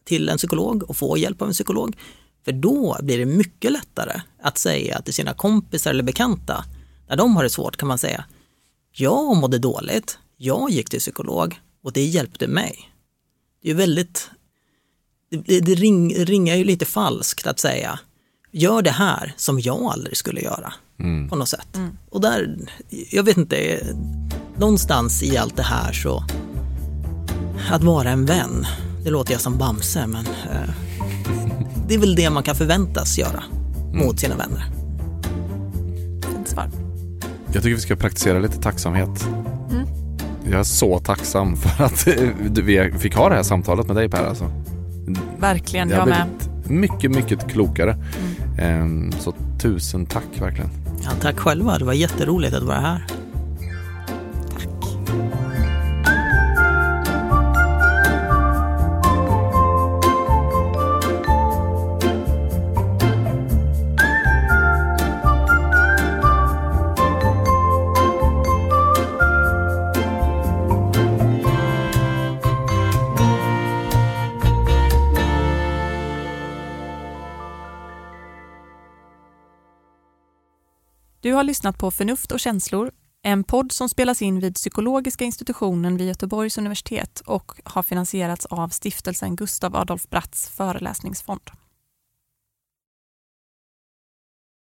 till 0.04 0.28
en 0.28 0.38
psykolog 0.38 0.82
och 0.82 0.96
få 0.96 1.18
hjälp 1.18 1.42
av 1.42 1.48
en 1.48 1.54
psykolog. 1.54 1.96
För 2.44 2.52
då 2.52 2.96
blir 3.02 3.18
det 3.18 3.26
mycket 3.26 3.72
lättare 3.72 4.20
att 4.42 4.58
säga 4.58 5.02
till 5.02 5.14
sina 5.14 5.34
kompisar 5.34 5.90
eller 5.90 6.02
bekanta, 6.02 6.64
när 7.08 7.16
de 7.16 7.36
har 7.36 7.42
det 7.42 7.50
svårt 7.50 7.76
kan 7.76 7.88
man 7.88 7.98
säga, 7.98 8.24
jag 8.92 9.36
mådde 9.36 9.58
dåligt, 9.58 10.18
jag 10.36 10.70
gick 10.70 10.90
till 10.90 11.00
psykolog 11.00 11.60
och 11.82 11.92
det 11.92 12.04
hjälpte 12.04 12.46
mig. 12.48 12.90
Det 13.62 13.70
är 13.70 13.74
väldigt, 13.74 14.30
det, 15.30 15.60
det 15.60 15.74
ring, 15.74 16.14
ringar 16.14 16.56
ju 16.56 16.64
lite 16.64 16.84
falskt 16.84 17.46
att 17.46 17.60
säga, 17.60 17.98
gör 18.52 18.82
det 18.82 18.90
här 18.90 19.34
som 19.36 19.60
jag 19.60 19.82
aldrig 19.82 20.16
skulle 20.16 20.40
göra. 20.40 20.72
Mm. 21.00 21.28
På 21.28 21.36
något 21.36 21.48
sätt. 21.48 21.76
Mm. 21.76 21.98
Och 22.10 22.20
där, 22.20 22.56
jag 23.10 23.22
vet 23.22 23.36
inte, 23.36 23.86
någonstans 24.56 25.22
i 25.22 25.36
allt 25.36 25.56
det 25.56 25.62
här 25.62 25.92
så, 25.92 26.24
att 27.70 27.82
vara 27.82 28.10
en 28.10 28.26
vän, 28.26 28.66
det 29.04 29.10
låter 29.10 29.32
jag 29.32 29.40
som 29.40 29.58
Bamse 29.58 30.06
men 30.06 30.26
eh, 30.26 30.70
det 31.88 31.94
är 31.94 31.98
väl 31.98 32.14
det 32.14 32.30
man 32.30 32.42
kan 32.42 32.56
förväntas 32.56 33.18
göra 33.18 33.44
mm. 33.92 34.06
mot 34.06 34.20
sina 34.20 34.36
vänner. 34.36 34.77
Jag 37.52 37.62
tycker 37.62 37.74
vi 37.74 37.80
ska 37.80 37.96
praktisera 37.96 38.38
lite 38.38 38.60
tacksamhet. 38.60 39.28
Mm. 39.70 39.86
Jag 40.50 40.60
är 40.60 40.64
så 40.64 40.98
tacksam 40.98 41.56
för 41.56 41.84
att 41.84 42.06
vi 42.64 42.92
fick 42.98 43.14
ha 43.14 43.28
det 43.28 43.34
här 43.34 43.42
samtalet 43.42 43.86
med 43.86 43.96
dig 43.96 44.08
Per. 44.08 44.24
Alltså. 44.24 44.50
Verkligen, 45.38 45.90
jag, 45.90 45.98
jag 45.98 46.08
med. 46.08 46.26
Mycket, 46.64 47.10
mycket 47.10 47.48
klokare. 47.48 47.96
Mm. 48.58 49.12
Så 49.12 49.34
tusen 49.60 50.06
tack 50.06 50.40
verkligen. 50.40 50.70
Ja, 51.04 51.10
tack 51.20 51.38
själva, 51.38 51.78
det 51.78 51.84
var 51.84 51.92
jätteroligt 51.92 52.54
att 52.54 52.62
vara 52.62 52.80
här. 52.80 53.06
Har 81.38 81.44
lyssnat 81.44 81.78
på 81.78 81.90
Förnuft 81.90 82.32
och 82.32 82.40
känslor, 82.40 82.90
en 83.22 83.44
podd 83.44 83.72
som 83.72 83.88
spelas 83.88 84.22
in 84.22 84.40
vid 84.40 84.54
Psykologiska 84.54 85.24
institutionen 85.24 85.96
vid 85.96 86.08
Göteborgs 86.08 86.58
universitet 86.58 87.20
och 87.26 87.52
har 87.64 87.82
finansierats 87.82 88.46
av 88.46 88.68
stiftelsen 88.68 89.36
Gustav 89.36 89.76
Adolf 89.76 90.08
Bratts 90.08 90.48
föreläsningsfond. 90.48 91.40